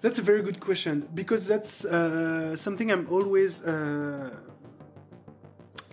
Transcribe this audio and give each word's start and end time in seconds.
That's 0.00 0.18
a 0.18 0.22
very 0.22 0.42
good 0.42 0.60
question 0.60 1.08
because 1.14 1.48
that's 1.48 1.84
uh, 1.84 2.54
something 2.54 2.92
I'm 2.92 3.08
always 3.10 3.64
uh, 3.64 4.30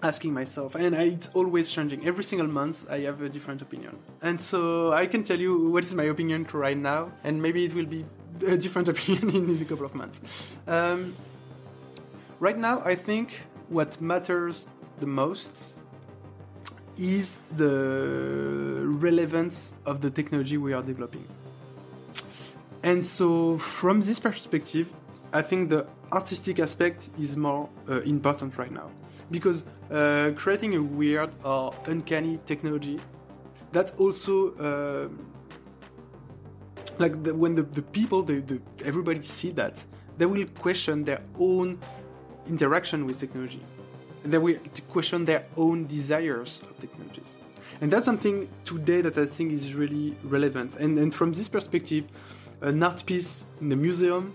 asking 0.04 0.32
myself, 0.34 0.76
and 0.76 0.96
I, 0.96 1.04
it's 1.04 1.30
always 1.34 1.72
changing. 1.72 2.06
Every 2.06 2.24
single 2.24 2.48
month, 2.48 2.86
I 2.90 3.00
have 3.00 3.22
a 3.22 3.30
different 3.30 3.64
opinion, 3.64 3.98
and 4.22 4.40
so 4.40 4.94
I 4.94 5.08
can 5.08 5.24
tell 5.24 5.40
you 5.40 5.72
what 5.72 5.84
is 5.84 5.96
my 5.96 6.04
opinion 6.04 6.46
right 6.54 6.78
now, 6.78 7.12
and 7.24 7.42
maybe 7.42 7.66
it 7.66 7.74
will 7.74 7.88
be 7.88 8.06
a 8.46 8.58
different 8.58 8.88
opinion 8.94 9.30
in 9.36 9.62
a 9.62 9.66
couple 9.66 9.86
of 9.86 9.96
months. 9.96 10.22
Um, 10.68 11.16
right 12.40 12.58
now, 12.58 12.84
I 12.86 12.94
think 12.94 13.42
what 13.70 14.00
matters 14.00 14.68
the 15.00 15.08
most 15.08 15.80
is 16.98 17.38
the 17.58 18.84
relevance 18.86 19.74
of 19.86 20.02
the 20.02 20.12
technology 20.12 20.58
we 20.58 20.74
are 20.74 20.84
developing. 20.84 21.26
And 22.86 23.04
so, 23.04 23.58
from 23.58 24.02
this 24.02 24.20
perspective, 24.20 24.94
I 25.34 25.42
think 25.42 25.70
the 25.70 25.88
artistic 26.12 26.60
aspect 26.60 27.10
is 27.20 27.36
more 27.36 27.68
uh, 27.90 28.02
important 28.02 28.60
right 28.60 28.72
now. 28.72 28.92
Because 29.32 29.66
uh, 29.90 30.34
creating 30.36 30.76
a 30.76 30.82
weird 30.84 31.32
or 31.44 31.74
uncanny 31.88 32.40
technology 32.46 33.00
that's 33.72 33.92
also 33.94 34.54
uh, 34.68 35.08
like 37.00 37.24
the, 37.24 37.34
when 37.34 37.56
the, 37.56 37.64
the 37.64 37.82
people 37.82 38.22
the, 38.22 38.40
the, 38.42 38.62
everybody 38.86 39.24
see 39.24 39.50
that 39.52 39.84
they 40.20 40.28
will 40.28 40.46
question 40.60 41.04
their 41.06 41.22
own 41.40 41.80
interaction 42.48 43.08
with 43.08 43.20
technology. 43.20 43.62
And 44.24 44.32
they 44.32 44.38
will 44.38 44.60
question 44.90 45.26
their 45.26 45.46
own 45.58 45.88
desires 45.88 46.62
of 46.70 46.80
technologies. 46.80 47.36
And 47.82 47.92
that's 47.92 48.06
something 48.06 48.48
today 48.64 49.02
that 49.02 49.18
i 49.18 49.26
think 49.26 49.52
is 49.52 49.74
really 49.74 50.16
relevant. 50.24 50.76
And, 50.76 50.98
and 51.00 51.14
from 51.14 51.34
this 51.34 51.50
perspective 51.50 52.06
an 52.66 52.82
art 52.84 53.06
piece 53.06 53.46
in 53.62 53.70
the 53.70 53.76
museum 53.76 54.34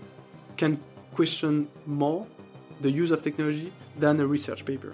can 0.57 0.79
question 1.13 1.67
more 1.85 2.25
the 2.79 2.89
use 2.89 3.11
of 3.11 3.21
technology 3.21 3.71
than 3.99 4.19
a 4.19 4.25
research 4.25 4.65
paper. 4.65 4.93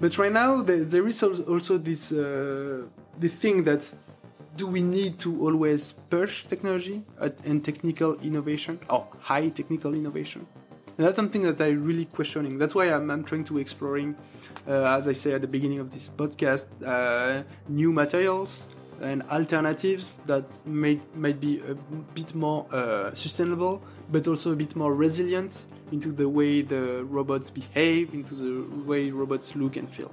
But 0.00 0.16
right 0.18 0.32
now, 0.32 0.62
there 0.62 1.06
is 1.08 1.22
also 1.22 1.78
this 1.78 2.12
uh, 2.12 2.84
the 3.18 3.28
thing 3.28 3.64
that 3.64 3.82
do 4.56 4.66
we 4.66 4.80
need 4.80 5.18
to 5.18 5.30
always 5.46 5.92
push 6.10 6.44
technology 6.46 7.02
and 7.44 7.64
technical 7.64 8.18
innovation 8.20 8.78
or 8.88 9.06
high 9.20 9.48
technical 9.48 9.94
innovation? 9.94 10.46
And 10.96 11.06
that's 11.06 11.16
something 11.16 11.42
that 11.42 11.60
I'm 11.60 11.84
really 11.84 12.06
questioning. 12.06 12.56
That's 12.58 12.74
why 12.74 12.86
I'm, 12.90 13.10
I'm 13.10 13.22
trying 13.22 13.44
to 13.44 13.58
exploring, 13.58 14.16
uh, 14.66 14.96
as 14.96 15.08
I 15.08 15.12
say 15.12 15.32
at 15.34 15.42
the 15.42 15.46
beginning 15.56 15.80
of 15.80 15.90
this 15.90 16.08
podcast, 16.08 16.66
uh, 16.84 17.42
new 17.68 17.92
materials, 17.92 18.64
and 19.00 19.22
alternatives 19.24 20.20
that 20.26 20.44
may, 20.66 21.00
might 21.14 21.40
be 21.40 21.60
a 21.68 21.74
bit 22.14 22.34
more 22.34 22.66
uh, 22.72 23.14
sustainable, 23.14 23.82
but 24.10 24.26
also 24.26 24.52
a 24.52 24.56
bit 24.56 24.74
more 24.76 24.94
resilient 24.94 25.66
into 25.92 26.12
the 26.12 26.28
way 26.28 26.62
the 26.62 27.04
robots 27.04 27.50
behave, 27.50 28.12
into 28.14 28.34
the 28.34 28.84
way 28.84 29.10
robots 29.10 29.54
look 29.54 29.76
and 29.76 29.88
feel. 29.90 30.12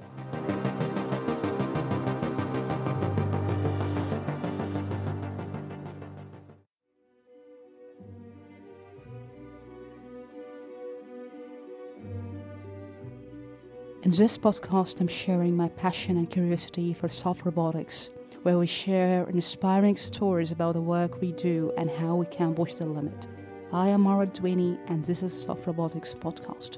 In 14.02 14.10
this 14.10 14.36
podcast, 14.36 15.00
I'm 15.00 15.08
sharing 15.08 15.56
my 15.56 15.68
passion 15.70 16.18
and 16.18 16.30
curiosity 16.30 16.92
for 16.92 17.08
soft 17.08 17.46
robotics 17.46 18.10
where 18.44 18.58
we 18.58 18.66
share 18.66 19.26
inspiring 19.30 19.96
stories 19.96 20.50
about 20.50 20.74
the 20.74 20.80
work 20.80 21.18
we 21.18 21.32
do 21.32 21.72
and 21.78 21.90
how 21.90 22.14
we 22.14 22.26
can 22.26 22.54
push 22.54 22.74
the 22.74 22.84
limit. 22.84 23.26
I 23.72 23.88
am 23.88 24.02
Mara 24.02 24.26
Dwiney, 24.26 24.78
and 24.86 25.02
this 25.06 25.22
is 25.22 25.32
Soft 25.32 25.66
Robotics 25.66 26.14
Podcast. 26.20 26.76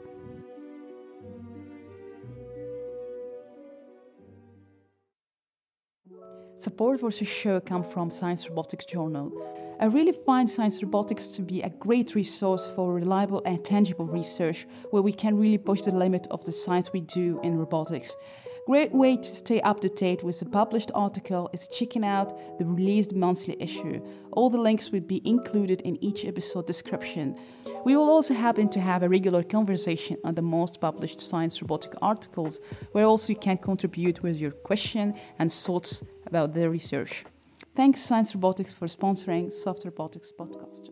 Support 6.61 7.01
for 7.01 7.11
this 7.11 7.27
show 7.27 7.59
comes 7.59 7.93
from 7.93 8.11
Science 8.11 8.49
Robotics 8.49 8.85
Journal. 8.85 9.33
I 9.81 9.87
really 9.87 10.15
find 10.25 10.49
Science 10.49 10.81
Robotics 10.81 11.27
to 11.35 11.43
be 11.43 11.63
a 11.63 11.71
great 11.71 12.15
resource 12.15 12.69
for 12.77 12.95
reliable 12.95 13.43
and 13.45 13.65
tangible 13.65 14.07
research 14.07 14.69
where 14.93 15.03
we 15.03 15.13
can 15.13 15.37
really 15.37 15.59
push 15.59 15.83
the 15.83 15.91
limit 15.91 16.29
of 16.31 16.45
the 16.45 16.53
science 16.53 16.93
we 16.93 17.01
do 17.01 17.41
in 17.43 17.59
robotics. 17.59 18.11
Great 18.67 18.93
way 18.93 19.17
to 19.17 19.31
stay 19.31 19.61
up 19.61 19.79
to 19.81 19.89
date 19.89 20.25
with 20.25 20.41
the 20.41 20.45
published 20.45 20.91
article 20.93 21.49
is 21.53 21.69
checking 21.69 22.05
out 22.05 22.37
the 22.59 22.65
released 22.65 23.13
monthly 23.13 23.57
issue. 23.63 24.05
All 24.33 24.51
the 24.51 24.59
links 24.59 24.91
will 24.91 25.07
be 25.07 25.23
included 25.25 25.83
in 25.83 26.03
each 26.03 26.25
episode 26.25 26.67
description. 26.67 27.39
We 27.85 27.97
will 27.97 28.11
also 28.11 28.35
happen 28.35 28.69
to 28.71 28.81
have 28.81 29.05
a 29.05 29.09
regular 29.09 29.45
conversation 29.45 30.17
on 30.25 30.35
the 30.35 30.43
most 30.43 30.81
published 30.81 31.21
science 31.21 31.63
robotic 31.63 31.93
articles, 32.03 32.59
where 32.91 33.05
also 33.05 33.29
you 33.29 33.39
can 33.39 33.57
contribute 33.57 34.25
with 34.25 34.35
your 34.35 34.51
question 34.51 35.15
and 35.39 35.53
thoughts 35.53 36.03
about 36.27 36.53
the 36.53 36.69
research. 36.69 37.25
Thanks 37.77 38.01
Science 38.01 38.35
Robotics 38.35 38.73
for 38.73 38.89
sponsoring 38.89 39.53
Soft 39.53 39.85
Robotics 39.85 40.33
podcast. 40.37 40.89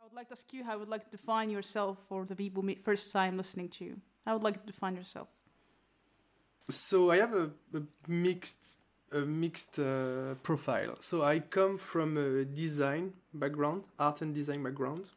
I 0.00 0.04
would 0.04 0.16
like 0.16 0.26
to 0.26 0.32
ask 0.32 0.52
you 0.52 0.64
how 0.64 0.72
you 0.72 0.80
would 0.80 0.88
like 0.88 1.04
to 1.04 1.10
define 1.10 1.50
yourself 1.50 1.98
for 2.08 2.24
the 2.24 2.34
people 2.34 2.64
first 2.82 3.12
time 3.12 3.36
listening 3.36 3.68
to 3.68 3.84
you. 3.84 4.00
How 4.26 4.34
would 4.34 4.44
like 4.44 4.60
to 4.60 4.66
define 4.66 4.96
yourself? 4.96 5.28
So 6.68 7.10
I 7.10 7.16
have 7.16 7.34
a, 7.34 7.50
a 7.74 7.82
mixed 8.06 8.76
a 9.12 9.20
mixed 9.20 9.78
uh, 9.80 10.34
profile. 10.42 10.96
So 11.00 11.22
I 11.22 11.40
come 11.40 11.78
from 11.78 12.16
a 12.16 12.44
design 12.44 13.12
background, 13.34 13.82
art 13.98 14.22
and 14.22 14.32
design 14.32 14.62
background, 14.62 15.10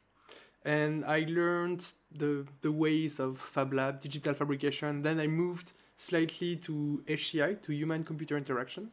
and 0.66 1.06
I 1.06 1.26
learned 1.28 1.86
the 2.12 2.46
the 2.62 2.72
ways 2.72 3.20
of 3.20 3.38
Fab 3.38 3.74
Lab, 3.74 4.02
digital 4.02 4.34
fabrication. 4.34 5.04
Then 5.04 5.20
I 5.20 5.28
moved 5.28 5.74
slightly 5.98 6.56
to 6.58 7.04
HCI, 7.08 7.62
to 7.64 7.74
human 7.74 8.04
computer 8.04 8.38
interaction. 8.38 8.92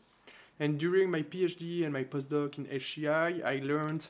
And 0.58 0.78
during 0.78 1.10
my 1.10 1.22
PhD 1.22 1.84
and 1.84 1.92
my 1.92 2.04
postdoc 2.04 2.58
in 2.58 2.66
HCI, 2.66 3.42
I 3.42 3.60
learned 3.64 4.08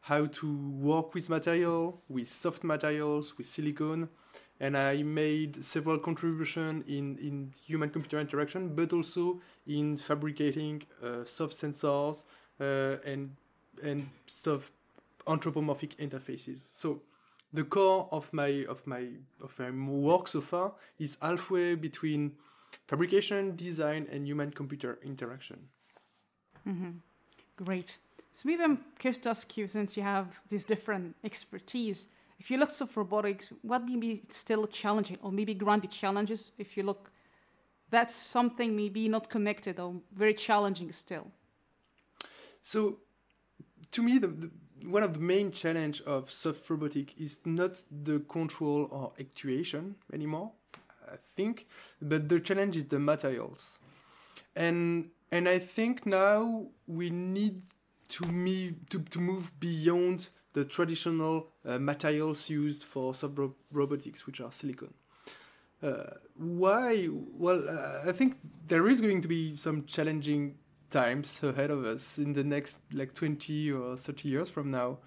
how 0.00 0.26
to 0.26 0.56
work 0.56 1.14
with 1.14 1.28
material, 1.28 2.00
with 2.08 2.28
soft 2.28 2.64
materials, 2.64 3.36
with 3.36 3.46
silicone, 3.46 4.08
and 4.60 4.76
I 4.76 5.02
made 5.02 5.64
several 5.64 5.98
contributions 5.98 6.84
in, 6.86 7.16
in 7.18 7.52
human 7.66 7.90
computer 7.90 8.20
interaction, 8.20 8.74
but 8.74 8.92
also 8.92 9.40
in 9.66 9.96
fabricating 9.96 10.82
uh, 11.02 11.24
soft 11.24 11.54
sensors 11.54 12.24
uh, 12.60 12.96
and 13.04 13.36
and 13.82 14.08
soft 14.26 14.72
anthropomorphic 15.26 15.96
interfaces. 15.96 16.58
So 16.72 17.00
the 17.52 17.64
core 17.64 18.08
of 18.12 18.32
my 18.32 18.66
of 18.68 18.86
my 18.86 19.06
of 19.42 19.58
my 19.58 19.70
work 19.70 20.28
so 20.28 20.40
far 20.40 20.72
is 20.98 21.16
halfway 21.22 21.74
between 21.74 22.32
fabrication, 22.86 23.56
design, 23.56 24.06
and 24.12 24.26
human 24.26 24.50
computer 24.50 24.98
interaction. 25.02 25.58
Mm-hmm. 26.68 26.90
Great. 27.64 27.98
So 28.32 28.48
maybe 28.48 28.62
I'm 28.62 28.78
curious 28.98 29.18
to 29.20 29.30
ask 29.30 29.56
you, 29.56 29.66
since 29.66 29.96
you 29.96 30.02
have 30.02 30.38
this 30.48 30.64
different 30.64 31.16
expertise, 31.24 32.06
if 32.40 32.50
you 32.50 32.56
look 32.56 32.70
at 32.70 32.74
soft 32.74 32.96
robotics, 32.96 33.52
what 33.60 33.84
maybe 33.84 34.22
still 34.30 34.66
challenging, 34.66 35.18
or 35.22 35.30
maybe 35.30 35.52
granted 35.54 35.90
challenges, 35.90 36.52
if 36.58 36.74
you 36.74 36.82
look, 36.82 37.12
that's 37.90 38.14
something 38.14 38.74
maybe 38.74 39.08
not 39.08 39.28
connected 39.28 39.78
or 39.78 39.96
very 40.14 40.32
challenging 40.32 40.90
still. 40.90 41.30
So, 42.62 42.98
to 43.90 44.02
me, 44.02 44.18
the, 44.18 44.28
the 44.28 44.50
one 44.86 45.02
of 45.02 45.12
the 45.12 45.20
main 45.20 45.52
challenge 45.52 46.00
of 46.02 46.30
soft 46.30 46.68
robotic 46.70 47.20
is 47.20 47.38
not 47.44 47.82
the 47.90 48.20
control 48.20 48.88
or 48.90 49.12
actuation 49.20 49.96
anymore, 50.10 50.52
I 51.06 51.16
think, 51.36 51.66
but 52.00 52.30
the 52.30 52.40
challenge 52.40 52.76
is 52.76 52.86
the 52.86 52.98
materials. 52.98 53.78
And 54.56 55.10
and 55.30 55.46
I 55.46 55.58
think 55.58 56.06
now 56.06 56.68
we 56.86 57.10
need 57.10 57.62
to 58.08 58.24
me 58.26 58.76
to, 58.88 58.98
to 58.98 59.20
move 59.20 59.52
beyond 59.60 60.30
the 60.52 60.64
traditional 60.64 61.48
uh, 61.64 61.78
materials 61.78 62.50
used 62.50 62.82
for 62.82 63.14
soft 63.14 63.38
robotics, 63.70 64.26
which 64.26 64.40
are 64.40 64.52
silicon. 64.52 64.94
Uh, 65.82 66.04
why? 66.36 67.08
Well, 67.10 67.68
uh, 67.68 68.08
I 68.08 68.12
think 68.12 68.36
there 68.66 68.88
is 68.88 69.00
going 69.00 69.22
to 69.22 69.28
be 69.28 69.56
some 69.56 69.86
challenging 69.86 70.56
times 70.90 71.42
ahead 71.42 71.70
of 71.70 71.84
us 71.84 72.18
in 72.18 72.32
the 72.32 72.44
next 72.44 72.78
like 72.92 73.14
20 73.14 73.70
or 73.72 73.96
30 73.96 74.28
years 74.28 74.50
from 74.50 74.70
now. 74.70 74.98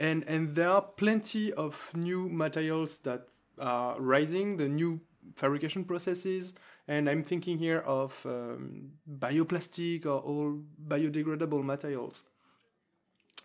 And, 0.00 0.24
and 0.24 0.54
there 0.54 0.70
are 0.70 0.82
plenty 0.82 1.52
of 1.52 1.90
new 1.94 2.28
materials 2.28 2.98
that 3.00 3.28
are 3.58 4.00
rising, 4.00 4.56
the 4.56 4.68
new 4.68 5.00
fabrication 5.36 5.84
processes. 5.84 6.54
And 6.88 7.08
I'm 7.08 7.22
thinking 7.22 7.58
here 7.58 7.80
of 7.80 8.20
um, 8.24 8.92
bioplastic 9.18 10.06
or 10.06 10.20
all 10.20 10.58
biodegradable 10.88 11.62
materials. 11.62 12.24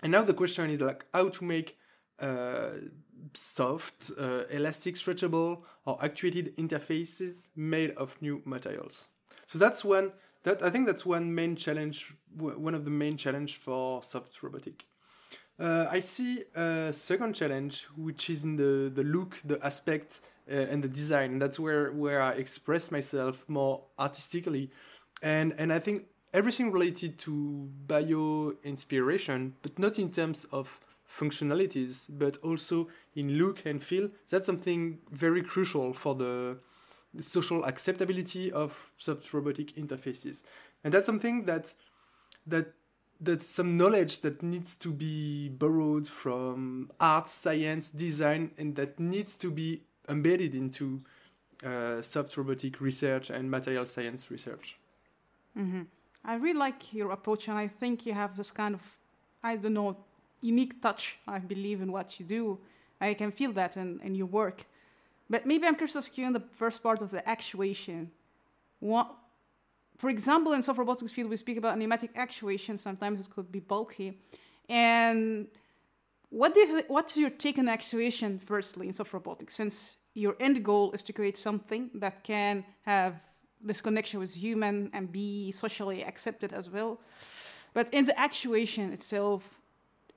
And 0.01 0.11
now 0.11 0.23
the 0.23 0.33
question 0.33 0.69
is 0.69 0.81
like 0.81 1.05
how 1.13 1.29
to 1.29 1.43
make 1.43 1.77
uh, 2.19 2.71
soft, 3.33 4.11
uh, 4.19 4.43
elastic, 4.49 4.95
stretchable, 4.95 5.63
or 5.85 5.97
actuated 6.03 6.55
interfaces 6.57 7.49
made 7.55 7.91
of 7.91 8.21
new 8.21 8.41
materials. 8.45 9.07
So 9.45 9.59
that's 9.59 9.83
one. 9.83 10.11
That 10.43 10.61
I 10.61 10.69
think 10.69 10.85
that's 10.85 11.05
one 11.05 11.33
main 11.33 11.55
challenge 11.55 12.13
one 12.37 12.75
of 12.75 12.85
the 12.85 12.91
main 12.91 13.17
challenge 13.17 13.57
for 13.57 14.03
soft 14.03 14.41
robotic. 14.43 14.85
Uh, 15.57 15.87
I 15.89 16.01
see 16.01 16.43
a 16.53 16.91
second 16.91 17.33
challenge, 17.33 17.87
which 17.95 18.29
is 18.29 18.43
in 18.43 18.57
the, 18.57 18.91
the 18.93 19.03
look, 19.03 19.39
the 19.45 19.63
aspect, 19.65 20.21
uh, 20.51 20.53
and 20.53 20.83
the 20.83 20.89
design. 20.89 21.39
That's 21.39 21.59
where, 21.59 21.91
where 21.93 22.21
I 22.21 22.33
express 22.33 22.91
myself 22.91 23.45
more 23.47 23.83
artistically. 23.97 24.69
And, 25.21 25.53
and 25.57 25.71
I 25.71 25.79
think 25.79 26.07
everything 26.35 26.69
related 26.71 27.17
to 27.17 27.69
bio 27.87 28.53
inspiration, 28.63 29.55
but 29.61 29.79
not 29.79 29.97
in 29.97 30.11
terms 30.11 30.45
of 30.51 30.81
functionalities, 31.09 32.05
but 32.09 32.37
also 32.43 32.89
in 33.15 33.37
look 33.37 33.65
and 33.65 33.81
feel, 33.81 34.09
that's 34.29 34.45
something 34.45 34.99
very 35.11 35.41
crucial 35.41 35.93
for 35.93 36.13
the, 36.13 36.57
social 37.21 37.63
acceptability 37.63 38.51
of 38.51 38.91
soft 38.97 39.33
robotic 39.33 39.73
interfaces. 39.77 40.43
And 40.83 40.93
that's 40.93 41.05
something 41.05 41.45
that 41.45 41.73
that 42.45 42.73
that's 43.21 43.47
some 43.47 43.77
knowledge 43.77 44.19
that 44.19 44.43
needs 44.43 44.75
to 44.75 44.91
be 44.91 45.47
borrowed 45.47 46.09
from 46.09 46.91
art, 46.99 47.29
science, 47.29 47.89
design, 47.89 48.51
and 48.57 48.75
that 48.75 48.99
needs 48.99 49.37
to 49.37 49.49
be 49.49 49.83
embedded 50.09 50.53
into 50.53 51.03
uh, 51.65 52.01
soft 52.01 52.35
robotic 52.35 52.81
research 52.81 53.29
and 53.29 53.49
material 53.49 53.85
science 53.85 54.29
research. 54.29 54.75
Mm-hmm. 55.57 55.83
I 56.27 56.35
really 56.35 56.57
like 56.57 56.93
your 56.93 57.11
approach, 57.11 57.47
and 57.47 57.57
I 57.57 57.67
think 57.67 58.05
you 58.05 58.13
have 58.13 58.35
this 58.35 58.51
kind 58.51 58.73
of, 58.73 58.81
I 59.43 59.57
don't 59.57 59.73
know, 59.73 59.95
unique 60.41 60.81
touch, 60.81 61.19
I 61.27 61.39
believe, 61.39 61.81
in 61.81 61.91
what 61.91 62.19
you 62.19 62.25
do. 62.25 62.59
I 62.99 63.13
can 63.13 63.31
feel 63.31 63.51
that 63.53 63.77
in, 63.77 63.99
in 64.01 64.15
your 64.15 64.27
work. 64.27 64.65
But 65.29 65.45
maybe 65.45 65.67
I'm 65.67 65.75
curious 65.75 65.93
to 65.93 65.99
ask 65.99 66.17
you 66.17 66.25
in 66.25 66.33
the 66.33 66.43
first 66.55 66.81
part 66.81 67.01
of 67.01 67.11
the 67.11 67.27
actuation. 67.27 68.11
What, 68.79 69.13
for 69.97 70.09
example, 70.09 70.53
in 70.53 70.63
soft 70.63 70.79
robotics 70.79 71.11
field, 71.11 71.29
we 71.29 71.37
speak 71.37 71.57
about 71.57 71.77
pneumatic 71.77 72.11
actuation. 72.15 72.77
Sometimes 72.77 73.19
it 73.19 73.29
could 73.29 73.51
be 73.51 73.59
bulky. 73.59 74.19
And 74.69 75.47
what 76.29 76.53
do 76.53 76.59
you, 76.59 76.83
what's 76.87 77.17
your 77.17 77.29
take 77.29 77.57
on 77.57 77.67
actuation, 77.67 78.39
firstly, 78.39 78.87
in 78.87 78.93
soft 78.93 79.13
robotics? 79.13 79.55
Since 79.55 79.97
your 80.13 80.35
end 80.39 80.63
goal 80.63 80.91
is 80.91 81.03
to 81.03 81.13
create 81.13 81.37
something 81.37 81.89
that 81.95 82.23
can 82.23 82.65
have 82.83 83.21
this 83.65 83.81
connection 83.81 84.19
with 84.19 84.35
human 84.35 84.89
and 84.93 85.11
be 85.11 85.51
socially 85.51 86.03
accepted 86.03 86.53
as 86.53 86.69
well. 86.69 86.99
But 87.73 87.93
in 87.93 88.05
the 88.05 88.17
actuation 88.17 88.93
itself, 88.93 89.49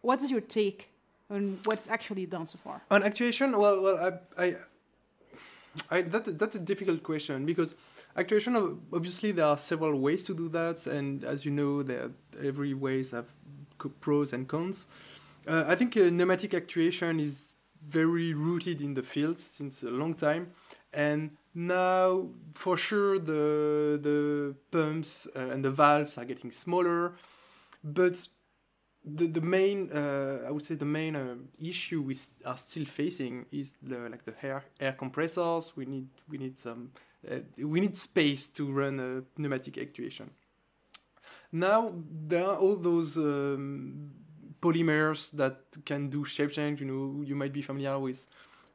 what's 0.02 0.30
your 0.30 0.40
take 0.40 0.90
on 1.30 1.58
what's 1.64 1.88
actually 1.88 2.26
done 2.26 2.46
so 2.46 2.58
far? 2.58 2.82
On 2.90 3.02
actuation, 3.02 3.52
well, 3.58 3.82
well, 3.82 3.96
I, 4.38 4.44
I, 4.44 4.56
I 5.90 6.02
that, 6.02 6.38
that's 6.38 6.54
a 6.54 6.60
difficult 6.60 7.02
question 7.02 7.44
because 7.44 7.74
actuation, 8.16 8.80
obviously, 8.92 9.32
there 9.32 9.46
are 9.46 9.58
several 9.58 9.98
ways 9.98 10.24
to 10.24 10.34
do 10.34 10.48
that, 10.50 10.86
and 10.86 11.24
as 11.24 11.44
you 11.44 11.50
know, 11.50 11.82
there 11.82 12.10
every 12.42 12.74
ways 12.74 13.10
have 13.10 13.26
pros 14.00 14.32
and 14.32 14.48
cons. 14.48 14.86
Uh, 15.46 15.64
I 15.66 15.74
think 15.74 15.96
uh, 15.96 16.10
pneumatic 16.10 16.54
actuation 16.54 17.20
is 17.20 17.54
very 17.88 18.34
rooted 18.34 18.80
in 18.82 18.94
the 18.94 19.02
field 19.02 19.38
since 19.38 19.82
a 19.82 19.90
long 19.90 20.14
time, 20.14 20.52
and 20.92 21.36
now 21.58 22.28
for 22.54 22.76
sure 22.76 23.18
the 23.18 23.98
the 24.00 24.54
pumps 24.70 25.26
uh, 25.34 25.50
and 25.50 25.64
the 25.64 25.70
valves 25.70 26.16
are 26.16 26.24
getting 26.24 26.52
smaller, 26.52 27.16
but 27.82 28.28
the 29.04 29.26
the 29.26 29.40
main 29.40 29.90
uh, 29.90 30.44
I 30.46 30.52
would 30.52 30.64
say 30.64 30.76
the 30.76 30.84
main 30.84 31.16
uh, 31.16 31.34
issue 31.60 32.02
we 32.02 32.16
are 32.46 32.56
still 32.56 32.84
facing 32.84 33.46
is 33.50 33.74
the 33.82 33.98
like 34.08 34.24
the 34.24 34.34
air 34.40 34.64
air 34.78 34.92
compressors. 34.92 35.72
We 35.76 35.86
need 35.86 36.08
we 36.28 36.38
need 36.38 36.60
some 36.60 36.92
uh, 37.28 37.40
we 37.58 37.80
need 37.80 37.96
space 37.96 38.46
to 38.50 38.70
run 38.70 39.00
a 39.00 39.40
pneumatic 39.40 39.78
actuation. 39.78 40.30
Now 41.50 41.92
there 42.28 42.44
are 42.44 42.56
all 42.56 42.76
those 42.76 43.16
um, 43.16 44.12
polymers 44.62 45.32
that 45.32 45.56
can 45.84 46.08
do 46.08 46.24
shape 46.24 46.52
change. 46.52 46.80
You 46.80 46.86
know 46.86 47.22
you 47.24 47.34
might 47.34 47.52
be 47.52 47.62
familiar 47.62 47.98
with 47.98 48.28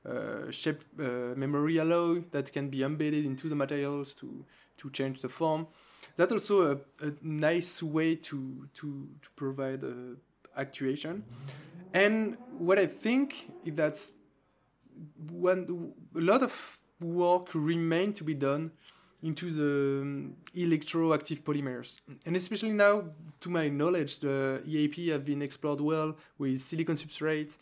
uh, 0.06 0.52
shape 0.52 0.84
uh, 1.00 1.36
memory 1.36 1.80
alloy 1.80 2.24
that 2.32 2.52
can 2.52 2.70
be 2.70 2.84
embedded 2.84 3.26
into 3.26 3.50
the 3.50 3.56
materials 3.56 4.14
to 4.14 4.46
to 4.78 4.90
change 4.90 5.22
the 5.22 5.30
form 5.30 5.68
that's 6.16 6.32
also 6.32 6.74
a, 6.74 7.06
a 7.06 7.14
nice 7.22 7.82
way 7.82 8.16
to 8.16 8.68
to 8.76 9.08
to 9.22 9.30
provide 9.36 9.84
uh, 9.84 10.16
actuation. 10.56 11.24
And 11.94 12.38
what 12.58 12.80
I 12.80 12.88
think 12.88 13.52
is 13.66 13.76
that 13.76 14.12
when 15.32 15.94
a 16.16 16.20
lot 16.20 16.44
of 16.44 16.80
work 17.00 17.50
remain 17.54 18.14
to 18.14 18.24
be 18.24 18.34
done 18.34 18.72
into 19.22 19.52
the 19.52 20.02
um, 20.02 20.36
electroactive 20.56 21.42
polymers, 21.44 22.02
and 22.26 22.36
especially 22.36 22.72
now, 22.74 23.06
to 23.40 23.50
my 23.50 23.70
knowledge, 23.70 24.20
the 24.20 24.62
EAP 24.68 25.10
have 25.10 25.24
been 25.24 25.42
explored 25.42 25.82
well 25.82 26.18
with 26.38 26.62
silicon 26.62 26.96
substrate. 26.96 27.58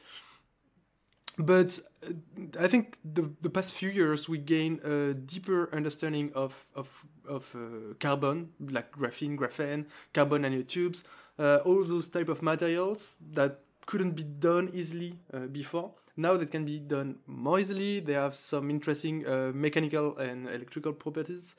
But 1.41 1.79
uh, 2.07 2.13
I 2.59 2.67
think 2.67 2.97
the, 3.03 3.31
the 3.41 3.49
past 3.49 3.73
few 3.73 3.89
years 3.89 4.29
we 4.29 4.37
gain 4.37 4.79
a 4.83 5.13
deeper 5.13 5.69
understanding 5.73 6.31
of 6.35 6.67
of 6.75 6.87
of 7.27 7.55
uh, 7.55 7.93
carbon, 7.99 8.49
like 8.59 8.91
graphene, 8.91 9.37
graphene, 9.37 9.85
carbon 10.13 10.43
nanotubes, 10.43 11.03
uh, 11.39 11.59
all 11.65 11.83
those 11.83 12.07
type 12.07 12.29
of 12.29 12.41
materials 12.41 13.17
that 13.31 13.59
couldn't 13.85 14.11
be 14.11 14.23
done 14.23 14.69
easily 14.73 15.19
uh, 15.33 15.47
before. 15.47 15.91
Now 16.17 16.37
that 16.37 16.51
can 16.51 16.65
be 16.65 16.79
done 16.79 17.19
more 17.25 17.59
easily. 17.59 18.01
They 18.01 18.13
have 18.13 18.35
some 18.35 18.69
interesting 18.69 19.25
uh, 19.25 19.51
mechanical 19.53 20.17
and 20.17 20.47
electrical 20.47 20.93
properties, 20.93 21.55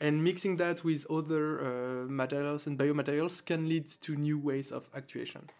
and 0.00 0.22
mixing 0.22 0.56
that 0.56 0.84
with 0.84 1.04
other 1.10 1.60
uh, 1.60 2.06
materials 2.08 2.66
and 2.66 2.78
biomaterials 2.78 3.44
can 3.44 3.68
lead 3.68 3.88
to 4.02 4.14
new 4.16 4.38
ways 4.38 4.72
of 4.72 4.88
actuation. 4.94 5.50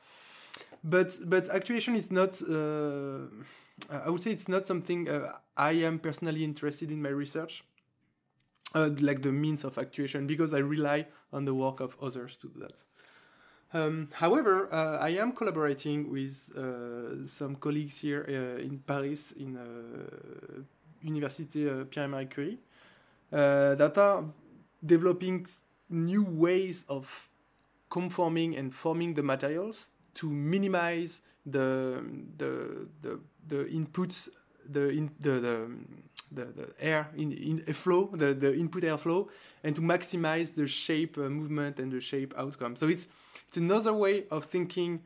But 0.82 1.18
but 1.26 1.50
actuation 1.50 1.94
is 1.94 2.10
not. 2.10 2.40
Uh, 3.90 4.00
I 4.06 4.10
would 4.10 4.22
say 4.22 4.30
it's 4.30 4.48
not 4.48 4.66
something 4.66 5.08
I 5.56 5.72
am 5.72 5.98
personally 5.98 6.44
interested 6.44 6.90
in 6.90 7.02
my 7.02 7.10
research 7.10 7.64
uh, 8.74 8.90
like 9.00 9.22
the 9.22 9.32
means 9.32 9.64
of 9.64 9.78
actuation 9.78 10.26
because 10.26 10.52
I 10.52 10.58
rely 10.58 11.06
on 11.32 11.44
the 11.44 11.54
work 11.54 11.80
of 11.80 11.96
others 12.00 12.36
to 12.36 12.48
do 12.48 12.60
that. 12.60 12.84
Um, 13.72 14.08
however, 14.12 14.72
uh, 14.72 14.98
I 14.98 15.10
am 15.10 15.32
collaborating 15.32 16.10
with 16.10 16.50
uh, 16.56 17.26
some 17.26 17.56
colleagues 17.56 17.98
here 18.00 18.24
uh, 18.28 18.62
in 18.62 18.78
Paris 18.86 19.32
in 19.32 19.56
uh, 19.56 20.60
Université 21.04 21.80
uh, 21.80 21.84
Pierre-Marie 21.84 22.26
Curie 22.26 22.58
that 23.30 23.98
are 23.98 24.24
developing 24.84 25.46
new 25.88 26.24
ways 26.24 26.84
of 26.88 27.28
conforming 27.90 28.56
and 28.56 28.74
forming 28.74 29.14
the 29.14 29.22
materials 29.22 29.90
to 30.16 30.30
minimize 30.30 31.20
the 31.44 32.02
the 32.36 32.88
the, 33.02 33.20
the 33.46 33.64
inputs 33.66 34.28
the 34.68 34.88
in, 34.88 35.10
the, 35.20 35.30
the 35.40 35.70
the, 36.32 36.44
the 36.44 36.72
air 36.80 37.08
in, 37.16 37.32
in 37.32 37.58
flow, 37.72 38.10
the, 38.12 38.34
the 38.34 38.52
input 38.56 38.82
airflow, 38.82 39.28
and 39.62 39.76
to 39.76 39.80
maximize 39.80 40.54
the 40.56 40.66
shape 40.66 41.16
uh, 41.18 41.28
movement 41.28 41.78
and 41.78 41.92
the 41.92 42.00
shape 42.00 42.34
outcome. 42.36 42.74
So 42.76 42.88
it's 42.88 43.06
it's 43.46 43.56
another 43.56 43.92
way 43.92 44.24
of 44.30 44.46
thinking 44.46 45.02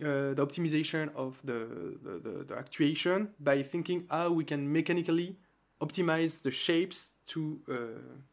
uh, 0.00 0.32
the 0.32 0.46
optimization 0.46 1.14
of 1.14 1.38
the, 1.44 1.98
the, 2.02 2.18
the, 2.18 2.44
the, 2.44 2.56
actuation 2.56 3.28
by 3.38 3.62
thinking 3.62 4.06
how 4.10 4.32
we 4.32 4.44
can 4.44 4.72
mechanically 4.72 5.36
optimize 5.82 6.42
the 6.42 6.50
shapes 6.50 7.12
to 7.26 7.60
uh, 7.70 7.74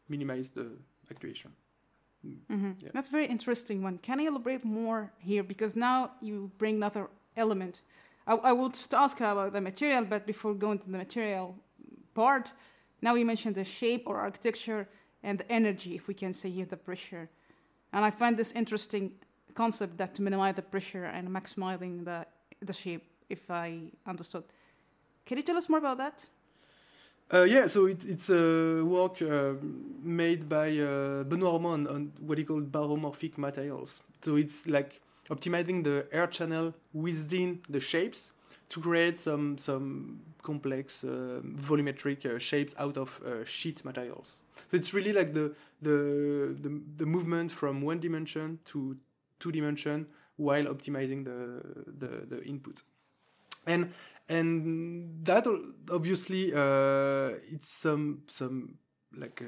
minimize 0.08 0.50
the 0.50 0.70
actuation. 1.10 1.52
Mm-hmm. 2.26 2.72
Yeah. 2.80 2.90
That's 2.92 3.08
very 3.08 3.26
interesting 3.26 3.82
one. 3.82 3.98
Can 3.98 4.20
I 4.20 4.24
elaborate 4.24 4.64
more 4.64 5.12
here? 5.18 5.42
Because 5.42 5.76
now 5.76 6.12
you 6.20 6.50
bring 6.58 6.76
another 6.76 7.08
element. 7.36 7.82
I, 8.26 8.34
I 8.34 8.52
would 8.52 8.74
to 8.74 8.98
ask 8.98 9.18
about 9.20 9.52
the 9.52 9.60
material, 9.60 10.04
but 10.04 10.26
before 10.26 10.54
going 10.54 10.78
to 10.78 10.90
the 10.90 10.98
material, 10.98 11.56
part. 12.14 12.52
Now 13.02 13.14
you 13.14 13.24
mentioned 13.24 13.54
the 13.54 13.64
shape 13.64 14.04
or 14.06 14.18
architecture 14.18 14.88
and 15.22 15.38
the 15.38 15.50
energy, 15.50 15.94
if 15.94 16.08
we 16.08 16.14
can 16.14 16.32
say 16.34 16.50
here, 16.50 16.66
the 16.66 16.76
pressure. 16.76 17.28
And 17.92 18.04
I 18.04 18.10
find 18.10 18.36
this 18.36 18.52
interesting 18.52 19.12
concept 19.54 19.96
that 19.98 20.14
to 20.16 20.22
minimize 20.22 20.54
the 20.54 20.62
pressure 20.62 21.04
and 21.04 21.28
maximizing 21.28 22.04
the, 22.04 22.26
the 22.60 22.72
shape, 22.72 23.04
if 23.28 23.50
I 23.50 23.90
understood. 24.06 24.44
Can 25.26 25.38
you 25.38 25.42
tell 25.42 25.56
us 25.56 25.68
more 25.68 25.78
about 25.78 25.98
that? 25.98 26.26
Uh, 27.32 27.42
yeah, 27.42 27.68
so 27.68 27.86
it, 27.86 28.04
it's 28.04 28.28
a 28.28 28.82
work 28.84 29.22
uh, 29.22 29.52
made 30.02 30.48
by 30.48 30.68
uh, 30.70 31.22
Benoît 31.22 31.52
Roman 31.52 31.86
on 31.86 32.12
what 32.20 32.38
he 32.38 32.44
called 32.44 32.72
baromorphic 32.72 33.38
materials. 33.38 34.02
So 34.22 34.34
it's 34.34 34.66
like 34.66 35.00
optimizing 35.30 35.84
the 35.84 36.06
air 36.10 36.26
channel 36.26 36.74
within 36.92 37.60
the 37.68 37.78
shapes 37.78 38.32
to 38.70 38.80
create 38.80 39.18
some 39.18 39.58
some 39.58 40.20
complex 40.42 41.04
uh, 41.04 41.40
volumetric 41.44 42.26
uh, 42.26 42.38
shapes 42.38 42.74
out 42.78 42.96
of 42.96 43.20
uh, 43.24 43.44
sheet 43.44 43.84
materials. 43.84 44.42
So 44.68 44.76
it's 44.76 44.92
really 44.92 45.12
like 45.12 45.32
the, 45.32 45.54
the 45.82 46.56
the 46.60 46.80
the 46.96 47.06
movement 47.06 47.52
from 47.52 47.82
one 47.82 48.00
dimension 48.00 48.58
to 48.66 48.96
two 49.38 49.52
dimension 49.52 50.06
while 50.36 50.64
optimizing 50.64 51.24
the 51.24 51.62
the, 51.98 52.26
the 52.26 52.44
input. 52.44 52.82
And 53.66 53.92
and 54.30 55.24
that 55.24 55.44
obviously 55.90 56.54
uh, 56.54 57.36
it's 57.50 57.68
some 57.68 58.22
some 58.28 58.78
like 59.16 59.42
uh, 59.42 59.44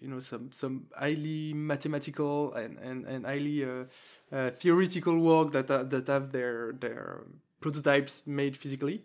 you 0.00 0.08
know 0.08 0.20
some 0.20 0.50
some 0.52 0.86
highly 0.96 1.52
mathematical 1.52 2.54
and 2.54 2.78
and, 2.78 3.06
and 3.06 3.26
highly 3.26 3.64
uh, 3.64 3.84
uh, 4.32 4.50
theoretical 4.50 5.18
work 5.18 5.52
that 5.52 5.70
uh, 5.70 5.82
that 5.82 6.06
have 6.06 6.30
their 6.30 6.72
their 6.72 7.24
prototypes 7.60 8.22
made 8.26 8.56
physically. 8.56 9.02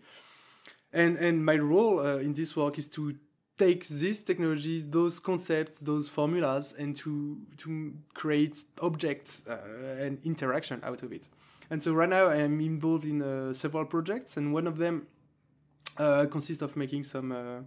And 0.93 1.17
and 1.17 1.43
my 1.43 1.55
role 1.55 1.99
uh, 1.99 2.17
in 2.17 2.33
this 2.33 2.55
work 2.55 2.77
is 2.77 2.87
to 2.89 3.15
take 3.57 3.87
this 3.87 4.21
technology 4.21 4.81
those 4.81 5.19
concepts 5.19 5.79
those 5.79 6.07
formulas 6.07 6.75
and 6.77 6.95
to 6.97 7.39
to 7.57 7.93
create 8.13 8.63
objects 8.81 9.41
and 9.47 10.19
interaction 10.23 10.81
out 10.83 11.01
of 11.03 11.11
it. 11.11 11.29
And 11.69 11.81
so 11.81 11.93
right 11.93 12.09
now 12.09 12.27
i 12.27 12.35
am 12.35 12.59
involved 12.61 13.05
in 13.05 13.53
several 13.55 13.85
projects 13.85 14.37
and 14.37 14.53
one 14.53 14.67
of 14.67 14.77
them 14.77 15.07
consists 15.97 16.61
of 16.61 16.75
making 16.75 17.03
some 17.03 17.65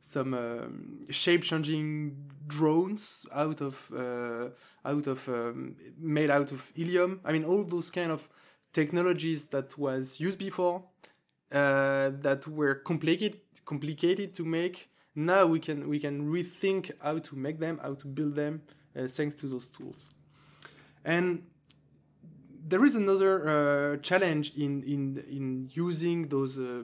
some 0.00 0.34
um, 0.34 1.06
shape-changing 1.10 2.16
drones 2.46 3.26
out 3.32 3.60
of 3.60 3.90
uh, 3.92 4.48
out 4.84 5.06
of 5.06 5.28
um, 5.28 5.74
made 5.98 6.30
out 6.30 6.52
of 6.52 6.70
helium. 6.74 7.20
I 7.24 7.32
mean, 7.32 7.44
all 7.44 7.64
those 7.64 7.90
kind 7.90 8.12
of 8.12 8.28
technologies 8.72 9.46
that 9.46 9.76
was 9.76 10.20
used 10.20 10.38
before 10.38 10.84
uh, 11.50 12.10
that 12.20 12.46
were 12.46 12.76
complicated 12.76 13.40
complicated 13.64 14.34
to 14.36 14.44
make. 14.44 14.90
Now 15.14 15.46
we 15.46 15.60
can 15.60 15.88
we 15.88 15.98
can 15.98 16.30
rethink 16.30 16.92
how 17.00 17.18
to 17.18 17.36
make 17.36 17.58
them, 17.58 17.80
how 17.82 17.94
to 17.94 18.06
build 18.06 18.34
them, 18.36 18.62
uh, 18.94 19.08
thanks 19.08 19.34
to 19.36 19.48
those 19.48 19.68
tools. 19.68 20.10
And 21.04 21.42
there 22.68 22.84
is 22.84 22.94
another 22.94 23.32
uh, 23.48 23.96
challenge 24.08 24.52
in 24.56 24.82
in 24.82 25.24
in 25.28 25.70
using 25.72 26.28
those 26.28 26.58
uh, 26.58 26.82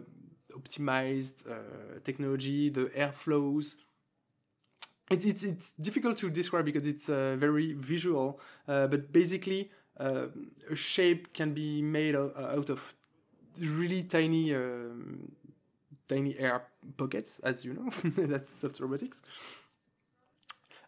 optimized 0.57 1.51
uh, 1.51 2.01
technology, 2.05 2.69
the 2.71 2.87
airflows. 2.87 3.77
It's, 5.11 5.25
it's, 5.25 5.45
it's 5.45 5.71
difficult 5.73 6.19
to 6.19 6.31
describe 6.31 6.65
because 6.65 6.87
it's 6.87 7.09
uh, 7.09 7.37
very 7.39 7.75
visual, 7.75 8.41
uh, 8.67 8.87
but 8.87 9.13
basically, 9.13 9.71
a 9.99 10.29
shape 10.75 11.33
can 11.33 11.53
be 11.53 11.83
made 11.83 12.17
out 12.17 12.71
of 12.71 12.95
really 13.61 14.03
tiny 14.03 14.55
um, 14.55 15.31
tiny 16.09 16.39
air 16.39 16.63
pockets, 16.97 17.41
as 17.43 17.65
you 17.65 17.75
know. 17.75 17.91
That's 18.27 18.51
soft 18.51 18.81
robotics. 18.81 19.23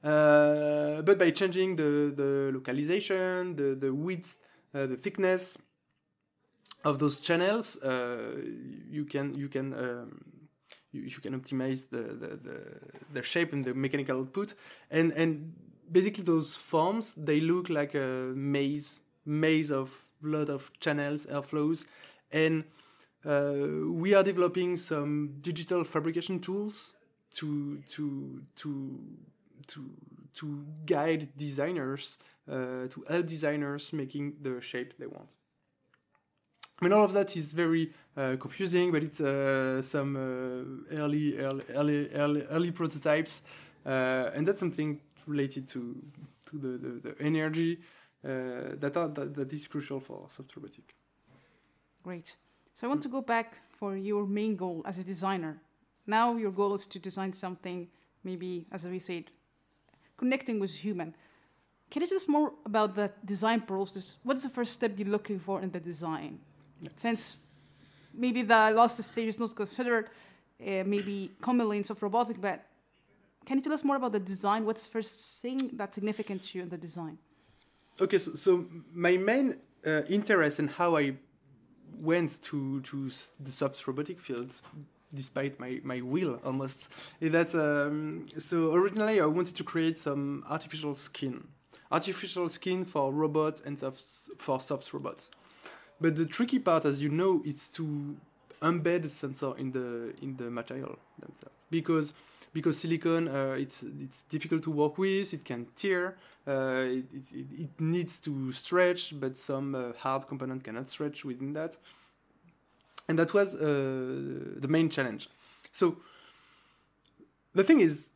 Uh, 0.02 1.00
but 1.02 1.18
by 1.18 1.30
changing 1.30 1.76
the, 1.76 2.12
the 2.14 2.50
localization, 2.52 3.56
the, 3.56 3.74
the 3.74 3.92
width, 3.92 4.36
uh, 4.74 4.86
the 4.86 4.96
thickness, 4.96 5.56
of 6.84 6.98
those 6.98 7.20
channels, 7.20 7.82
uh, 7.82 8.36
you 8.90 9.04
can 9.04 9.34
you 9.34 9.48
can 9.48 9.72
um, 9.72 10.24
you, 10.92 11.02
you, 11.02 11.20
can 11.20 11.38
optimize 11.38 11.88
the, 11.90 12.02
the, 12.02 12.36
the, 12.36 12.60
the 13.12 13.22
shape 13.22 13.52
and 13.52 13.64
the 13.64 13.74
mechanical 13.74 14.20
output, 14.20 14.54
and 14.90 15.12
and 15.12 15.54
basically 15.90 16.24
those 16.24 16.54
forms 16.54 17.14
they 17.14 17.40
look 17.40 17.68
like 17.68 17.94
a 17.94 18.32
maze 18.34 19.00
maze 19.24 19.70
of 19.70 19.90
lot 20.22 20.48
of 20.48 20.70
channels 20.78 21.26
airflows, 21.26 21.86
and 22.30 22.64
uh, 23.24 23.54
we 23.88 24.14
are 24.14 24.22
developing 24.22 24.76
some 24.76 25.34
digital 25.40 25.84
fabrication 25.84 26.38
tools 26.38 26.94
to 27.34 27.82
to 27.88 28.42
to 28.56 29.00
to 29.66 29.90
to 30.34 30.64
guide 30.84 31.28
designers 31.36 32.18
uh, 32.50 32.88
to 32.88 33.04
help 33.08 33.26
designers 33.26 33.92
making 33.92 34.34
the 34.42 34.60
shape 34.60 34.98
they 34.98 35.06
want. 35.06 35.30
I 36.84 36.86
mean, 36.86 36.92
all 36.92 37.04
of 37.04 37.14
that 37.14 37.34
is 37.34 37.54
very 37.54 37.90
uh, 38.14 38.36
confusing, 38.38 38.92
but 38.92 39.02
it's 39.02 39.18
uh, 39.18 39.80
some 39.80 40.16
uh, 40.16 40.94
early, 40.94 41.38
early, 41.38 41.64
early, 41.74 42.44
early, 42.50 42.72
prototypes, 42.72 43.40
uh, 43.86 44.34
and 44.34 44.46
that's 44.46 44.60
something 44.60 45.00
related 45.26 45.66
to 45.68 45.96
to 46.44 46.58
the 46.58 46.76
the, 46.76 46.90
the 47.08 47.22
energy 47.22 47.78
uh, 48.22 48.76
that, 48.80 48.98
are, 48.98 49.08
that 49.08 49.34
that 49.34 49.50
is 49.50 49.66
crucial 49.66 49.98
for 49.98 50.26
soft 50.28 50.54
robotic. 50.54 50.94
Great. 52.02 52.36
So 52.74 52.86
I 52.86 52.88
want 52.90 53.00
to 53.04 53.08
go 53.08 53.22
back 53.22 53.60
for 53.78 53.96
your 53.96 54.26
main 54.26 54.54
goal 54.54 54.82
as 54.84 54.98
a 54.98 55.04
designer. 55.04 55.56
Now 56.06 56.36
your 56.36 56.52
goal 56.52 56.74
is 56.74 56.86
to 56.88 56.98
design 56.98 57.32
something, 57.32 57.88
maybe 58.24 58.66
as 58.72 58.86
we 58.86 58.98
said, 58.98 59.30
connecting 60.18 60.60
with 60.60 60.76
human. 60.76 61.14
Can 61.90 62.02
you 62.02 62.08
tell 62.08 62.16
us 62.16 62.28
more 62.28 62.52
about 62.66 62.94
the 62.94 63.10
design 63.24 63.62
process? 63.62 64.18
What's 64.22 64.42
the 64.42 64.50
first 64.50 64.74
step 64.74 64.98
you're 64.98 65.08
looking 65.08 65.38
for 65.38 65.62
in 65.62 65.70
the 65.70 65.80
design? 65.80 66.40
Since 66.96 67.36
maybe 68.12 68.42
the 68.42 68.72
last 68.74 69.02
stage 69.02 69.28
is 69.28 69.38
not 69.38 69.54
considered 69.54 70.10
uh, 70.60 70.84
maybe 70.86 71.30
common 71.40 71.68
lanes 71.68 71.90
of 71.90 72.02
robotic, 72.02 72.40
but 72.40 72.64
can 73.44 73.58
you 73.58 73.62
tell 73.62 73.72
us 73.72 73.84
more 73.84 73.96
about 73.96 74.12
the 74.12 74.20
design? 74.20 74.64
What's 74.64 74.86
the 74.86 74.92
first 74.92 75.42
thing 75.42 75.70
that's 75.74 75.94
significant 75.96 76.42
to 76.44 76.58
you 76.58 76.62
in 76.64 76.70
the 76.70 76.78
design? 76.78 77.18
Okay, 78.00 78.18
so, 78.18 78.34
so 78.34 78.66
my 78.92 79.16
main 79.16 79.56
uh, 79.86 80.02
interest 80.08 80.58
in 80.58 80.68
how 80.68 80.96
I 80.96 81.14
went 82.00 82.42
to, 82.42 82.80
to 82.80 83.10
the 83.40 83.50
soft 83.50 83.86
robotic 83.86 84.20
fields 84.20 84.62
despite 85.14 85.60
my, 85.60 85.80
my 85.84 86.00
will 86.00 86.40
almost 86.44 86.90
is 87.20 87.30
that 87.32 87.54
um, 87.54 88.26
so 88.38 88.74
originally 88.74 89.20
I 89.20 89.26
wanted 89.26 89.54
to 89.56 89.64
create 89.64 89.98
some 89.98 90.44
artificial 90.48 90.94
skin 90.94 91.46
artificial 91.92 92.48
skin 92.48 92.84
for 92.84 93.12
robots 93.12 93.62
and 93.64 93.78
soft, 93.78 94.02
for 94.38 94.60
soft 94.60 94.92
robots 94.92 95.30
but 96.04 96.16
the 96.16 96.26
tricky 96.26 96.58
part, 96.58 96.84
as 96.84 97.00
you 97.00 97.08
know, 97.08 97.40
is 97.46 97.66
to 97.70 98.14
embed 98.60 99.08
sensor 99.08 99.56
in 99.56 99.72
the 99.72 100.12
in 100.20 100.36
the 100.36 100.50
material 100.50 100.98
themselves 101.18 101.56
because 101.70 102.12
because 102.52 102.78
silicon 102.78 103.26
uh, 103.26 103.56
it's 103.58 103.82
it's 104.04 104.20
difficult 104.28 104.62
to 104.64 104.70
work 104.70 104.98
with. 104.98 105.32
It 105.32 105.46
can 105.46 105.66
tear. 105.74 106.18
Uh, 106.46 106.52
it, 106.98 107.04
it, 107.32 107.46
it, 107.64 107.80
needs 107.80 108.20
to 108.20 108.52
stretch, 108.52 109.18
but 109.18 109.38
some 109.38 109.74
uh, 109.74 109.92
hard 109.96 110.28
component 110.28 110.62
cannot 110.62 110.90
stretch 110.90 111.24
within 111.24 111.54
that. 111.54 111.78
And 113.08 113.18
that 113.18 113.32
was 113.32 113.54
uh, 113.54 113.60
the 114.64 114.68
main 114.68 114.90
challenge. 114.90 115.30
So 115.72 115.96
the 117.54 117.64
thing 117.64 117.80
is, 117.80 118.10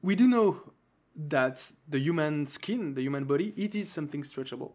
we 0.00 0.14
do 0.14 0.28
know 0.28 0.60
that 1.16 1.72
the 1.88 1.98
human 1.98 2.46
skin, 2.46 2.94
the 2.94 3.02
human 3.02 3.24
body, 3.24 3.52
it 3.56 3.74
is 3.74 3.90
something 3.90 4.22
stretchable 4.22 4.74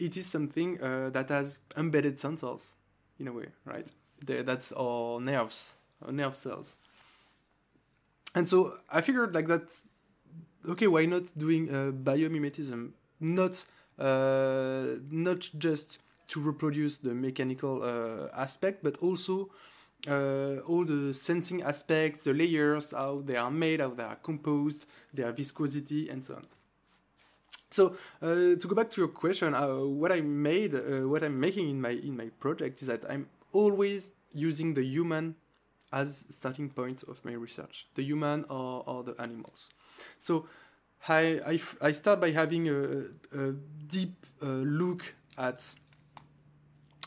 it 0.00 0.16
is 0.16 0.26
something 0.26 0.82
uh, 0.82 1.10
that 1.10 1.28
has 1.28 1.58
embedded 1.76 2.16
sensors 2.16 2.74
in 3.18 3.28
a 3.28 3.32
way, 3.32 3.46
right? 3.64 3.86
that's 4.22 4.70
our 4.72 5.18
nerves, 5.18 5.76
our 6.04 6.12
nerve 6.12 6.34
cells. 6.34 6.78
And 8.34 8.46
so 8.46 8.78
I 8.90 9.00
figured 9.00 9.34
like 9.34 9.48
that, 9.48 9.72
okay, 10.68 10.86
why 10.86 11.06
not 11.06 11.36
doing 11.38 11.70
uh, 11.70 11.90
biomimetism? 11.90 12.90
Not, 13.18 13.64
uh, 13.98 14.98
not 15.10 15.48
just 15.58 15.98
to 16.28 16.40
reproduce 16.40 16.98
the 16.98 17.14
mechanical 17.14 17.82
uh, 17.82 18.28
aspect, 18.38 18.82
but 18.82 18.98
also 18.98 19.50
uh, 20.06 20.56
all 20.66 20.84
the 20.84 21.12
sensing 21.12 21.62
aspects, 21.62 22.24
the 22.24 22.32
layers, 22.32 22.92
how 22.92 23.22
they 23.24 23.36
are 23.36 23.50
made, 23.50 23.80
how 23.80 23.88
they 23.88 24.02
are 24.02 24.16
composed, 24.16 24.86
their 25.12 25.32
viscosity, 25.32 26.08
and 26.08 26.22
so 26.22 26.34
on. 26.34 26.46
So 27.70 27.96
uh, 28.20 28.56
to 28.56 28.66
go 28.66 28.74
back 28.74 28.90
to 28.90 29.00
your 29.00 29.08
question, 29.08 29.54
uh, 29.54 29.76
what 29.76 30.10
I 30.12 30.20
made, 30.20 30.74
uh, 30.74 31.08
what 31.08 31.22
I'm 31.22 31.38
making 31.38 31.70
in 31.70 31.80
my 31.80 31.90
in 31.90 32.16
my 32.16 32.30
project 32.40 32.82
is 32.82 32.88
that 32.88 33.04
I'm 33.08 33.28
always 33.52 34.10
using 34.32 34.74
the 34.74 34.82
human 34.82 35.36
as 35.92 36.24
starting 36.28 36.68
point 36.70 37.02
of 37.08 37.24
my 37.24 37.32
research, 37.32 37.86
the 37.94 38.02
human 38.02 38.44
or, 38.48 38.84
or 38.86 39.02
the 39.02 39.14
animals. 39.20 39.68
So 40.18 40.46
I, 41.08 41.60
I, 41.80 41.92
start 41.92 42.20
by 42.20 42.30
having 42.30 42.68
a, 42.68 43.06
a 43.36 43.52
deep 43.88 44.26
uh, 44.42 44.46
look 44.46 45.14
at, 45.38 45.66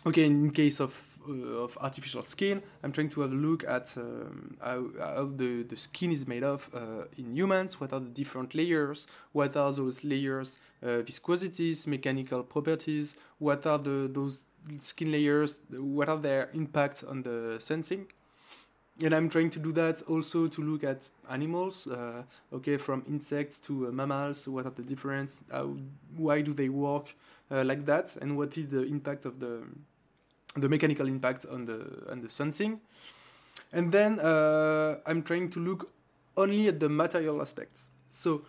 okay, 0.06 0.26
in 0.26 0.52
case 0.52 0.80
of 0.80 0.94
of 1.28 1.78
artificial 1.82 2.24
skin. 2.24 2.62
I'm 2.84 2.92
trying 2.92 3.10
to 3.10 3.22
have 3.22 3.32
a 3.32 3.36
look 3.36 3.64
at 3.64 3.96
um, 3.98 4.58
how, 4.62 4.88
how 5.00 5.32
the, 5.36 5.64
the 5.64 5.76
skin 5.76 6.12
is 6.12 6.28
made 6.28 6.44
of 6.44 6.70
uh, 6.74 7.06
in 7.18 7.36
humans, 7.36 7.80
what 7.80 7.94
are 7.94 8.00
the 8.00 8.10
different 8.10 8.56
layers, 8.56 9.08
what 9.32 9.56
are 9.56 9.72
those 9.72 10.04
layers, 10.04 10.58
uh, 10.82 11.02
viscosities, 11.02 11.88
mechanical 11.88 12.44
properties, 12.44 13.18
what 13.40 13.66
are 13.66 13.78
the 13.78 14.10
those 14.12 14.44
skin 14.82 15.12
layers, 15.12 15.60
what 15.72 16.10
are 16.10 16.18
their 16.18 16.50
impact 16.54 17.04
on 17.08 17.24
the 17.24 17.58
sensing. 17.60 18.08
And 19.02 19.14
I'm 19.14 19.28
trying 19.28 19.50
to 19.52 19.60
do 19.60 19.72
that 19.72 20.04
also 20.04 20.48
to 20.48 20.62
look 20.62 20.84
at 20.84 21.10
animals, 21.30 21.88
uh, 21.88 22.24
okay, 22.54 22.78
from 22.78 23.04
insects 23.08 23.60
to 23.62 23.88
uh, 23.88 23.92
mammals. 23.92 24.48
What 24.48 24.68
are 24.68 24.72
the 24.72 24.84
difference? 24.84 25.42
Why 26.16 26.42
do 26.42 26.54
they 26.54 26.70
work 26.70 27.16
uh, 27.50 27.64
like 27.64 27.86
that? 27.88 28.16
And 28.18 28.38
what 28.38 28.56
is 28.56 28.70
the 28.70 28.84
impact 28.84 29.26
of 29.26 29.40
the 29.40 29.64
the 30.56 30.70
mechanical 30.70 31.08
impact 31.08 31.46
on 31.46 31.66
the 31.66 32.10
on 32.12 32.22
the 32.22 32.30
sensing. 32.30 32.82
And 33.72 33.92
then 33.92 34.20
uh, 34.20 35.00
I'm 35.06 35.24
trying 35.24 35.50
to 35.52 35.60
look 35.60 35.92
only 36.38 36.68
at 36.68 36.80
the 36.80 36.90
material 36.90 37.42
aspects. 37.42 37.90
So 38.12 38.44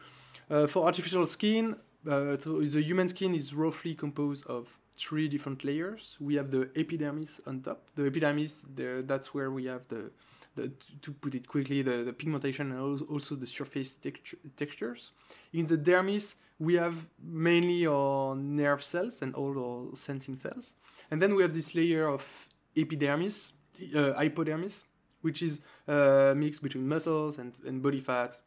uh, 0.50 0.66
for 0.66 0.84
artificial 0.84 1.26
skin, 1.26 1.76
uh, 2.06 2.36
the 2.36 2.82
human 2.82 3.08
skin 3.08 3.34
is 3.34 3.54
roughly 3.54 3.94
composed 3.94 4.46
of 4.46 4.68
three 4.96 5.28
different 5.28 5.64
layers. 5.64 6.16
We 6.20 6.34
have 6.36 6.50
the 6.50 6.70
epidermis 6.76 7.40
on 7.46 7.62
top. 7.62 7.82
The 7.94 8.06
epidermis, 8.06 8.64
that's 8.76 9.34
where 9.34 9.50
we 9.50 9.64
have 9.66 9.88
the 9.88 10.10
the, 10.56 10.70
to 11.02 11.12
put 11.12 11.34
it 11.34 11.48
quickly, 11.48 11.82
the, 11.82 12.04
the 12.04 12.12
pigmentation 12.12 12.70
and 12.70 13.02
also 13.10 13.34
the 13.34 13.46
surface 13.46 13.96
textu- 14.00 14.36
textures. 14.56 15.10
In 15.52 15.66
the 15.66 15.76
dermis, 15.76 16.36
we 16.58 16.74
have 16.74 17.08
mainly 17.22 17.86
our 17.86 18.36
nerve 18.36 18.82
cells 18.82 19.22
and 19.22 19.34
all 19.34 19.58
our 19.58 19.96
sensing 19.96 20.36
cells. 20.36 20.74
And 21.10 21.20
then 21.20 21.34
we 21.34 21.42
have 21.42 21.54
this 21.54 21.74
layer 21.74 22.08
of 22.08 22.48
epidermis, 22.76 23.52
uh, 23.94 24.14
hypodermis, 24.14 24.84
which 25.22 25.42
is 25.42 25.60
a 25.88 26.32
uh, 26.32 26.34
mix 26.34 26.58
between 26.58 26.86
muscles 26.86 27.38
and, 27.38 27.54
and 27.66 27.82
body 27.82 28.00
fat. 28.00 28.38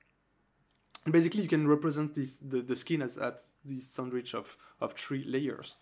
And 1.06 1.14
basically, 1.14 1.42
you 1.42 1.48
can 1.48 1.68
represent 1.68 2.14
this 2.14 2.38
the, 2.38 2.62
the 2.62 2.76
skin 2.76 3.02
as, 3.02 3.18
as 3.18 3.54
this 3.64 3.88
sandwich 3.88 4.36
of, 4.36 4.58
of 4.82 4.94
three 4.94 5.24
layers. 5.24 5.76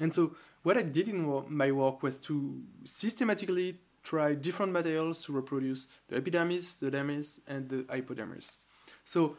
And 0.00 0.12
so, 0.12 0.34
what 0.62 0.76
I 0.76 0.82
did 0.82 1.08
in 1.08 1.44
my 1.48 1.70
work 1.70 2.02
was 2.02 2.18
to 2.20 2.60
systematically 2.84 3.78
try 4.02 4.34
different 4.34 4.72
materials 4.72 5.22
to 5.24 5.32
reproduce 5.32 5.86
the 6.08 6.16
epidermis, 6.16 6.74
the 6.74 6.90
dermis, 6.90 7.38
and 7.46 7.68
the 7.68 7.86
hypodermis. 7.88 8.56
So, 9.04 9.36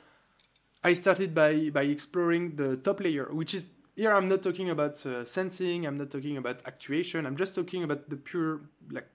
I 0.84 0.94
started 0.94 1.36
by, 1.36 1.70
by 1.70 1.84
exploring 1.84 2.56
the 2.56 2.78
top 2.78 3.02
layer, 3.02 3.26
which 3.26 3.54
is 3.54 3.70
here 4.02 4.14
I'm 4.14 4.28
not 4.28 4.42
talking 4.42 4.70
about 4.72 5.06
uh, 5.06 5.26
sensing, 5.26 5.86
I'm 5.86 5.98
not 5.98 6.10
talking 6.10 6.38
about 6.38 6.58
actuation, 6.66 7.28
I'm 7.28 7.36
just 7.36 7.54
talking 7.54 7.84
about 7.84 8.10
the 8.10 8.18
pure 8.18 8.62
like 8.90 9.08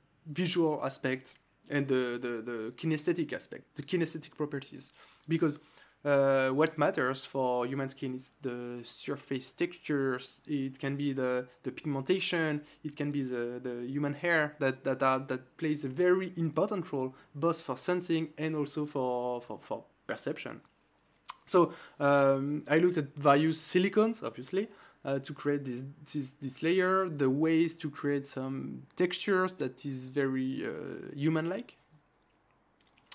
visual 0.42 0.80
aspect 0.88 1.34
and 1.68 1.88
the, 1.88 2.02
the, 2.24 2.32
the 2.50 2.72
kinesthetic 2.76 3.32
aspect, 3.32 3.64
the 3.74 3.82
kinesthetic 3.82 4.36
properties. 4.36 4.92
Because 5.26 5.58
uh, 6.04 6.50
what 6.50 6.78
matters 6.78 7.24
for 7.24 7.66
human 7.66 7.88
skin 7.88 8.14
is 8.14 8.30
the 8.42 8.80
surface 8.84 9.52
textures. 9.52 10.40
It 10.46 10.78
can 10.78 10.94
be 10.94 11.12
the, 11.12 11.48
the 11.64 11.72
pigmentation. 11.72 12.62
It 12.84 12.94
can 12.94 13.10
be 13.10 13.22
the, 13.24 13.60
the 13.60 13.84
human 13.88 14.14
hair 14.14 14.54
that 14.60 14.84
that 14.84 15.00
that 15.00 15.56
plays 15.56 15.84
a 15.84 15.88
very 15.88 16.32
important 16.36 16.92
role 16.92 17.12
both 17.34 17.60
for 17.60 17.76
sensing 17.76 18.28
and 18.38 18.54
also 18.54 18.86
for 18.86 19.40
for, 19.40 19.58
for 19.58 19.82
perception. 20.06 20.60
So 21.46 21.72
um, 21.98 22.64
I 22.68 22.78
looked 22.78 22.98
at 22.98 23.14
various 23.16 23.58
silicones, 23.58 24.22
obviously, 24.22 24.68
uh, 25.04 25.20
to 25.20 25.32
create 25.32 25.64
this, 25.64 25.82
this, 26.12 26.32
this 26.42 26.62
layer. 26.62 27.08
The 27.08 27.30
ways 27.30 27.76
to 27.78 27.90
create 27.90 28.26
some 28.26 28.82
textures 28.96 29.52
that 29.54 29.86
is 29.86 30.08
very 30.08 30.66
uh, 30.66 31.14
human-like. 31.14 31.76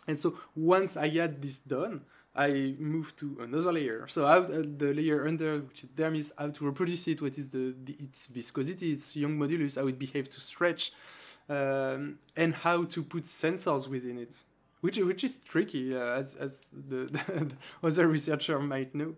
And 0.08 0.18
so 0.18 0.36
once 0.56 0.98
I 0.98 1.10
had 1.10 1.42
this 1.42 1.60
done, 1.60 2.02
I 2.34 2.76
moved 2.80 3.20
to 3.20 3.38
another 3.42 3.74
layer. 3.74 4.08
So 4.08 4.26
how 4.26 4.44
uh, 4.44 4.64
the 4.78 4.94
layer 4.94 5.28
under, 5.28 5.60
which 5.60 5.84
is 5.84 5.90
dermis, 5.90 6.32
how 6.38 6.50
to 6.50 6.66
reproduce 6.66 7.08
it, 7.10 7.22
what 7.22 7.38
is 7.38 7.50
the, 7.50 7.76
the 7.84 7.98
its 8.00 8.28
viscosity, 8.28 8.94
its 8.94 9.16
Young 9.16 9.38
modulus, 9.38 9.76
how 9.76 9.88
it 9.88 10.00
behaves 10.00 10.30
to 10.30 10.40
stretch, 10.40 10.94
um, 11.50 12.20
and 12.38 12.54
how 12.54 12.86
to 12.86 13.04
put 13.04 13.26
sensors 13.26 13.90
within 13.90 14.18
it, 14.18 14.44
which 14.82 14.98
which 14.98 15.24
is 15.24 15.40
tricky, 15.40 15.96
uh, 15.96 16.20
as 16.20 16.36
as 16.36 16.68
the, 16.72 17.06
the 17.12 17.56
other 17.84 18.08
researcher 18.08 18.60
might 18.60 18.94
know. 18.94 19.16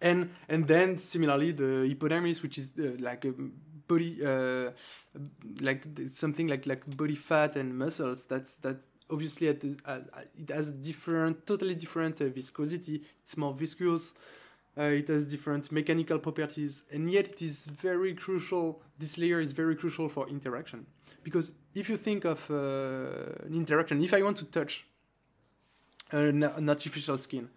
And 0.00 0.30
and 0.48 0.66
then 0.66 0.98
similarly 0.98 1.52
the 1.52 1.86
hypodermis, 1.88 2.42
which 2.42 2.58
is 2.58 2.72
uh, 2.78 2.92
like 2.98 3.24
a 3.24 3.34
body, 3.86 4.24
uh, 4.24 4.70
like 5.60 5.86
something 6.10 6.48
like 6.48 6.66
like 6.66 6.96
body 6.96 7.16
fat 7.16 7.56
and 7.56 7.76
muscles. 7.78 8.24
That's 8.24 8.56
that 8.56 8.78
obviously 9.10 9.48
it 9.48 9.64
has 10.48 10.70
different, 10.70 11.46
totally 11.46 11.74
different 11.74 12.20
uh, 12.20 12.28
viscosity. 12.28 13.02
It's 13.22 13.36
more 13.36 13.52
viscous. 13.52 14.14
Uh, 14.76 14.84
it 14.84 15.08
has 15.08 15.26
different 15.26 15.70
mechanical 15.70 16.18
properties, 16.18 16.82
and 16.90 17.10
yet 17.10 17.26
it 17.26 17.42
is 17.42 17.66
very 17.66 18.14
crucial. 18.14 18.80
This 18.98 19.18
layer 19.18 19.40
is 19.40 19.52
very 19.52 19.76
crucial 19.76 20.08
for 20.08 20.26
interaction 20.28 20.86
because 21.22 21.52
if 21.74 21.88
you 21.88 21.96
think 21.96 22.24
of 22.24 22.50
uh, 22.50 23.46
an 23.46 23.54
interaction, 23.54 24.02
if 24.02 24.14
I 24.14 24.22
want 24.22 24.36
to 24.38 24.44
touch 24.44 24.86
an, 26.10 26.42
artificial 26.68 27.18
skin, 27.18 27.48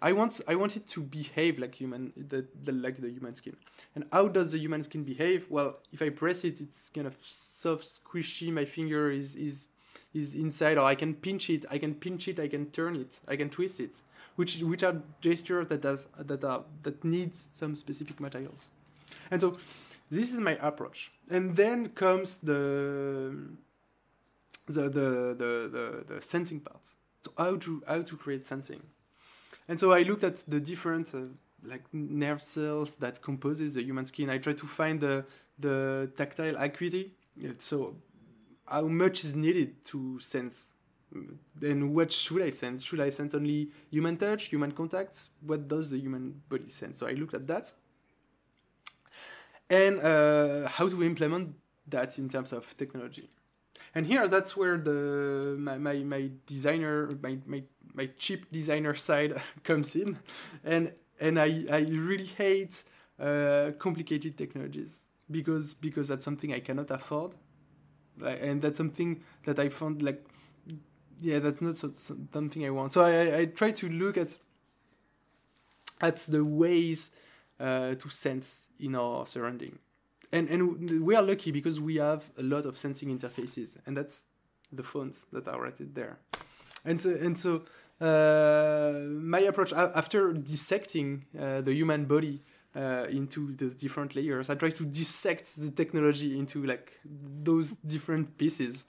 I 0.00 0.12
want 0.12 0.40
I 0.48 0.54
want 0.54 0.76
it 0.76 0.88
to 0.88 1.02
behave 1.02 1.58
like 1.58 1.74
human, 1.74 2.12
the, 2.16 2.46
the, 2.62 2.72
like 2.72 3.00
the 3.00 3.10
human 3.10 3.34
skin. 3.34 3.56
And 3.94 4.04
how 4.12 4.28
does 4.28 4.52
the 4.52 4.58
human 4.58 4.82
skin 4.84 5.04
behave? 5.04 5.46
Well, 5.50 5.78
if 5.92 6.00
I 6.00 6.08
press 6.08 6.44
it, 6.44 6.60
it's 6.60 6.88
kind 6.88 7.06
of 7.06 7.16
soft, 7.22 7.84
squishy. 7.84 8.52
My 8.52 8.64
finger 8.64 9.10
is 9.10 9.36
is 9.36 9.66
is 10.14 10.34
inside, 10.34 10.78
or 10.78 10.84
I 10.84 10.94
can 10.94 11.14
pinch 11.14 11.50
it, 11.50 11.64
I 11.70 11.78
can 11.78 11.94
pinch 11.94 12.28
it, 12.28 12.38
I 12.38 12.48
can 12.48 12.66
turn 12.70 12.96
it, 12.96 13.20
I 13.28 13.36
can 13.36 13.48
twist 13.48 13.80
it, 13.80 14.02
which 14.36 14.60
which 14.60 14.82
are 14.82 14.96
gestures 15.20 15.68
that 15.68 15.80
does 15.80 16.06
that 16.18 16.44
are 16.44 16.64
that 16.82 17.04
needs 17.04 17.48
some 17.52 17.74
specific 17.74 18.20
materials, 18.20 18.66
and 19.30 19.40
so 19.40 19.54
this 20.10 20.32
is 20.32 20.40
my 20.40 20.56
approach, 20.60 21.12
and 21.30 21.56
then 21.56 21.88
comes 21.90 22.38
the 22.38 23.34
the 24.66 24.82
the 24.82 25.34
the 25.38 25.70
the, 25.72 26.14
the 26.14 26.22
sensing 26.22 26.60
part. 26.60 26.88
So 27.22 27.32
how 27.38 27.56
to 27.56 27.82
how 27.86 28.02
to 28.02 28.16
create 28.16 28.46
sensing, 28.46 28.82
and 29.68 29.78
so 29.78 29.92
I 29.92 30.02
looked 30.02 30.24
at 30.24 30.44
the 30.48 30.60
different. 30.60 31.14
Uh, 31.14 31.20
like 31.64 31.84
nerve 31.92 32.42
cells 32.42 32.96
that 32.96 33.22
composes 33.22 33.74
the 33.74 33.82
human 33.84 34.04
skin. 34.04 34.28
I 34.28 34.38
try 34.38 34.52
to 34.52 34.66
find 34.66 35.00
the 35.00 35.24
the 35.58 36.10
tactile 36.16 36.56
acuity. 36.56 37.12
So 37.58 37.94
how 38.66 38.82
much 38.88 39.24
is 39.24 39.36
needed 39.36 39.84
to 39.86 40.18
sense 40.18 40.72
then 41.54 41.94
what 41.94 42.12
should 42.12 42.42
I 42.42 42.50
sense? 42.50 42.82
Should 42.82 43.00
I 43.00 43.10
sense 43.10 43.34
only 43.34 43.70
human 43.90 44.16
touch, 44.16 44.44
human 44.44 44.72
contact? 44.72 45.24
What 45.40 45.68
does 45.68 45.90
the 45.90 45.98
human 45.98 46.42
body 46.48 46.68
sense? 46.68 46.98
So 46.98 47.06
I 47.06 47.12
looked 47.12 47.34
at 47.34 47.46
that. 47.46 47.72
And 49.70 50.00
uh, 50.00 50.68
how 50.68 50.86
we 50.86 51.06
implement 51.06 51.54
that 51.88 52.18
in 52.18 52.28
terms 52.28 52.52
of 52.52 52.76
technology. 52.76 53.30
And 53.94 54.06
here, 54.06 54.28
that's 54.28 54.56
where 54.56 54.78
the 54.78 55.56
my, 55.58 55.78
my, 55.78 55.96
my 55.98 56.30
designer, 56.46 57.10
my, 57.22 57.38
my, 57.46 57.62
my 57.94 58.10
chip 58.18 58.46
designer 58.50 58.94
side 58.94 59.34
comes 59.64 59.96
in. 59.96 60.18
And, 60.64 60.92
and 61.20 61.38
I, 61.38 61.64
I 61.70 61.80
really 61.80 62.26
hate 62.26 62.84
uh, 63.20 63.72
complicated 63.78 64.36
technologies 64.36 65.06
because, 65.30 65.74
because 65.74 66.08
that's 66.08 66.24
something 66.24 66.52
I 66.52 66.60
cannot 66.60 66.90
afford 66.90 67.34
and 68.20 68.60
that's 68.62 68.76
something 68.76 69.22
that 69.44 69.58
I 69.58 69.68
found 69.68 70.02
like 70.02 70.24
yeah 71.22 71.38
that's 71.38 71.60
not 71.60 71.76
so, 71.76 71.92
something 72.32 72.64
I 72.64 72.70
want. 72.70 72.92
So 72.92 73.02
I, 73.02 73.38
I 73.38 73.44
try 73.46 73.70
to 73.70 73.88
look 73.88 74.16
at 74.16 74.36
at 76.00 76.16
the 76.18 76.44
ways 76.44 77.10
uh, 77.60 77.94
to 77.94 78.08
sense 78.08 78.64
in 78.78 78.94
our 78.94 79.26
surrounding, 79.26 79.78
and 80.32 80.48
and 80.48 81.04
we 81.04 81.14
are 81.14 81.22
lucky 81.22 81.50
because 81.50 81.80
we 81.80 81.96
have 81.96 82.30
a 82.38 82.42
lot 82.42 82.66
of 82.66 82.76
sensing 82.76 83.16
interfaces, 83.16 83.76
and 83.86 83.96
that's 83.96 84.22
the 84.72 84.82
phones 84.82 85.26
that 85.32 85.46
are 85.48 85.60
right 85.60 85.94
there, 85.94 86.18
and 86.84 87.00
so 87.00 87.10
and 87.10 87.38
so. 87.38 87.62
Uh, 88.00 89.04
my 89.06 89.38
approach 89.38 89.72
after 89.72 90.32
dissecting 90.32 91.24
uh, 91.38 91.60
the 91.60 91.72
human 91.72 92.04
body 92.04 92.42
uh, 92.74 93.06
into 93.10 93.52
those 93.52 93.74
different 93.74 94.16
layers. 94.16 94.50
I 94.50 94.54
try 94.54 94.70
to 94.70 94.84
dissect 94.84 95.56
the 95.56 95.70
technology 95.70 96.38
into 96.38 96.64
like 96.64 96.98
those 97.04 97.72
different 97.86 98.38
pieces, 98.38 98.84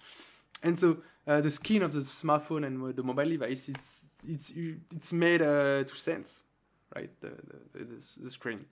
and 0.63 0.79
so 0.79 0.97
uh, 1.27 1.41
the 1.41 1.51
skin 1.51 1.81
of 1.81 1.93
the 1.93 2.01
smartphone 2.01 2.65
and 2.65 2.95
the 2.95 3.03
mobile 3.03 3.29
device 3.29 3.69
it's 3.69 4.05
it's 4.27 4.51
it's 4.91 5.13
made 5.13 5.41
uh, 5.41 5.83
to 5.83 5.95
sense, 5.95 6.43
right? 6.95 7.09
The 7.21 7.29
the, 7.73 7.85
the 7.85 8.23
the, 8.23 8.29
screen. 8.29 8.65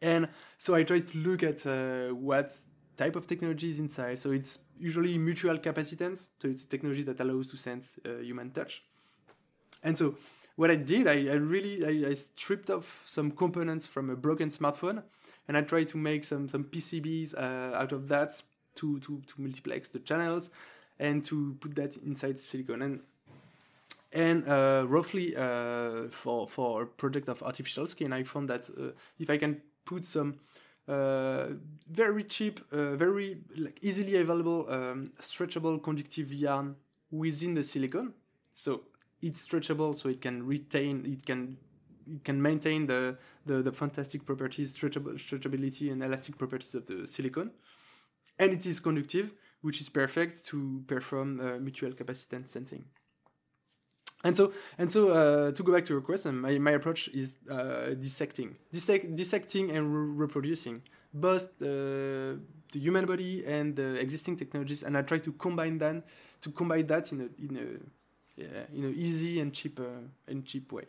And 0.00 0.28
so 0.58 0.74
I 0.74 0.84
try 0.84 1.00
to 1.00 1.18
look 1.18 1.42
at 1.42 1.66
uh, 1.66 2.14
what 2.14 2.56
type 2.96 3.16
of 3.16 3.26
technology 3.26 3.68
is 3.68 3.78
inside. 3.78 4.18
So 4.18 4.30
it's 4.30 4.58
usually 4.78 5.18
mutual 5.18 5.58
capacitance. 5.58 6.26
So 6.40 6.48
it's 6.48 6.64
a 6.64 6.66
technology 6.66 7.02
that 7.02 7.18
allows 7.20 7.48
to 7.50 7.56
sense 7.56 7.98
uh, 8.04 8.22
human 8.22 8.50
touch. 8.50 8.84
And 9.82 9.96
so 9.98 10.16
what 10.56 10.70
I 10.70 10.76
did, 10.76 11.06
I, 11.06 11.32
I 11.32 11.34
really 11.34 11.84
I, 11.84 12.10
I, 12.10 12.14
stripped 12.14 12.70
off 12.70 13.02
some 13.06 13.30
components 13.30 13.86
from 13.86 14.10
a 14.10 14.16
broken 14.16 14.48
smartphone, 14.48 15.02
and 15.46 15.56
I 15.56 15.62
tried 15.62 15.88
to 15.88 15.96
make 15.96 16.24
some 16.24 16.48
some 16.48 16.64
PCBs 16.64 17.34
uh, 17.36 17.76
out 17.76 17.92
of 17.92 18.08
that 18.08 18.42
to, 18.76 18.98
to 19.00 19.22
to 19.26 19.40
multiplex 19.40 19.90
the 19.90 20.00
channels, 20.00 20.50
and 20.98 21.24
to 21.24 21.56
put 21.60 21.74
that 21.74 21.96
inside 21.98 22.40
silicon. 22.40 22.82
And 22.82 23.00
and 24.12 24.48
uh, 24.48 24.84
roughly 24.88 25.36
uh, 25.36 26.08
for 26.10 26.48
for 26.48 26.82
a 26.82 26.86
project 26.86 27.28
of 27.28 27.42
artificial 27.42 27.86
skin, 27.86 28.12
I 28.12 28.24
found 28.24 28.48
that 28.48 28.70
uh, 28.70 28.92
if 29.18 29.30
I 29.30 29.36
can 29.36 29.60
put 29.84 30.04
some 30.04 30.40
uh, 30.88 31.48
very 31.90 32.24
cheap, 32.24 32.60
uh, 32.72 32.96
very 32.96 33.38
like, 33.56 33.78
easily 33.82 34.16
available 34.16 34.66
um, 34.70 35.10
stretchable 35.20 35.82
conductive 35.82 36.32
yarn 36.32 36.76
within 37.10 37.54
the 37.54 37.62
silicon, 37.62 38.14
so 38.54 38.82
it's 39.20 39.46
stretchable, 39.46 39.98
so 39.98 40.08
it 40.08 40.20
can 40.20 40.46
retain, 40.46 41.04
it 41.06 41.26
can 41.26 41.58
it 42.10 42.24
can 42.24 42.40
maintain 42.40 42.86
the, 42.86 43.18
the, 43.44 43.62
the 43.62 43.72
fantastic 43.72 44.24
properties, 44.24 44.72
stretchable, 44.72 45.14
stretchability 45.14 45.92
and 45.92 46.02
elastic 46.02 46.38
properties 46.38 46.74
of 46.74 46.86
the 46.86 47.06
silicon. 47.06 47.50
And 48.38 48.52
it 48.52 48.64
is 48.64 48.80
conductive, 48.80 49.32
which 49.62 49.80
is 49.80 49.88
perfect 49.88 50.44
to 50.46 50.82
perform 50.86 51.40
uh, 51.40 51.58
mutual 51.58 51.92
capacitance 51.92 52.48
sensing. 52.48 52.84
And 54.24 54.36
so, 54.36 54.52
and 54.76 54.90
so, 54.90 55.10
uh, 55.10 55.52
to 55.52 55.62
go 55.62 55.72
back 55.72 55.84
to 55.84 55.92
your 55.92 56.00
question, 56.00 56.40
my, 56.40 56.58
my 56.58 56.72
approach 56.72 57.08
is 57.08 57.36
uh, 57.48 57.94
dissecting, 57.94 58.56
Dissect, 58.72 59.14
dissecting 59.14 59.70
and 59.70 59.94
re- 59.94 60.26
reproducing 60.26 60.82
both 61.14 61.56
the, 61.58 62.40
human 62.72 63.06
body 63.06 63.46
and 63.46 63.76
the 63.76 63.94
existing 63.94 64.36
technologies, 64.36 64.82
and 64.82 64.96
I 64.98 65.02
try 65.02 65.18
to 65.18 65.32
combine 65.32 65.78
that, 65.78 66.04
to 66.42 66.50
combine 66.50 66.86
that 66.88 67.12
in 67.12 67.20
a 67.20 67.28
in 67.42 67.56
a 67.56 68.42
yeah, 68.42 68.66
in 68.74 68.84
an 68.84 68.94
easy 68.96 69.40
and 69.40 69.52
cheap 69.52 69.80
uh, 69.80 70.02
and 70.26 70.44
cheap 70.44 70.70
way. 70.72 70.84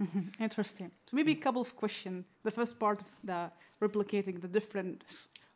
Interesting. 0.40 0.90
So 1.08 1.16
maybe 1.16 1.32
a 1.32 1.36
couple 1.36 1.62
of 1.62 1.76
questions. 1.76 2.24
The 2.42 2.50
first 2.50 2.78
part 2.78 3.02
of 3.02 3.08
the 3.22 3.50
replicating 3.80 4.40
the 4.40 4.48
different 4.48 5.04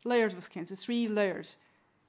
layers 0.05 0.33
of 0.33 0.43
skins, 0.43 0.69
the 0.69 0.75
three 0.75 1.07
layers. 1.07 1.57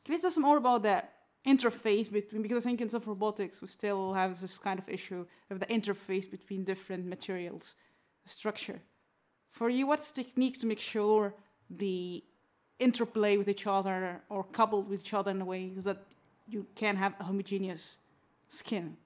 Can 0.04 0.14
you 0.14 0.20
tell 0.20 0.28
us 0.28 0.38
more 0.38 0.56
about 0.56 0.82
that 0.84 1.12
interface 1.46 2.10
between? 2.10 2.42
Because 2.42 2.64
I 2.64 2.70
think 2.70 2.80
in 2.80 2.88
some 2.88 3.02
robotics 3.04 3.60
we 3.60 3.68
still 3.68 4.12
have 4.14 4.40
this 4.40 4.58
kind 4.58 4.78
of 4.78 4.88
issue 4.88 5.26
of 5.50 5.60
the 5.60 5.66
interface 5.66 6.30
between 6.30 6.64
different 6.64 7.06
materials, 7.06 7.76
structure. 8.24 8.80
For 9.50 9.68
you, 9.68 9.86
what's 9.86 10.12
technique 10.12 10.60
to 10.60 10.66
make 10.66 10.80
sure 10.80 11.34
the 11.68 12.22
interplay 12.78 13.36
with 13.36 13.48
each 13.48 13.66
other 13.66 14.22
or 14.28 14.44
coupled 14.44 14.88
with 14.88 15.00
each 15.00 15.14
other 15.14 15.30
in 15.30 15.40
a 15.40 15.44
way 15.44 15.72
so 15.76 15.92
that 15.92 16.02
you 16.48 16.66
can 16.74 16.96
have 16.96 17.14
a 17.20 17.24
homogeneous 17.24 17.98
skin? 18.48 18.96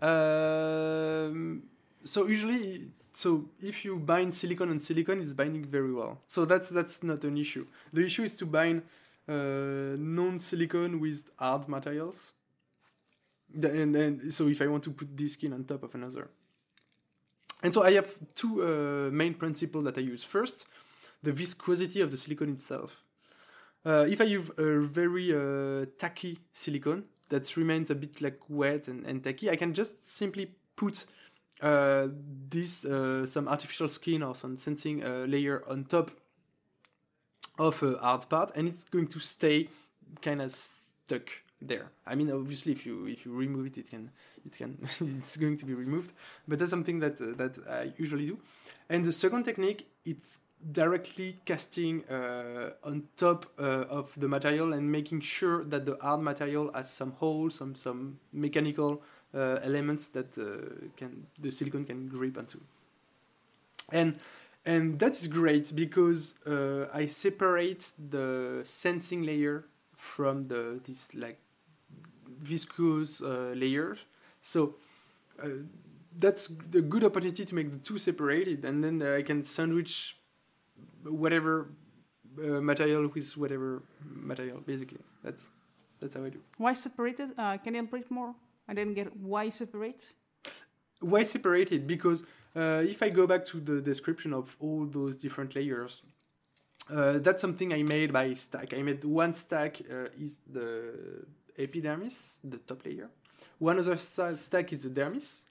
Um, 0.00 1.64
so 2.04 2.26
usually 2.26 2.90
so 3.12 3.48
if 3.62 3.84
you 3.84 3.98
bind 3.98 4.34
silicon 4.34 4.70
on 4.70 4.80
silicon 4.80 5.20
it's 5.20 5.32
binding 5.32 5.64
very 5.64 5.92
well 5.92 6.20
so 6.26 6.44
that's 6.44 6.68
that's 6.68 7.02
not 7.02 7.22
an 7.24 7.38
issue 7.38 7.64
the 7.92 8.04
issue 8.04 8.24
is 8.24 8.36
to 8.36 8.44
bind 8.44 8.82
uh, 9.28 9.96
non-silicon 9.96 11.00
with 11.00 11.30
hard 11.38 11.68
materials. 11.68 12.32
And 13.54 13.94
then 13.94 14.30
so 14.30 14.48
if 14.48 14.60
i 14.60 14.66
want 14.66 14.82
to 14.84 14.90
put 14.90 15.16
this 15.16 15.34
skin 15.34 15.52
on 15.52 15.64
top 15.64 15.82
of 15.82 15.94
another. 15.94 16.28
And 17.62 17.72
so 17.72 17.82
i 17.82 17.92
have 17.92 18.08
two 18.34 18.62
uh, 18.62 19.10
main 19.10 19.34
principles 19.34 19.84
that 19.84 19.96
i 19.96 20.00
use. 20.00 20.24
First 20.24 20.66
the 21.22 21.32
viscosity 21.32 22.02
of 22.02 22.10
the 22.10 22.16
silicon 22.18 22.50
itself. 22.50 23.02
Uh, 23.86 24.06
if 24.08 24.20
i 24.20 24.24
use 24.24 24.50
a 24.58 24.80
very 24.80 25.32
uh, 25.32 25.86
tacky 25.98 26.38
silicon 26.52 27.04
that 27.28 27.56
remains 27.56 27.90
a 27.90 27.94
bit 27.94 28.20
like 28.20 28.40
wet 28.48 28.88
and, 28.88 29.06
and 29.06 29.22
tacky 29.22 29.48
i 29.50 29.56
can 29.56 29.72
just 29.72 30.06
simply 30.06 30.50
put 30.76 31.06
uh, 31.62 32.08
this 32.50 32.84
uh, 32.84 33.24
some 33.24 33.48
artificial 33.48 33.88
skin 33.88 34.22
or 34.22 34.34
some 34.34 34.58
sensing 34.58 35.00
layer 35.30 35.62
on 35.68 35.84
top 35.84 36.10
of 37.58 37.82
a 37.82 37.96
hard 37.98 38.28
part, 38.28 38.56
and 38.56 38.68
it's 38.68 38.84
going 38.84 39.08
to 39.08 39.20
stay 39.20 39.68
kind 40.22 40.42
of 40.42 40.50
stuck 40.52 41.28
there. 41.60 41.90
I 42.06 42.14
mean, 42.14 42.30
obviously, 42.30 42.72
if 42.72 42.86
you 42.86 43.06
if 43.06 43.24
you 43.24 43.32
remove 43.32 43.66
it, 43.66 43.78
it 43.78 43.90
can 43.90 44.10
it 44.44 44.56
can 44.56 44.78
it's 44.82 45.36
going 45.36 45.56
to 45.58 45.64
be 45.64 45.74
removed. 45.74 46.12
But 46.46 46.58
that's 46.58 46.70
something 46.70 47.00
that 47.00 47.20
uh, 47.20 47.34
that 47.36 47.58
I 47.68 47.92
usually 47.96 48.26
do. 48.26 48.38
And 48.88 49.04
the 49.04 49.12
second 49.12 49.44
technique, 49.44 49.86
it's 50.04 50.40
directly 50.72 51.38
casting 51.44 52.04
uh, 52.04 52.70
on 52.82 53.04
top 53.16 53.46
uh, 53.58 53.84
of 53.88 54.12
the 54.16 54.28
material 54.28 54.72
and 54.72 54.90
making 54.90 55.20
sure 55.20 55.64
that 55.64 55.84
the 55.84 55.96
hard 56.00 56.20
material 56.20 56.70
has 56.74 56.90
some 56.90 57.12
holes, 57.12 57.56
some 57.56 57.74
some 57.74 58.18
mechanical 58.32 59.02
uh, 59.34 59.58
elements 59.62 60.08
that 60.08 60.36
uh, 60.38 60.88
can 60.96 61.26
the 61.40 61.50
silicon 61.50 61.84
can 61.84 62.08
grip 62.08 62.38
onto. 62.38 62.60
And 63.92 64.16
and 64.66 64.98
that 64.98 65.12
is 65.12 65.28
great 65.28 65.74
because 65.74 66.34
uh, 66.46 66.86
I 66.92 67.06
separate 67.06 67.92
the 67.98 68.62
sensing 68.64 69.22
layer 69.22 69.66
from 69.96 70.44
the 70.44 70.80
this 70.84 71.14
like 71.14 71.38
viscous 72.42 73.20
layer. 73.20 73.96
So 74.42 74.74
that's 76.18 76.48
the 76.70 76.80
good 76.80 77.04
opportunity 77.04 77.44
to 77.44 77.54
make 77.54 77.70
the 77.72 77.78
two 77.78 77.98
separated, 77.98 78.64
and 78.64 78.84
then 78.84 79.02
I 79.02 79.22
can 79.22 79.42
sandwich 79.42 80.16
whatever 81.02 81.68
uh, 82.38 82.60
material 82.60 83.08
with 83.08 83.36
whatever 83.36 83.82
material. 84.04 84.60
Basically, 84.66 85.00
that's 85.22 85.50
that's 86.00 86.14
how 86.14 86.24
I 86.24 86.30
do. 86.30 86.40
Why 86.58 86.72
separated? 86.72 87.30
Uh, 87.36 87.56
can 87.58 87.74
you 87.74 87.80
elaborate 87.80 88.10
more? 88.10 88.34
I 88.68 88.74
didn't 88.74 88.94
get 88.94 89.16
why 89.16 89.48
separate. 89.48 90.14
Why 91.00 91.24
separated? 91.24 91.86
Because 91.86 92.22
uh, 92.22 92.26
if 92.54 93.02
I 93.02 93.08
go 93.08 93.26
back 93.26 93.44
to 93.46 93.60
the 93.60 93.80
description 93.80 94.32
of 94.32 94.56
all 94.60 94.86
those 94.86 95.16
different 95.16 95.54
layers, 95.54 96.02
uh, 96.90 97.18
that's 97.18 97.40
something 97.40 97.72
I 97.72 97.82
made 97.82 98.12
by 98.12 98.34
stack. 98.34 98.74
I 98.74 98.82
made 98.82 99.04
one 99.04 99.32
stack 99.32 99.80
uh, 99.90 100.08
is 100.20 100.38
the 100.50 101.24
epidermis, 101.58 102.38
the 102.44 102.58
top 102.58 102.84
layer. 102.84 103.08
One 103.58 103.78
other 103.78 103.96
st- 103.96 104.38
stack 104.38 104.72
is 104.72 104.82
the 104.82 104.90
dermis, 104.90 105.44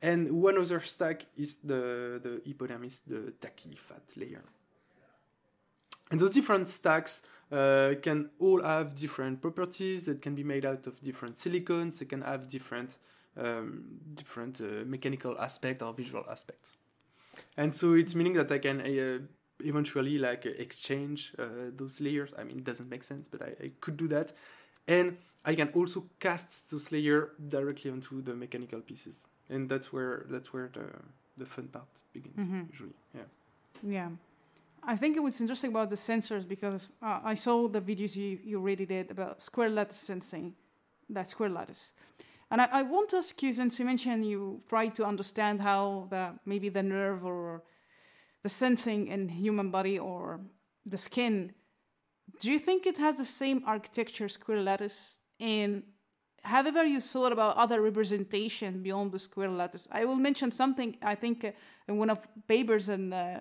and 0.00 0.30
one 0.30 0.58
other 0.58 0.80
stack 0.80 1.26
is 1.36 1.56
the 1.64 2.20
the 2.22 2.42
hypodermis, 2.46 3.00
the 3.06 3.32
tacky 3.40 3.76
fat 3.76 4.02
layer. 4.16 4.44
And 6.10 6.20
those 6.20 6.30
different 6.30 6.68
stacks 6.68 7.22
uh, 7.50 7.94
can 8.00 8.30
all 8.38 8.62
have 8.62 8.94
different 8.94 9.42
properties 9.42 10.04
that 10.04 10.22
can 10.22 10.34
be 10.34 10.44
made 10.44 10.64
out 10.64 10.86
of 10.86 11.02
different 11.02 11.38
silicons. 11.38 11.98
They 11.98 12.06
can 12.06 12.22
have 12.22 12.48
different 12.48 12.98
um, 13.38 13.84
different 14.14 14.60
uh, 14.60 14.84
mechanical 14.86 15.38
aspect 15.38 15.82
or 15.82 15.92
visual 15.92 16.24
aspects. 16.30 16.76
And 17.56 17.74
so 17.74 17.94
it's 17.94 18.14
meaning 18.14 18.34
that 18.34 18.50
I 18.50 18.58
can 18.58 18.80
uh, 18.80 19.18
eventually 19.60 20.18
like 20.18 20.46
exchange 20.46 21.34
uh, 21.38 21.70
those 21.76 22.00
layers. 22.00 22.32
I 22.38 22.44
mean, 22.44 22.58
it 22.58 22.64
doesn't 22.64 22.88
make 22.88 23.04
sense, 23.04 23.28
but 23.28 23.42
I, 23.42 23.54
I, 23.64 23.70
could 23.80 23.96
do 23.96 24.08
that. 24.08 24.32
And 24.86 25.18
I 25.44 25.54
can 25.54 25.68
also 25.68 26.04
cast 26.18 26.70
those 26.70 26.90
layer 26.90 27.30
directly 27.48 27.90
onto 27.90 28.22
the 28.22 28.34
mechanical 28.34 28.80
pieces. 28.80 29.26
And 29.50 29.68
that's 29.68 29.92
where 29.92 30.26
that's 30.28 30.52
where 30.52 30.70
the 30.72 30.86
the 31.36 31.46
fun 31.46 31.68
part 31.68 31.88
begins 32.12 32.36
mm-hmm. 32.36 32.62
usually. 32.70 32.94
Yeah. 33.14 33.22
Yeah. 33.82 34.08
I 34.82 34.96
think 34.96 35.16
it 35.16 35.20
was 35.20 35.40
interesting 35.40 35.70
about 35.70 35.88
the 35.88 35.96
sensors 35.96 36.46
because 36.46 36.88
uh, 37.02 37.20
I 37.24 37.34
saw 37.34 37.68
the 37.68 37.80
videos 37.80 38.16
you, 38.16 38.38
you 38.42 38.58
already 38.58 38.86
did 38.86 39.10
about 39.10 39.40
square 39.40 39.68
lattice 39.68 39.96
sensing, 39.96 40.54
that 41.10 41.28
square 41.28 41.50
lattice. 41.50 41.92
And 42.50 42.60
I, 42.62 42.68
I 42.72 42.82
want 42.82 43.10
to 43.10 43.16
ask 43.16 43.42
you, 43.42 43.52
since 43.52 43.78
you 43.78 43.84
mentioned 43.84 44.24
you 44.24 44.62
try 44.68 44.88
to 44.88 45.04
understand 45.04 45.60
how 45.60 46.08
the 46.10 46.34
maybe 46.44 46.68
the 46.68 46.82
nerve 46.82 47.24
or 47.24 47.62
the 48.42 48.48
sensing 48.48 49.08
in 49.08 49.28
human 49.28 49.70
body 49.70 49.98
or 49.98 50.40
the 50.86 50.98
skin, 50.98 51.52
do 52.40 52.50
you 52.50 52.58
think 52.58 52.86
it 52.86 52.98
has 52.98 53.18
the 53.18 53.24
same 53.24 53.62
architecture, 53.66 54.28
square 54.28 54.62
lattice? 54.62 55.18
And 55.40 55.82
have 56.42 56.66
ever 56.66 56.84
you 56.84 57.00
thought 57.00 57.32
about 57.32 57.56
other 57.56 57.82
representation 57.82 58.82
beyond 58.82 59.12
the 59.12 59.18
square 59.18 59.50
lattice? 59.50 59.88
I 59.92 60.04
will 60.04 60.16
mention 60.16 60.50
something 60.50 60.96
I 61.02 61.14
think 61.14 61.44
uh, 61.44 61.52
in 61.88 61.98
one 61.98 62.10
of 62.10 62.26
papers 62.46 62.88
and 62.88 63.12
uh, 63.12 63.40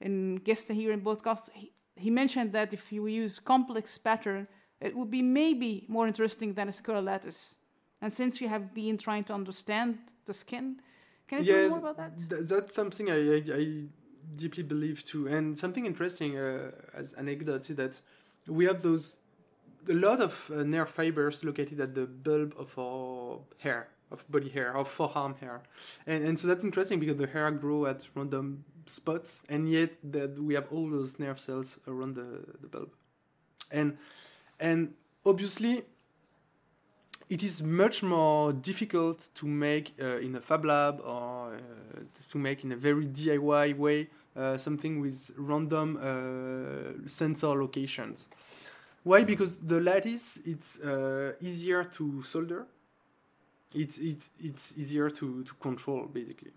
and 0.00 0.42
guest 0.44 0.70
here 0.72 0.92
in 0.92 1.00
podcast, 1.02 1.50
he, 1.54 1.72
he 1.96 2.10
mentioned 2.10 2.52
that 2.52 2.72
if 2.72 2.92
you 2.92 3.06
use 3.06 3.38
complex 3.38 3.98
pattern, 3.98 4.48
it 4.80 4.96
would 4.96 5.10
be 5.10 5.22
maybe 5.22 5.86
more 5.88 6.06
interesting 6.06 6.54
than 6.54 6.68
a 6.68 6.72
square 6.72 7.02
lattice. 7.02 7.56
And 8.02 8.12
since 8.12 8.40
you 8.40 8.48
have 8.48 8.74
been 8.74 8.96
trying 8.96 9.24
to 9.24 9.34
understand 9.34 9.98
the 10.24 10.32
skin, 10.32 10.80
can 11.28 11.44
you 11.44 11.52
yes, 11.52 11.56
tell 11.56 11.62
me 11.64 11.68
more 11.68 11.90
about 11.90 11.96
that? 11.96 12.28
Th- 12.28 12.48
that's 12.48 12.74
something 12.74 13.10
I, 13.10 13.36
I, 13.36 13.42
I, 13.54 13.82
deeply 14.36 14.62
believe 14.62 15.04
too. 15.04 15.28
And 15.28 15.58
something 15.58 15.86
interesting 15.86 16.38
uh, 16.38 16.70
as 16.94 17.12
anecdote 17.14 17.68
is 17.68 17.76
that 17.76 18.00
we 18.46 18.64
have 18.64 18.80
those 18.82 19.16
a 19.88 19.94
lot 19.94 20.20
of 20.20 20.50
uh, 20.54 20.62
nerve 20.62 20.90
fibers 20.90 21.42
located 21.42 21.80
at 21.80 21.94
the 21.94 22.06
bulb 22.06 22.54
of 22.58 22.78
our 22.78 23.40
hair, 23.58 23.88
of 24.10 24.30
body 24.30 24.48
hair, 24.48 24.76
of 24.76 24.88
forearm 24.88 25.34
hair, 25.40 25.62
and 26.06 26.22
and 26.22 26.38
so 26.38 26.46
that's 26.46 26.64
interesting 26.64 27.00
because 27.00 27.16
the 27.16 27.26
hair 27.26 27.50
grow 27.50 27.86
at 27.86 28.06
random 28.14 28.64
spots, 28.90 29.42
and 29.48 29.70
yet 29.70 29.90
that 30.12 30.38
we 30.38 30.54
have 30.54 30.66
all 30.70 30.88
those 30.88 31.18
nerve 31.18 31.38
cells 31.38 31.78
around 31.86 32.14
the, 32.14 32.44
the 32.60 32.66
bulb. 32.66 32.90
And, 33.70 33.96
and 34.58 34.94
obviously, 35.24 35.82
it 37.30 37.44
is 37.44 37.62
much 37.62 38.02
more 38.02 38.52
difficult 38.52 39.30
to 39.36 39.46
make 39.46 39.94
uh, 40.02 40.18
in 40.18 40.34
a 40.34 40.40
fab 40.40 40.64
lab 40.64 41.00
or 41.00 41.54
uh, 41.54 42.00
to 42.32 42.38
make 42.38 42.64
in 42.64 42.72
a 42.72 42.76
very 42.76 43.06
DIY 43.06 43.76
way 43.78 44.08
uh, 44.36 44.58
something 44.58 45.00
with 45.00 45.30
random 45.36 45.96
uh, 45.96 47.08
sensor 47.08 47.54
locations. 47.54 48.28
Why? 49.04 49.22
Because 49.22 49.58
the 49.58 49.80
lattice 49.80 50.40
it's 50.44 50.80
uh, 50.80 51.32
easier 51.40 51.84
to 51.84 52.22
solder. 52.24 52.66
It's 53.74 53.98
it's 53.98 54.30
it's 54.42 54.76
easier 54.76 55.08
to 55.10 55.44
to 55.44 55.54
control 55.60 56.06
basically. 56.12 56.52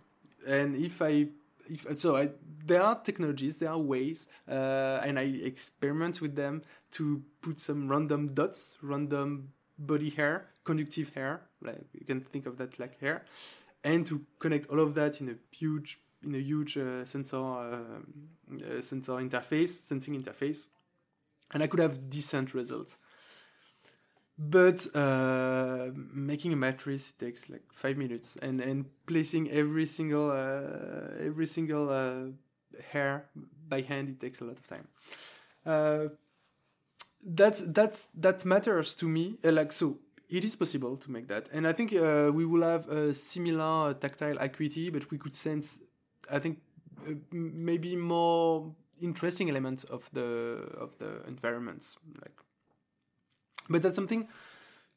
And 0.45 0.75
if 0.75 1.01
I 1.01 1.27
if, 1.69 1.85
so 1.99 2.17
I, 2.17 2.29
there 2.65 2.81
are 2.81 2.99
technologies, 2.99 3.57
there 3.57 3.69
are 3.69 3.77
ways, 3.77 4.27
uh, 4.49 4.99
and 5.03 5.17
I 5.17 5.23
experiment 5.23 6.19
with 6.19 6.35
them 6.35 6.63
to 6.91 7.21
put 7.41 7.59
some 7.59 7.87
random 7.87 8.33
dots, 8.33 8.77
random 8.81 9.49
body 9.77 10.09
hair, 10.09 10.47
conductive 10.63 11.13
hair, 11.13 11.41
like 11.61 11.81
you 11.93 12.05
can 12.05 12.21
think 12.21 12.45
of 12.45 12.57
that 12.57 12.79
like 12.79 12.99
hair, 12.99 13.25
and 13.83 14.05
to 14.07 14.21
connect 14.39 14.69
all 14.69 14.79
of 14.79 14.95
that 14.95 15.21
in 15.21 15.29
a 15.29 15.35
huge 15.55 15.99
in 16.23 16.35
a 16.35 16.39
huge 16.39 16.77
uh, 16.77 17.05
sensor 17.05 17.37
uh, 17.37 17.77
uh 18.51 18.81
sensor 18.81 19.13
interface, 19.13 19.69
sensing 19.69 20.21
interface, 20.21 20.67
and 21.51 21.63
I 21.63 21.67
could 21.67 21.79
have 21.79 22.09
decent 22.09 22.53
results. 22.53 22.97
but 24.37 24.87
uh, 24.95 25.91
making 26.13 26.53
a 26.53 26.55
matrix 26.55 27.11
takes 27.11 27.49
like 27.49 27.63
five 27.73 27.97
minutes, 27.97 28.37
and 28.41 28.59
and 28.61 28.85
placing 29.05 29.51
every 29.51 29.85
single 29.85 30.31
uh, 30.31 31.23
every 31.23 31.45
single 31.45 31.89
uh, 31.89 32.31
hair 32.91 33.25
by 33.67 33.81
hand 33.81 34.09
it 34.09 34.19
takes 34.19 34.41
a 34.41 34.45
lot 34.45 34.57
of 34.57 34.67
time. 34.67 34.87
That's 37.25 37.61
that's 37.61 38.07
that 38.15 38.43
matters 38.45 38.95
to 38.95 39.07
me. 39.07 39.37
Like 39.43 39.71
so, 39.71 39.97
it 40.33 40.43
is 40.43 40.55
possible 40.55 40.97
to 40.97 41.11
make 41.11 41.27
that, 41.27 41.47
and 41.53 41.67
I 41.67 41.73
think 41.73 41.93
uh, 41.93 42.31
we 42.33 42.45
will 42.45 42.63
have 42.63 42.89
a 42.89 43.13
similar 43.13 43.93
tactile 43.93 44.37
acuity, 44.39 44.89
but 44.89 45.09
we 45.11 45.17
could 45.17 45.35
sense, 45.35 45.79
I 46.29 46.39
think, 46.39 46.59
maybe 47.31 47.95
more 47.95 48.73
interesting 49.01 49.49
elements 49.49 49.83
of 49.85 50.09
the 50.13 50.67
of 50.77 50.97
the 50.97 51.23
environments 51.27 51.97
like. 52.21 52.37
But 53.69 53.81
that's 53.83 53.95
something 53.95 54.27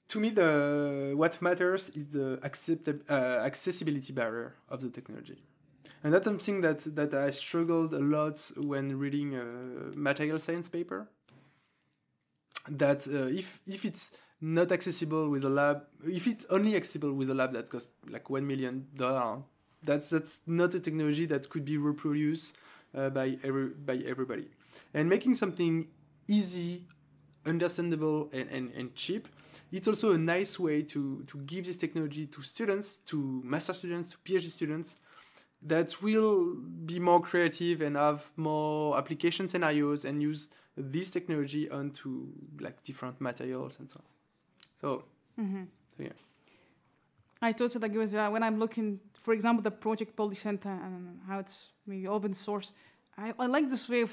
to 0.08 0.20
me 0.20 0.30
the 0.30 1.12
what 1.14 1.40
matters 1.42 1.90
is 1.90 2.08
the 2.08 2.38
accept, 2.42 2.88
uh, 2.88 3.12
accessibility 3.50 4.12
barrier 4.12 4.54
of 4.68 4.80
the 4.80 4.88
technology. 4.88 5.38
And 6.02 6.14
that's 6.14 6.24
something 6.24 6.60
that 6.60 6.80
that 6.96 7.14
i 7.14 7.30
struggled 7.30 7.92
a 7.92 7.98
lot 7.98 8.38
when 8.56 8.98
reading 8.98 9.34
a 9.34 9.44
material 9.94 10.38
science 10.38 10.68
paper. 10.68 11.08
That 12.68 13.06
uh, 13.06 13.26
if 13.26 13.60
if 13.66 13.84
it's 13.84 14.12
not 14.40 14.72
accessible 14.72 15.28
with 15.28 15.44
a 15.44 15.48
lab. 15.48 15.84
If 16.04 16.26
it's 16.26 16.44
only 16.50 16.76
accessible 16.76 17.12
with 17.12 17.30
a 17.30 17.34
lab 17.34 17.52
that 17.54 17.70
costs 17.70 17.90
like 18.08 18.28
1 18.30 18.46
million 18.46 18.86
dollar 18.94 19.42
that's 19.82 20.10
that's 20.10 20.40
not 20.46 20.74
a 20.74 20.80
technology 20.80 21.26
that 21.26 21.48
could 21.48 21.64
be 21.64 21.78
reproduced 21.78 22.56
uh, 22.94 23.10
by 23.10 23.38
every 23.42 23.68
by 23.68 23.96
everybody. 24.06 24.48
And 24.94 25.08
making 25.08 25.36
something 25.36 25.88
easy 26.28 26.84
understandable 27.46 28.28
and, 28.32 28.48
and, 28.50 28.72
and 28.72 28.94
cheap 28.94 29.28
it's 29.72 29.88
also 29.88 30.12
a 30.12 30.18
nice 30.18 30.58
way 30.58 30.82
to, 30.82 31.24
to 31.26 31.38
give 31.38 31.66
this 31.66 31.76
technology 31.76 32.26
to 32.26 32.42
students 32.42 32.98
to 32.98 33.40
master 33.44 33.72
students 33.72 34.10
to 34.10 34.16
phd 34.18 34.50
students 34.50 34.96
that 35.62 36.02
will 36.02 36.54
be 36.84 36.98
more 36.98 37.20
creative 37.20 37.80
and 37.80 37.96
have 37.96 38.30
more 38.36 38.96
application 38.98 39.48
scenarios 39.48 40.04
and 40.04 40.22
use 40.22 40.48
this 40.76 41.10
technology 41.10 41.70
onto 41.70 42.26
like 42.60 42.82
different 42.82 43.20
materials 43.20 43.78
and 43.78 43.90
so 43.90 43.98
on 43.98 44.15
so 44.80 45.04
mm-hmm. 45.38 45.64
so 45.96 46.02
yeah 46.02 46.10
I 47.42 47.52
totally 47.52 47.86
agree 47.86 47.98
with 47.98 48.12
you. 48.12 48.18
When 48.30 48.42
I'm 48.42 48.58
looking, 48.58 48.98
for 49.22 49.34
example, 49.34 49.62
the 49.62 49.70
project 49.70 50.16
Polysense 50.16 50.64
and 50.64 51.20
how 51.28 51.38
it's 51.38 51.72
maybe 51.86 52.08
open 52.08 52.32
source, 52.32 52.72
I, 53.16 53.34
I 53.38 53.46
like 53.46 53.68
this 53.68 53.88
way 53.88 54.02
of 54.02 54.12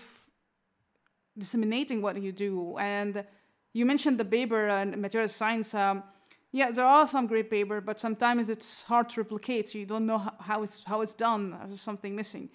disseminating 1.38 2.02
what 2.02 2.21
you 2.21 2.32
do. 2.32 2.78
And 2.78 3.23
you 3.71 3.86
mentioned 3.86 4.19
the 4.19 4.26
paper 4.26 4.67
and 4.67 4.97
material 4.97 5.30
science. 5.30 5.73
Um, 5.73 6.04
yeah, 6.52 6.71
there 6.71 6.86
are 6.86 7.08
some 7.08 7.26
great 7.26 7.49
paper, 7.49 7.82
but 7.82 7.99
sometimes 7.99 8.49
it's 8.49 8.84
hard 8.84 9.10
to 9.12 9.21
replicate. 9.21 9.69
So 9.69 9.78
you 9.78 9.86
don't 9.86 10.06
know 10.06 10.21
how 10.39 10.62
it's 10.62 10.84
how 10.84 11.02
it's 11.02 11.13
done. 11.13 11.58
There's 11.67 11.82
something 11.82 12.15
missing. 12.15 12.49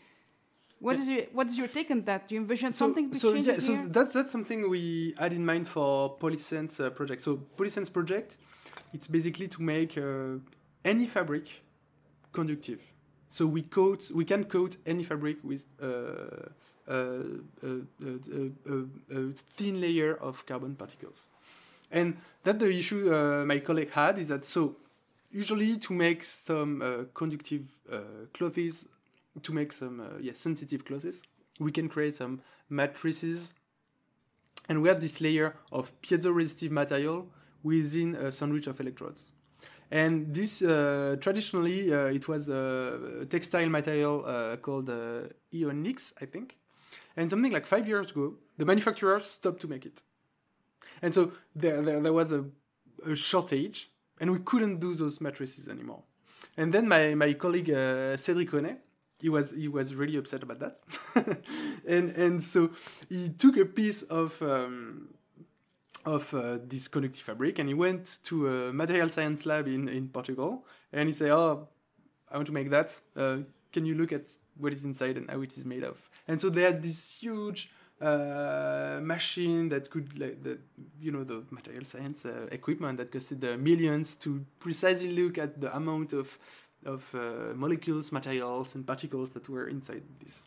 What 0.81 0.97
is 0.97 1.09
your 1.09 1.23
what 1.33 1.47
is 1.49 1.59
your 1.59 1.67
take 1.67 1.91
on 1.91 2.03
that? 2.05 2.29
Do 2.29 2.35
you 2.35 2.41
envision 2.41 2.73
so, 2.73 2.87
something 2.87 3.13
so 3.13 3.35
yeah, 3.35 3.59
so 3.59 3.77
that's 3.87 4.13
that's 4.13 4.31
something 4.31 4.71
we 4.71 5.15
had 5.19 5.33
in 5.33 5.45
mind 5.45 5.69
for 5.69 6.17
Polysense 6.19 6.85
uh, 6.85 6.91
project. 6.91 7.23
So 7.23 7.41
Polysense 7.57 7.93
project, 7.93 8.37
it's 8.93 9.09
basically 9.09 9.49
to 9.49 9.63
make 9.63 9.99
uh, 9.99 10.39
any 10.85 11.07
fabric 11.07 11.63
conductive. 12.33 12.81
So 13.31 13.47
we 13.47 13.63
coat, 13.63 14.11
we 14.15 14.25
can 14.25 14.45
coat 14.45 14.77
any 14.87 15.05
fabric 15.05 15.39
with 15.43 15.65
a, 15.83 16.51
a, 16.87 17.21
a, 17.63 19.33
thin 19.57 19.81
layer 19.81 20.15
of 20.15 20.47
carbon 20.47 20.75
particles. 20.77 21.27
And 21.91 22.17
that 22.45 22.59
the 22.59 22.71
issue 22.71 23.13
uh, 23.13 23.45
my 23.45 23.59
colleague 23.59 23.91
had 23.91 24.19
is 24.19 24.29
that 24.29 24.45
so 24.45 24.77
usually 25.31 25.77
to 25.77 25.93
make 25.93 26.25
some 26.25 26.81
uh, 26.81 27.05
conductive 27.13 27.65
uh, 27.93 27.99
clothes, 28.33 28.87
to 29.43 29.53
make 29.53 29.73
some 29.73 30.01
uh, 30.01 30.19
yeah, 30.21 30.33
sensitive 30.35 30.85
clothes, 30.85 31.23
we 31.59 31.73
can 31.73 31.89
create 31.89 32.15
some 32.15 32.41
matrices, 32.69 33.55
and 34.69 34.83
we 34.83 34.89
have 34.89 35.01
this 35.01 35.21
layer 35.21 35.57
of 35.73 35.93
piezoresistive 36.03 36.71
material 36.71 37.29
within 37.63 38.15
a 38.15 38.31
sandwich 38.31 38.67
of 38.67 38.81
electrodes. 38.81 39.33
And 39.91 40.35
this 40.35 40.61
uh, 40.61 41.17
traditionally 41.21 41.93
uh, 41.93 42.07
it 42.07 42.29
was 42.29 42.49
a 42.49 43.27
textile 43.29 43.69
material 43.69 44.25
uh, 44.27 44.57
called 44.57 44.91
uh, 44.91 45.29
Eeonyx, 45.53 46.13
I 46.21 46.27
think. 46.27 46.57
And 47.17 47.31
something 47.31 47.53
like 47.53 47.67
five 47.67 47.89
years 47.89 48.11
ago, 48.11 48.35
the 48.59 48.65
manufacturers 48.65 49.27
stopped 49.27 49.61
to 49.63 49.69
make 49.69 49.87
it. 49.87 50.03
And 51.03 51.15
so 51.15 51.33
there, 51.55 51.81
there, 51.81 52.01
there 52.01 52.13
was 52.13 52.33
a, 52.33 52.45
a, 53.07 53.17
shortage, 53.17 53.91
and 54.21 54.31
we 54.31 54.41
couldn't 54.41 54.79
do 54.79 54.95
those 54.95 55.21
matrices 55.21 55.69
anymore. 55.69 56.03
And 56.57 56.73
then 56.73 56.89
my, 56.89 57.15
my 57.15 57.33
colleague 57.33 57.71
uh, 57.71 58.17
Cédric 58.17 58.51
René, 58.51 58.77
he 59.21 59.29
was 59.29 59.53
he 59.53 59.69
was 59.69 59.95
really 59.95 60.17
upset 60.17 60.43
about 60.43 60.61
that, 60.61 60.79
and 61.87 62.11
and 62.11 62.43
so 62.43 62.71
he 63.09 63.31
took 63.31 63.57
a 63.57 63.65
piece 63.65 64.03
of 64.03 64.41
um, 64.43 65.09
of 66.05 66.33
uh, 66.35 66.59
this 66.67 66.89
conductive 66.89 67.23
fabric 67.23 67.59
and 67.59 67.69
he 67.69 67.75
went 67.75 68.19
to 68.25 68.49
a 68.49 68.73
material 68.73 69.09
science 69.09 69.45
lab 69.47 69.67
in, 69.67 69.89
in 69.89 70.09
Portugal 70.09 70.65
and 70.93 71.09
he 71.09 71.13
said, 71.13 71.31
Oh, 71.31 71.69
I 72.31 72.37
want 72.37 72.47
to 72.47 72.53
make 72.53 72.71
that. 72.71 72.99
Uh, 73.17 73.39
can 73.73 73.85
you 73.85 73.95
look 73.95 74.13
at 74.13 74.33
what 74.57 74.73
is 74.73 74.85
inside 74.85 75.17
and 75.17 75.31
how 75.31 75.41
it 75.43 75.57
is 75.57 75.65
made 75.65 75.85
of? 75.85 75.97
And 76.27 76.41
so 76.41 76.51
they 76.51 76.63
had 76.63 76.83
this 76.83 77.19
huge 77.21 77.71
uh, 78.01 79.01
machine 79.03 79.69
that 79.71 79.91
could, 79.91 80.19
like, 80.19 80.43
the, 80.43 80.59
you 81.01 81.11
know, 81.11 81.25
the 81.25 81.45
material 81.51 81.85
science 81.85 82.25
uh, 82.25 82.47
equipment 82.53 82.99
that 82.99 83.11
costed 83.11 83.43
uh, 83.45 83.57
millions 83.57 84.15
to 84.17 84.45
precisely 84.61 85.11
look 85.11 85.39
at 85.39 85.61
the 85.61 85.75
amount 85.75 86.13
of, 86.13 86.39
of 86.85 87.15
uh, 87.15 87.55
molecules, 87.55 88.13
materials, 88.13 88.75
and 88.75 88.87
particles 88.87 89.33
that 89.33 89.49
were 89.49 89.69
inside 89.69 90.03
this. 90.23 90.41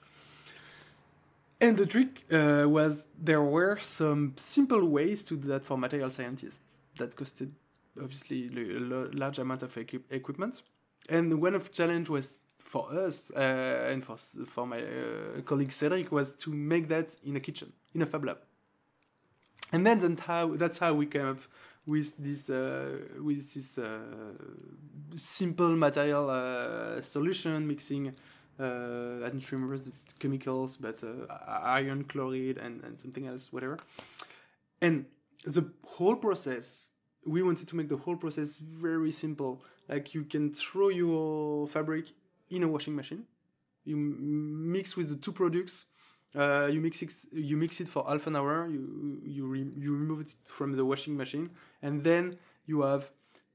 And 1.60 1.78
the 1.78 1.86
trick 1.86 2.24
uh, 2.32 2.66
was 2.68 3.08
there 3.18 3.44
were 3.44 3.78
some 3.80 4.34
simple 4.36 4.86
ways 4.88 5.22
to 5.24 5.38
do 5.38 5.48
that 5.50 5.64
for 5.64 5.78
material 5.78 6.10
scientists 6.10 6.60
that 6.98 7.16
costed 7.16 7.52
obviously 8.02 8.48
a 8.48 8.80
large 9.16 9.38
amount 9.38 9.64
of 9.64 9.78
equi- 9.78 10.04
equipment. 10.10 10.64
And 11.10 11.42
one 11.42 11.54
of 11.54 11.64
the 11.66 11.70
challenge 11.70 12.10
was 12.10 12.40
for 12.58 12.92
us 12.92 13.32
uh, 13.36 13.90
and 13.92 14.04
for 14.04 14.18
for 14.46 14.66
my 14.66 14.80
uh, 14.80 15.42
colleague 15.46 15.72
Cedric 15.72 16.12
was 16.12 16.34
to 16.34 16.50
make 16.50 16.88
that 16.88 17.16
in 17.24 17.36
a 17.36 17.40
kitchen 17.40 17.74
in 17.94 18.02
a 18.02 18.06
fab 18.06 18.26
lab. 18.26 18.38
And 19.74 19.86
then 19.86 20.00
that's 20.00 20.22
how 20.22 20.56
that's 20.56 20.78
how 20.80 20.94
we 20.94 21.06
came 21.06 21.28
up 21.28 21.40
with 21.86 22.16
this 22.18 22.50
uh, 22.50 23.00
with 23.22 23.54
this 23.54 23.78
uh, 23.78 24.00
simple 25.16 25.76
material 25.76 26.30
uh, 26.30 27.02
solution 27.02 27.68
mixing 27.68 28.14
I 28.60 29.28
don't 29.30 29.52
remember 29.52 29.78
the 29.78 29.92
chemicals, 30.20 30.78
but 30.78 31.04
iron 31.48 32.04
chloride 32.04 32.60
and, 32.60 32.84
and 32.84 33.00
something 33.00 33.26
else, 33.26 33.52
whatever. 33.52 33.80
And 34.82 35.06
the 35.46 35.72
whole 35.84 36.16
process, 36.16 36.90
we 37.26 37.42
wanted 37.42 37.68
to 37.70 37.76
make 37.76 37.90
the 37.90 37.98
whole 37.98 38.18
process 38.18 38.58
very 38.58 39.12
simple. 39.12 39.64
Like 39.90 40.14
you 40.14 40.26
can 40.26 40.54
throw 40.54 40.90
your 40.90 41.68
fabric 41.68 42.12
in 42.52 42.62
a 42.62 42.68
washing 42.68 42.96
machine, 42.96 43.24
you 43.84 43.96
mix 43.96 44.96
with 44.96 45.10
the 45.10 45.16
two 45.16 45.32
products, 45.32 45.86
uh, 46.36 46.68
you 46.68 46.82
mix 46.82 47.02
it, 47.02 47.14
you 47.32 47.58
mix 47.58 47.82
it 47.82 47.90
for 47.90 48.06
half 48.08 48.28
an 48.28 48.36
hour. 48.36 48.68
You 48.68 49.22
you 49.24 49.46
re- 49.46 49.74
you 49.78 49.94
remove 49.94 50.22
it 50.22 50.36
from 50.46 50.76
the 50.76 50.86
washing 50.86 51.16
machine, 51.18 51.50
and 51.82 52.04
then 52.04 52.38
you 52.66 52.82
have 52.82 53.12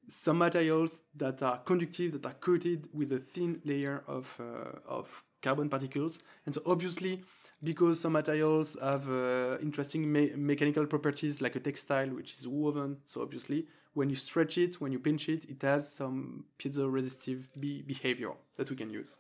some 0.09 0.39
materials 0.39 1.03
that 1.17 1.43
are 1.43 1.59
conductive, 1.59 2.13
that 2.13 2.27
are 2.27 2.35
coated 2.35 2.89
with 2.93 3.13
a 3.13 3.19
thin 3.19 3.61
layer 3.65 4.05
of, 4.07 4.41
uh, 4.41 4.79
of 4.89 5.25
carbon 5.43 5.69
particles. 5.69 6.21
And 6.45 6.55
so 6.55 6.63
obviously, 6.65 7.25
because 7.63 8.01
some 8.01 8.13
materials 8.13 8.77
have 8.81 9.09
uh, 9.11 9.59
interesting 9.61 10.13
me 10.13 10.33
mechanical 10.37 10.87
properties 10.87 11.41
like 11.41 11.57
a 11.57 11.61
textile, 11.61 12.09
which 12.11 12.35
is 12.39 12.47
woven, 12.47 12.99
so 13.07 13.21
obviously 13.21 13.67
when 13.95 14.11
you 14.11 14.17
stretch 14.17 14.59
it, 14.59 14.79
when 14.79 14.93
you 14.93 14.99
pinch 14.99 15.29
it, 15.31 15.47
it 15.49 15.63
has 15.63 15.91
some 15.91 16.45
piezo-resistive 16.59 17.49
be 17.59 17.81
behavior 17.81 18.33
that 18.57 18.69
we 18.69 18.77
can 18.77 18.91
use. 18.91 19.17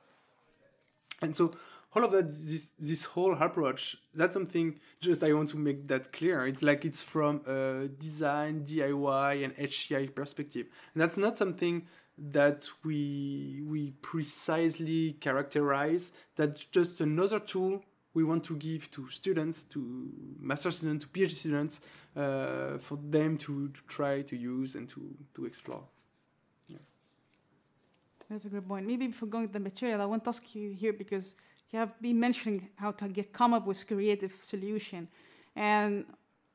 And 1.22 1.34
so 1.34 1.50
all 1.94 2.04
of 2.04 2.12
that 2.12 2.28
this 2.28 2.70
this 2.78 3.04
whole 3.04 3.34
approach 3.34 3.96
that's 4.14 4.34
something 4.34 4.78
just 5.00 5.22
i 5.22 5.32
want 5.32 5.48
to 5.48 5.56
make 5.56 5.86
that 5.88 6.12
clear. 6.12 6.46
It's 6.46 6.62
like 6.62 6.84
it's 6.84 7.02
from 7.02 7.42
a 7.46 7.88
design 7.88 8.64
diy 8.64 9.44
and 9.44 9.56
hci 9.56 10.14
perspective. 10.14 10.66
And 10.94 11.00
that's 11.02 11.16
not 11.16 11.38
something 11.38 11.86
that 12.18 12.68
we 12.84 13.62
we 13.66 13.92
precisely 14.02 15.16
characterize. 15.20 16.12
That's 16.36 16.64
just 16.64 17.00
another 17.00 17.40
tool 17.40 17.82
we 18.14 18.24
want 18.24 18.42
to 18.44 18.56
give 18.56 18.90
to 18.92 19.08
students 19.10 19.64
to 19.64 20.10
master 20.40 20.70
students 20.70 21.04
to 21.04 21.10
phd 21.10 21.30
students 21.30 21.80
uh, 22.16 22.78
for 22.78 22.98
them 23.10 23.36
to, 23.36 23.68
to 23.68 23.80
try 23.86 24.22
to 24.22 24.34
use 24.36 24.74
and 24.74 24.88
to 24.88 25.14
to 25.34 25.44
explore. 25.44 25.84
That's 28.28 28.44
a 28.44 28.48
good 28.48 28.66
point. 28.66 28.84
Maybe 28.86 29.06
before 29.06 29.28
going 29.28 29.46
to 29.46 29.52
the 29.52 29.60
material 29.60 30.00
i 30.00 30.06
want 30.06 30.24
to 30.24 30.30
ask 30.30 30.42
you 30.54 30.72
here 30.72 30.92
because 30.92 31.36
you 31.70 31.78
have 31.78 32.00
been 32.00 32.18
mentioning 32.18 32.68
how 32.76 32.92
to 32.92 33.08
get 33.08 33.32
come 33.32 33.54
up 33.54 33.66
with 33.66 33.86
creative 33.86 34.32
solution 34.40 35.08
and 35.54 36.04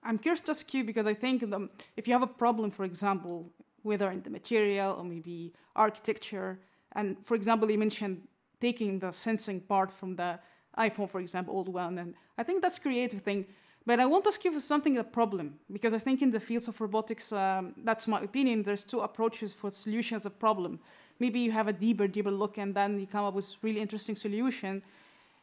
I'm 0.03 0.17
curious 0.17 0.41
to 0.41 0.51
ask 0.51 0.73
you 0.73 0.83
because 0.83 1.05
I 1.05 1.13
think 1.13 1.41
the, 1.41 1.69
if 1.95 2.07
you 2.07 2.13
have 2.13 2.23
a 2.23 2.27
problem, 2.27 2.71
for 2.71 2.85
example, 2.85 3.51
whether 3.83 4.09
in 4.11 4.21
the 4.23 4.29
material 4.29 4.95
or 4.97 5.03
maybe 5.03 5.53
architecture, 5.75 6.59
and 6.93 7.17
for 7.23 7.35
example, 7.35 7.69
you 7.69 7.77
mentioned 7.77 8.27
taking 8.59 8.99
the 8.99 9.11
sensing 9.11 9.59
part 9.59 9.91
from 9.91 10.15
the 10.15 10.39
iPhone, 10.77 11.09
for 11.09 11.19
example, 11.19 11.55
old 11.55 11.69
one, 11.69 11.97
and 11.99 12.15
I 12.37 12.43
think 12.43 12.61
that's 12.61 12.79
creative 12.79 13.21
thing. 13.21 13.45
But 13.85 13.99
I 13.99 14.05
want 14.05 14.23
to 14.25 14.29
ask 14.29 14.43
you 14.45 14.51
for 14.51 14.59
something 14.59 14.97
a 14.97 15.03
problem 15.03 15.59
because 15.71 15.93
I 15.93 15.97
think 15.97 16.21
in 16.21 16.29
the 16.29 16.39
fields 16.39 16.67
of 16.67 16.79
robotics, 16.79 17.31
um, 17.31 17.73
that's 17.83 18.07
my 18.07 18.21
opinion. 18.21 18.61
There's 18.61 18.85
two 18.85 18.99
approaches 18.99 19.53
for 19.53 19.71
solutions 19.71 20.25
of 20.25 20.37
problem. 20.37 20.79
Maybe 21.21 21.39
you 21.39 21.51
have 21.51 21.67
a 21.67 21.73
deeper, 21.85 22.07
deeper 22.07 22.31
look, 22.31 22.57
and 22.57 22.73
then 22.73 22.99
you 22.99 23.05
come 23.05 23.25
up 23.25 23.35
with 23.35 23.47
really 23.61 23.79
interesting 23.79 24.15
solution. 24.15 24.81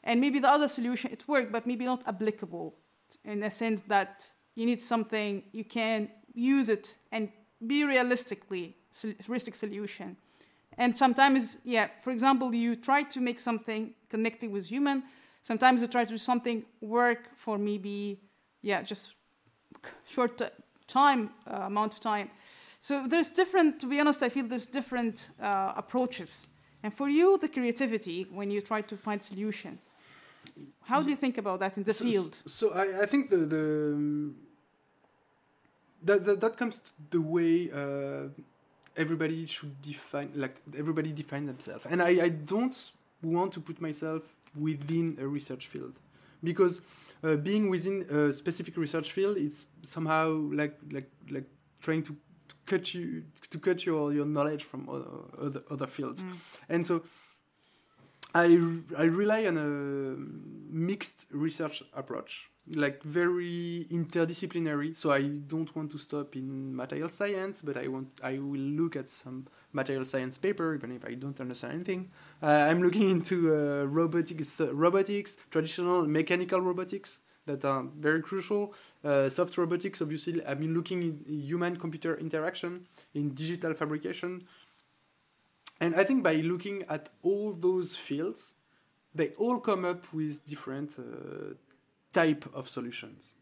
And 0.03 0.21
maybe 0.21 0.41
the 0.41 0.51
other 0.57 0.67
solution 0.67 1.13
it 1.13 1.23
worked, 1.29 1.53
but 1.53 1.69
maybe 1.71 1.85
not 1.85 2.03
applicable 2.13 2.75
in 3.25 3.45
a 3.45 3.51
sense 3.51 3.83
that 3.83 4.27
you 4.57 4.67
need 4.67 4.81
something 4.81 5.45
you 5.53 5.65
can 5.65 6.09
use 6.35 6.69
it 6.69 6.97
and 7.13 7.29
be 7.65 7.85
realistically 7.85 8.77
realistic 9.29 9.55
solution. 9.55 10.17
And 10.77 10.97
sometimes, 10.97 11.59
yeah, 11.65 11.87
for 12.01 12.11
example, 12.11 12.53
you 12.53 12.75
try 12.75 13.05
to 13.15 13.21
make 13.21 13.39
something 13.39 13.95
connected 14.09 14.51
with 14.51 14.67
human. 14.67 15.05
Sometimes 15.43 15.81
you 15.83 15.87
try 15.87 16.05
to 16.05 16.15
do 16.15 16.19
something 16.19 16.65
work 16.81 17.31
for 17.37 17.57
maybe, 17.57 18.21
yeah, 18.63 18.83
just 18.83 19.13
short 20.07 20.43
time 20.89 21.31
uh, 21.47 21.71
amount 21.73 21.95
of 21.95 22.01
time. 22.01 22.31
So 22.79 23.07
there's 23.07 23.31
different. 23.31 23.81
To 23.81 23.87
be 23.87 24.01
honest, 24.01 24.23
I 24.23 24.29
feel 24.29 24.47
there's 24.47 24.67
different 24.67 25.31
uh, 25.41 25.75
approaches. 25.77 26.49
And 26.83 26.95
for 26.95 27.09
you, 27.09 27.39
the 27.39 27.49
creativity 27.49 28.27
when 28.31 28.51
you 28.51 28.61
try 28.61 28.83
to 28.83 28.97
find 28.97 29.23
solution. 29.23 29.79
How 30.83 31.03
do 31.03 31.11
you 31.11 31.17
think 31.17 31.39
about 31.39 31.61
that 31.61 31.77
in 31.77 31.83
the 31.83 31.93
so, 31.93 32.05
field? 32.05 32.43
So 32.47 32.71
I, 32.71 33.03
I 33.03 33.07
think 33.07 33.31
the 33.31 33.39
the 33.39 33.93
um, 33.95 34.37
that, 36.03 36.25
that 36.25 36.41
that 36.41 36.57
comes 36.57 36.79
to 36.79 36.91
the 37.11 37.21
way 37.21 37.71
uh, 37.71 38.29
everybody 38.97 39.47
should 39.47 39.81
define 39.83 40.31
like 40.35 40.57
everybody 40.77 41.13
define 41.13 41.47
themselves, 41.47 41.85
and 41.91 42.03
I, 42.03 42.25
I 42.25 42.29
don't 42.29 42.91
want 43.23 43.53
to 43.55 43.61
put 43.61 43.81
myself 43.81 44.23
within 44.59 45.19
a 45.21 45.27
research 45.27 45.67
field 45.67 45.95
because 46.43 46.81
uh, 47.23 47.37
being 47.37 47.69
within 47.69 48.03
a 48.11 48.33
specific 48.33 48.77
research 48.77 49.13
field 49.13 49.37
is 49.37 49.67
somehow 49.83 50.31
like 50.31 50.77
like 50.91 51.11
like 51.31 51.45
trying 51.81 52.03
to 52.05 52.17
cut 52.69 52.95
you 52.95 53.25
to 53.53 53.59
cut 53.59 53.79
your, 53.87 54.13
your 54.13 54.27
knowledge 54.27 54.65
from 54.65 54.81
other 55.47 55.63
other, 55.75 55.87
fields, 55.87 56.23
mm. 56.23 56.37
and 56.69 56.87
so 56.87 57.03
I, 58.35 58.45
I 58.97 59.05
rely 59.05 59.47
on 59.47 59.57
a 59.57 59.71
mixed 60.71 61.27
research 61.31 61.83
approach, 61.95 62.51
like 62.75 63.03
very 63.03 63.87
interdisciplinary. 63.91 64.95
So 64.97 65.11
I 65.11 65.23
don't 65.23 65.75
want 65.75 65.91
to 65.93 65.99
stop 65.99 66.37
in 66.37 66.77
material 66.77 67.09
science, 67.09 67.63
but 67.63 67.77
I 67.77 67.89
want 67.89 68.09
I 68.23 68.39
will 68.39 68.67
look 68.81 68.97
at 68.97 69.09
some 69.09 69.47
material 69.73 70.05
science 70.05 70.37
paper, 70.37 70.75
even 70.75 70.93
if 70.93 71.05
I 71.05 71.15
don't 71.15 71.41
understand 71.41 71.75
anything. 71.75 72.11
Uh, 72.43 72.47
I'm 72.47 72.83
looking 72.83 73.09
into 73.11 73.55
uh, 73.55 73.85
robotics, 73.85 74.61
uh, 74.61 74.75
robotics, 74.75 75.37
traditional 75.51 76.07
mechanical 76.07 76.61
robotics 76.61 77.21
that 77.49 77.65
are 77.65 77.85
very 77.99 78.23
crucial. 78.23 78.63
Uh, 79.05 79.29
soft 79.29 79.59
robotics, 79.59 80.01
obviously, 80.01 80.45
I've 80.47 80.61
been 80.61 80.75
looking 80.75 81.03
in 81.03 81.15
human-computer 81.27 82.17
interaction, 82.17 82.87
in 83.15 83.35
digital 83.35 83.75
fabrication. 83.75 84.45
And 85.81 85.95
I 86.01 86.05
think 86.05 86.23
by 86.23 86.37
looking 86.53 86.85
at 86.89 87.11
all 87.23 87.53
those 87.53 87.97
fields, 87.97 88.55
they 89.15 89.29
all 89.43 89.59
come 89.61 89.85
up 89.85 90.13
with 90.13 90.47
different 90.47 90.97
uh, 90.99 91.55
type 92.13 92.45
of 92.55 92.69
solutions. 92.69 93.35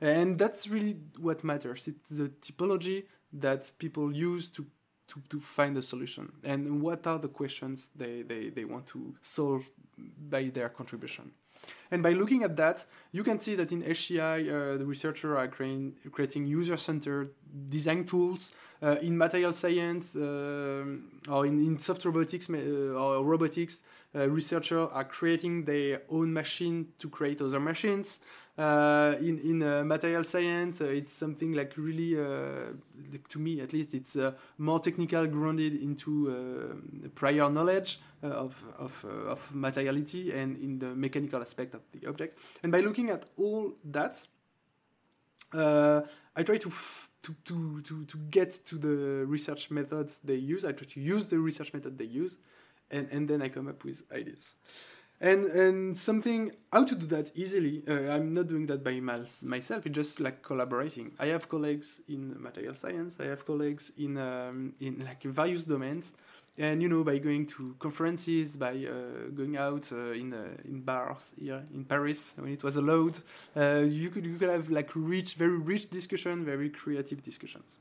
And 0.00 0.38
that's 0.38 0.68
really 0.68 0.98
what 1.18 1.42
matters. 1.42 1.88
It's 1.88 2.08
the 2.10 2.28
typology 2.28 3.04
that 3.32 3.70
people 3.78 4.12
use 4.12 4.48
to, 4.50 4.66
to, 5.08 5.22
to 5.28 5.40
find 5.40 5.76
a 5.76 5.82
solution 5.82 6.32
and 6.44 6.80
what 6.80 7.06
are 7.06 7.18
the 7.18 7.28
questions 7.28 7.90
they, 7.94 8.22
they, 8.22 8.50
they 8.50 8.64
want 8.64 8.86
to 8.88 9.14
solve 9.22 9.68
by 10.28 10.44
their 10.44 10.68
contribution. 10.68 11.32
And 11.90 12.02
by 12.02 12.12
looking 12.12 12.42
at 12.42 12.56
that, 12.56 12.84
you 13.12 13.22
can 13.22 13.40
see 13.40 13.54
that 13.54 13.70
in 13.72 13.82
HCI, 13.82 14.48
uh, 14.48 14.78
the 14.78 14.84
researchers 14.84 15.36
are 15.36 15.48
creating, 15.48 15.94
creating 16.10 16.46
user-centered 16.46 17.30
design 17.68 18.04
tools. 18.04 18.52
Uh, 18.82 18.96
in 19.00 19.16
material 19.16 19.54
science 19.54 20.16
uh, 20.16 20.84
or 21.30 21.46
in, 21.46 21.58
in 21.58 21.78
soft 21.78 22.04
robotics 22.04 22.50
uh, 22.50 22.52
or 22.54 23.24
robotics, 23.24 23.80
uh, 24.14 24.28
researchers 24.28 24.88
are 24.92 25.04
creating 25.04 25.64
their 25.64 26.02
own 26.10 26.32
machine 26.32 26.88
to 26.98 27.08
create 27.08 27.40
other 27.40 27.60
machines. 27.60 28.20
Uh, 28.58 29.14
in 29.20 29.38
in 29.40 29.62
uh, 29.62 29.84
material 29.84 30.24
science, 30.24 30.80
uh, 30.80 30.86
it's 30.86 31.12
something 31.12 31.52
like 31.52 31.76
really, 31.76 32.16
like 33.12 33.28
to 33.28 33.38
me 33.38 33.60
at 33.60 33.72
least, 33.74 33.92
it's 33.92 34.16
more 34.56 34.80
technical, 34.80 35.26
grounded 35.26 35.74
into 35.82 36.80
prior 37.14 37.50
knowledge 37.50 38.00
of 38.22 38.64
of 38.78 39.04
of 39.04 39.54
materiality 39.54 40.32
and 40.32 40.56
in 40.56 40.78
the 40.78 40.94
mechanical 40.94 41.40
aspect 41.42 41.74
of 41.74 41.82
the 41.92 42.08
object. 42.08 42.38
And 42.62 42.72
by 42.72 42.80
looking 42.80 43.10
at 43.10 43.26
all 43.36 43.74
that, 43.84 44.26
I 45.52 46.42
try 46.42 46.56
to. 46.58 46.72
to, 47.22 47.34
to, 47.44 47.80
to, 47.82 48.04
to 48.04 48.18
get 48.30 48.64
to 48.66 48.78
the 48.78 49.26
research 49.26 49.68
methods 49.72 50.20
they 50.22 50.36
use. 50.36 50.64
I 50.64 50.70
try 50.70 50.86
to 50.86 51.00
use 51.00 51.26
the 51.26 51.40
research 51.40 51.74
method 51.74 51.98
they 51.98 52.04
use, 52.04 52.38
and, 52.88 53.08
and 53.10 53.26
then 53.28 53.42
I 53.42 53.48
come 53.48 53.66
up 53.66 53.82
with 53.82 54.04
ideas 54.12 54.54
and 55.20 55.46
and 55.46 55.96
something 55.96 56.52
how 56.72 56.84
to 56.84 56.94
do 56.94 57.06
that 57.06 57.30
easily 57.34 57.82
uh, 57.88 58.14
i'm 58.14 58.34
not 58.34 58.46
doing 58.46 58.66
that 58.66 58.84
by 58.84 59.00
myself 59.00 59.86
it's 59.86 59.94
just 59.94 60.20
like 60.20 60.42
collaborating. 60.42 61.12
I 61.18 61.26
have 61.26 61.48
colleagues 61.48 62.00
in 62.08 62.40
material 62.40 62.74
science 62.74 63.16
i 63.18 63.24
have 63.24 63.44
colleagues 63.44 63.92
in 63.98 64.18
um, 64.18 64.74
in 64.80 65.04
like 65.04 65.22
various 65.22 65.64
domains. 65.64 66.12
And 66.58 66.80
you 66.80 66.88
know 66.88 67.04
by 67.04 67.18
going 67.18 67.44
to 67.48 67.76
conferences 67.78 68.56
by 68.56 68.70
uh, 68.70 69.28
going 69.34 69.58
out 69.58 69.92
uh, 69.92 70.12
in 70.12 70.32
uh, 70.32 70.56
in 70.64 70.80
bars 70.80 71.32
here 71.38 71.62
in 71.74 71.84
paris 71.84 72.32
when 72.38 72.50
it 72.50 72.64
was 72.64 72.76
allowed 72.76 73.18
uh, 73.54 73.84
you 73.86 74.08
could 74.08 74.24
you 74.24 74.38
could 74.38 74.48
have 74.48 74.70
like 74.70 74.88
rich 74.94 75.34
very 75.34 75.58
rich 75.58 75.90
discussion 75.90 76.46
very 76.46 76.70
creative 76.70 77.22
discussions. 77.22 77.76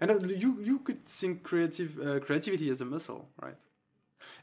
And 0.00 0.10
uh, 0.10 0.18
you 0.26 0.58
you 0.62 0.78
could 0.78 1.04
think 1.04 1.42
creative 1.42 2.22
creativity 2.24 2.70
as 2.70 2.80
a 2.80 2.86
muscle 2.86 3.28
right 3.42 3.56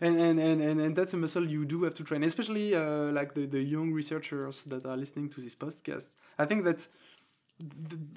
and, 0.01 0.19
and, 0.19 0.39
and, 0.39 0.61
and, 0.61 0.81
and 0.81 0.95
that's 0.95 1.13
a 1.13 1.17
muscle 1.17 1.49
you 1.49 1.65
do 1.65 1.83
have 1.83 1.93
to 1.95 2.03
train, 2.03 2.23
especially 2.23 2.75
uh, 2.75 3.11
like 3.11 3.33
the, 3.33 3.45
the 3.45 3.61
young 3.61 3.91
researchers 3.91 4.63
that 4.65 4.85
are 4.85 4.97
listening 4.97 5.29
to 5.29 5.41
this 5.41 5.55
podcast. 5.55 6.11
I 6.37 6.45
think 6.45 6.63
that 6.65 6.87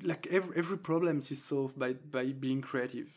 like 0.03 0.27
every, 0.31 0.57
every 0.57 0.79
problem 0.79 1.19
is 1.19 1.43
solved 1.43 1.79
by, 1.79 1.93
by 1.93 2.27
being 2.33 2.61
creative. 2.61 3.09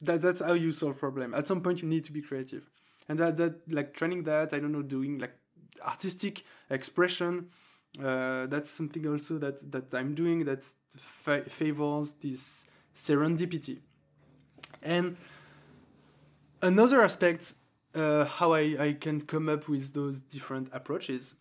That, 0.00 0.20
that's 0.22 0.40
how 0.40 0.52
you 0.52 0.72
solve 0.72 0.98
problem. 0.98 1.34
At 1.34 1.48
some 1.48 1.60
point, 1.60 1.82
you 1.82 1.88
need 1.88 2.04
to 2.04 2.12
be 2.12 2.22
creative, 2.22 2.70
and 3.08 3.18
that 3.18 3.36
that 3.38 3.72
like 3.72 3.94
training 3.94 4.22
that 4.24 4.54
I 4.54 4.60
don't 4.60 4.70
know 4.70 4.82
doing 4.82 5.18
like 5.18 5.34
artistic 5.84 6.44
expression. 6.70 7.48
Uh, 8.00 8.46
that's 8.46 8.70
something 8.70 9.06
also 9.08 9.38
that 9.38 9.72
that 9.72 9.92
I'm 9.92 10.14
doing 10.14 10.44
that 10.44 10.64
fa- 10.96 11.42
favors 11.42 12.14
this 12.22 12.64
serendipity, 12.94 13.80
and 14.84 15.16
another 16.62 17.02
aspect 17.02 17.54
uh, 17.94 18.24
how 18.24 18.52
I, 18.52 18.76
I 18.78 18.96
can 19.00 19.20
come 19.20 19.48
up 19.48 19.68
with 19.68 19.94
those 19.94 20.20
different 20.20 20.68
approaches 20.72 21.34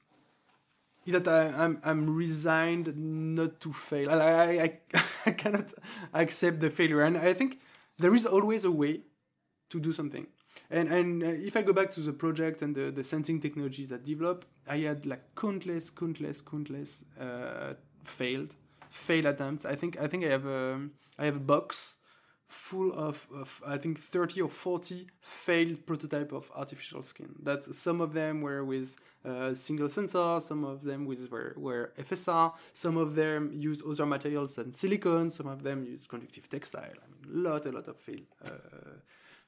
is 1.05 1.13
that 1.13 1.27
I, 1.27 1.45
am 1.45 1.53
I'm, 1.55 1.79
I'm 1.83 2.15
resigned 2.15 2.95
not 2.97 3.59
to 3.61 3.73
fail. 3.73 4.11
I, 4.11 4.19
I, 4.21 4.79
I 5.25 5.31
cannot 5.31 5.73
accept 6.13 6.59
the 6.59 6.69
failure. 6.69 7.01
And 7.01 7.17
I 7.17 7.33
think 7.33 7.59
there 7.97 8.13
is 8.13 8.25
always 8.25 8.65
a 8.65 8.71
way 8.71 9.01
to 9.69 9.79
do 9.79 9.93
something. 9.93 10.27
And, 10.69 10.89
and 10.89 11.23
uh, 11.23 11.27
if 11.27 11.55
I 11.55 11.61
go 11.61 11.71
back 11.71 11.91
to 11.91 12.01
the 12.01 12.13
project 12.13 12.61
and 12.61 12.75
the, 12.75 12.91
the 12.91 13.03
sensing 13.03 13.39
technologies 13.39 13.89
that 13.89 14.03
develop, 14.03 14.45
I 14.67 14.77
had 14.79 15.05
like 15.05 15.35
countless, 15.35 15.89
countless, 15.89 16.41
countless 16.41 17.05
uh, 17.19 17.75
failed, 18.03 18.55
failed 18.89 19.25
attempts. 19.25 19.65
I 19.65 19.75
think 19.75 19.99
I 19.99 20.07
think 20.07 20.25
I 20.25 20.29
have 20.29 20.45
a 20.45 20.81
I 21.17 21.25
have 21.25 21.35
a 21.37 21.41
box 21.41 21.96
full 22.47 22.93
of, 22.93 23.27
of, 23.33 23.61
I 23.65 23.77
think 23.77 23.99
30 23.99 24.41
or 24.41 24.49
40 24.49 25.07
failed 25.21 25.85
prototype 25.85 26.31
of 26.31 26.49
artificial 26.55 27.01
skin. 27.01 27.35
That 27.43 27.73
some 27.75 28.01
of 28.01 28.13
them 28.13 28.41
were 28.41 28.63
with 28.63 28.97
uh, 29.25 29.53
single 29.53 29.89
sensor, 29.89 30.39
some 30.41 30.63
of 30.63 30.83
them 30.83 31.05
with 31.05 31.29
were, 31.29 31.53
were 31.57 31.93
FSR, 31.99 32.53
some 32.73 32.97
of 32.97 33.15
them 33.15 33.51
used 33.53 33.85
other 33.85 34.05
materials 34.05 34.55
than 34.55 34.73
silicone, 34.73 35.29
some 35.29 35.47
of 35.47 35.63
them 35.63 35.83
used 35.83 36.07
conductive 36.07 36.49
textile. 36.49 36.83
I 36.83 37.07
mean, 37.11 37.43
lot, 37.43 37.65
a 37.65 37.71
lot 37.71 37.87
of 37.87 37.97
failed 37.97 38.21
uh, 38.45 38.49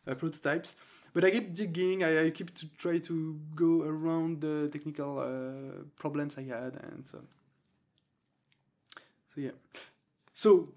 uh, 0.07 0.15
prototypes. 0.15 0.75
But 1.13 1.23
I 1.23 1.31
keep 1.31 1.53
digging. 1.53 2.03
I, 2.03 2.25
I, 2.25 2.29
keep 2.29 2.53
to 2.55 2.67
try 2.77 2.99
to 2.99 3.39
go 3.55 3.81
around 3.81 4.41
the 4.41 4.69
technical 4.71 5.19
uh, 5.19 5.83
problems 5.97 6.37
I 6.37 6.43
had, 6.43 6.75
and 6.83 7.07
so. 7.07 7.19
So 9.33 9.41
yeah. 9.41 9.51
So 10.35 10.69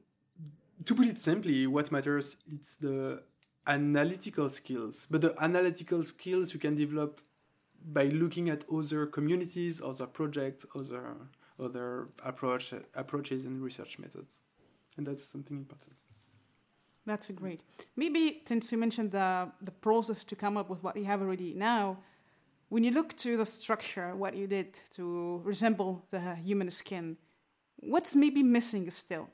to 0.85 0.95
put 0.95 1.07
it 1.07 1.19
simply, 1.19 1.67
what 1.67 1.91
matters 1.93 2.37
it's 2.53 2.77
the 2.77 3.23
analytical 3.67 4.51
skills. 4.51 5.07
But 5.11 5.21
the 5.23 5.35
analytical 5.41 6.03
skills 6.05 6.53
you 6.53 6.61
can 6.61 6.75
develop 6.75 7.21
by 7.85 8.05
looking 8.05 8.49
at 8.49 8.65
other 8.73 9.07
communities, 9.07 9.81
other 9.81 10.07
projects, 10.07 10.67
other 10.75 11.17
other 11.59 12.09
approach 12.25 12.75
approaches 12.95 13.45
and 13.45 13.63
research 13.63 13.99
methods, 13.99 14.41
and 14.97 15.07
that's 15.07 15.25
something 15.25 15.57
important. 15.57 15.97
That's 17.05 17.31
a 17.31 17.33
great. 17.33 17.63
Maybe 17.97 18.43
since 18.47 18.71
you 18.73 18.79
mentioned 18.79 19.13
the 19.13 19.51
the 19.61 19.73
process 19.73 20.25
to 20.25 20.37
come 20.37 20.57
up 20.57 20.71
with 20.71 20.83
what 20.83 20.97
you 20.97 21.05
have 21.05 21.21
already 21.21 21.55
now, 21.55 21.99
when 22.69 22.85
you 22.85 22.91
look 22.91 23.17
to 23.19 23.37
the 23.37 23.47
structure, 23.47 24.17
what 24.17 24.35
you 24.37 24.47
did 24.47 24.79
to 24.93 25.43
resemble 25.45 26.05
the 26.11 26.35
human 26.37 26.71
skin, 26.71 27.17
what's 27.77 28.15
maybe 28.17 28.43
missing 28.43 28.91
still? 28.91 29.29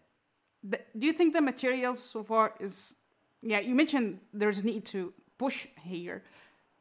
The, 0.71 0.79
do 0.99 1.07
you 1.07 1.13
think 1.13 1.33
the 1.33 1.41
materials 1.41 2.01
so 2.03 2.23
far 2.23 2.55
is? 2.61 2.97
Yeah, 3.43 3.61
you 3.61 3.75
mentioned 3.75 4.19
there's 4.33 4.63
need 4.65 4.85
to 4.87 5.13
push 5.39 5.67
here, 5.83 6.23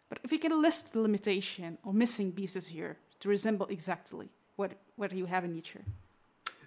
but 0.10 0.20
if 0.24 0.32
you 0.32 0.40
can 0.40 0.62
list 0.62 0.94
the 0.94 1.02
limitation 1.02 1.78
or 1.84 1.94
missing 1.94 2.32
pieces 2.32 2.68
here 2.68 2.98
to 3.20 3.30
resemble 3.30 3.68
exactly 3.68 4.30
what 4.56 4.72
what 4.96 5.12
you 5.12 5.26
have 5.26 5.46
in 5.46 5.54
nature. 5.54 5.84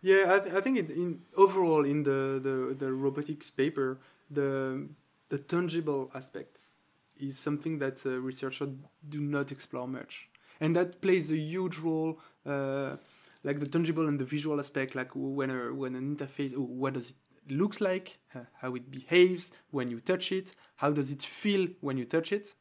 Yeah, 0.02 0.34
I, 0.34 0.38
th- 0.38 0.54
I 0.54 0.60
think 0.60 0.78
in, 0.78 0.86
in, 0.90 1.20
overall 1.36 1.84
in 1.84 2.02
the, 2.04 2.40
the, 2.42 2.74
the 2.74 2.90
robotics 2.92 3.50
paper, 3.50 3.98
the 4.30 4.88
the 5.28 5.38
tangible 5.38 6.10
aspects 6.14 6.70
is 7.18 7.38
something 7.38 7.78
that 7.78 8.04
uh, 8.06 8.18
researchers 8.20 8.68
do 9.08 9.20
not 9.20 9.52
explore 9.52 9.86
much, 9.86 10.28
and 10.60 10.74
that 10.76 11.00
plays 11.00 11.30
a 11.32 11.36
huge 11.36 11.78
role. 11.78 12.18
Uh, 12.46 12.96
like 13.42 13.60
the 13.60 13.68
tangible 13.68 14.06
and 14.06 14.18
the 14.18 14.24
visual 14.24 14.58
aspect, 14.58 14.94
like 14.94 15.10
when 15.14 15.50
a, 15.50 15.72
when 15.74 15.94
an 15.94 16.16
interface, 16.16 16.56
what 16.56 16.94
does 16.94 17.10
it 17.10 17.52
looks 17.52 17.80
like, 17.80 18.18
how 18.60 18.74
it 18.74 18.90
behaves 18.90 19.50
when 19.70 19.90
you 19.90 20.00
touch 20.00 20.30
it, 20.32 20.52
how 20.76 20.90
does 20.90 21.10
it 21.10 21.22
feel 21.22 21.68
when 21.80 21.96
you 21.96 22.04
touch 22.04 22.32
it, 22.32 22.54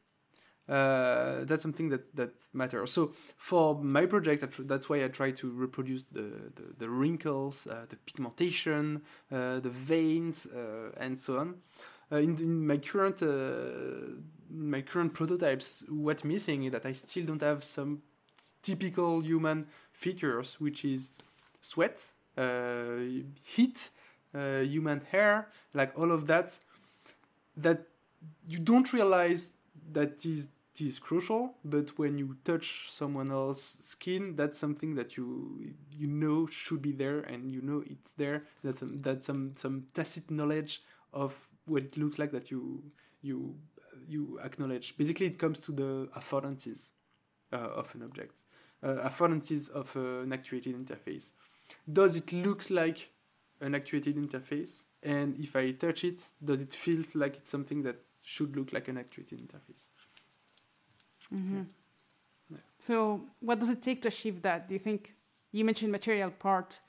uh, 0.70 1.44
that's 1.44 1.62
something 1.62 1.88
that 1.88 2.14
that 2.14 2.30
matters. 2.52 2.92
So 2.92 3.12
for 3.36 3.82
my 3.82 4.06
project, 4.06 4.44
that's 4.68 4.88
why 4.88 5.04
I 5.04 5.08
try 5.08 5.32
to 5.32 5.50
reproduce 5.50 6.04
the 6.04 6.52
the, 6.54 6.74
the 6.78 6.88
wrinkles, 6.88 7.66
uh, 7.66 7.86
the 7.88 7.96
pigmentation, 7.96 9.02
uh, 9.32 9.58
the 9.58 9.70
veins, 9.70 10.46
uh, 10.46 10.92
and 10.96 11.20
so 11.20 11.38
on. 11.38 11.56
Uh, 12.12 12.16
in, 12.16 12.36
in, 12.38 12.66
my 12.66 12.76
current 12.76 13.20
uh, 13.20 14.14
my 14.48 14.82
current 14.82 15.12
prototypes, 15.12 15.84
what's 15.88 16.22
missing 16.22 16.64
is 16.64 16.72
that 16.72 16.86
I 16.86 16.92
still 16.92 17.24
don't 17.24 17.42
have 17.42 17.64
some 17.64 18.02
typical 18.62 19.22
human 19.22 19.66
features, 20.00 20.60
which 20.60 20.84
is 20.84 21.10
sweat, 21.60 21.96
heat, 23.54 23.90
human 24.32 25.00
hair, 25.12 25.48
like 25.74 25.98
all 25.98 26.10
of 26.10 26.26
that. 26.26 26.58
That 27.56 27.86
you 28.46 28.58
don't 28.58 28.92
realize 28.92 29.52
that 29.92 30.24
is 30.24 30.48
is 30.80 30.98
crucial, 30.98 31.54
but 31.64 31.98
when 31.98 32.16
you 32.16 32.36
touch 32.44 32.90
someone 32.90 33.30
else's 33.30 33.84
skin, 33.84 34.34
that's 34.36 34.56
something 34.56 34.94
that 34.94 35.16
you 35.16 35.74
you 35.92 36.06
know 36.06 36.46
should 36.46 36.82
be 36.82 36.92
there, 36.92 37.20
and 37.20 37.52
you 37.52 37.60
know 37.60 37.82
it's 37.86 38.12
there. 38.12 38.44
That's 38.64 38.80
some 38.80 39.02
that's 39.02 39.26
some 39.26 39.52
some 39.56 39.86
tacit 39.94 40.30
knowledge 40.30 40.82
of 41.12 41.34
what 41.66 41.82
it 41.82 41.96
looks 41.96 42.18
like 42.18 42.32
that 42.32 42.50
you 42.50 42.82
you 43.20 43.56
you 44.08 44.38
acknowledge. 44.42 44.96
Basically, 44.96 45.26
it 45.26 45.38
comes 45.38 45.60
to 45.60 45.72
the 45.72 46.08
affordances 46.16 46.92
uh, 47.52 47.56
of 47.56 47.94
an 47.94 48.02
object, 48.02 48.42
uh, 48.49 48.49
affordances 48.82 49.70
of 49.70 49.94
uh, 49.96 50.20
an 50.20 50.32
actuated 50.32 50.74
interface. 50.74 51.32
Does 51.90 52.16
it 52.16 52.32
look 52.32 52.70
like 52.70 53.10
an 53.60 53.74
actuated 53.74 54.16
interface? 54.16 54.82
And 55.02 55.38
if 55.38 55.56
I 55.56 55.72
touch 55.72 56.04
it, 56.04 56.22
does 56.44 56.60
it 56.60 56.74
feel 56.74 57.02
like 57.14 57.36
it's 57.36 57.50
something 57.50 57.82
that 57.82 57.96
should 58.22 58.56
look 58.56 58.72
like 58.72 58.88
an 58.88 58.98
actuated 58.98 59.40
interface? 59.40 59.86
Mm-hmm. 61.34 61.62
Yeah. 62.50 62.58
So, 62.78 63.22
what 63.40 63.60
does 63.60 63.70
it 63.70 63.82
take 63.82 64.02
to 64.02 64.08
achieve 64.08 64.42
that? 64.42 64.68
Do 64.68 64.74
you 64.74 64.80
think 64.80 65.14
you 65.52 65.64
mentioned 65.64 65.92
material 65.92 66.30
part? 66.30 66.80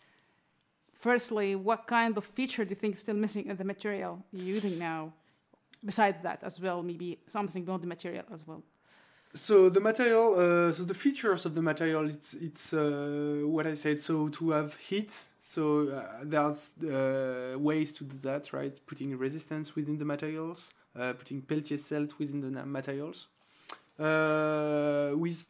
Firstly, 0.93 1.55
what 1.55 1.87
kind 1.87 2.17
of 2.17 2.25
feature 2.25 2.63
do 2.63 2.69
you 2.69 2.75
think 2.75 2.95
is 2.95 3.01
still 3.01 3.15
missing 3.15 3.47
in 3.47 3.57
the 3.57 3.63
material 3.63 4.23
you're 4.31 4.45
using 4.45 4.77
now? 4.77 5.13
Besides 5.83 6.17
that, 6.23 6.43
as 6.43 6.59
well, 6.59 6.83
maybe 6.83 7.19
something 7.27 7.63
beyond 7.63 7.81
the 7.81 7.87
material 7.87 8.23
as 8.31 8.45
well. 8.45 8.61
So 9.33 9.69
the 9.69 9.79
material, 9.79 10.35
uh, 10.35 10.73
so 10.73 10.83
the 10.83 10.93
features 10.93 11.45
of 11.45 11.55
the 11.55 11.61
material, 11.61 12.05
it's 12.07 12.33
it's 12.33 12.73
uh, 12.73 13.43
what 13.45 13.65
I 13.65 13.75
said. 13.75 14.01
So 14.01 14.27
to 14.27 14.51
have 14.51 14.75
heat, 14.75 15.17
so 15.39 15.87
uh, 15.87 16.19
there's 16.23 16.73
uh, 16.83 17.57
ways 17.57 17.93
to 17.93 18.03
do 18.03 18.17
that, 18.23 18.51
right? 18.51 18.77
Putting 18.85 19.17
resistance 19.17 19.73
within 19.73 19.97
the 19.97 20.05
materials, 20.05 20.69
uh, 20.99 21.13
putting 21.13 21.41
Peltier 21.41 21.77
cells 21.77 22.19
within 22.19 22.41
the 22.41 22.65
materials 22.65 23.27
uh, 23.99 25.11
with 25.15 25.47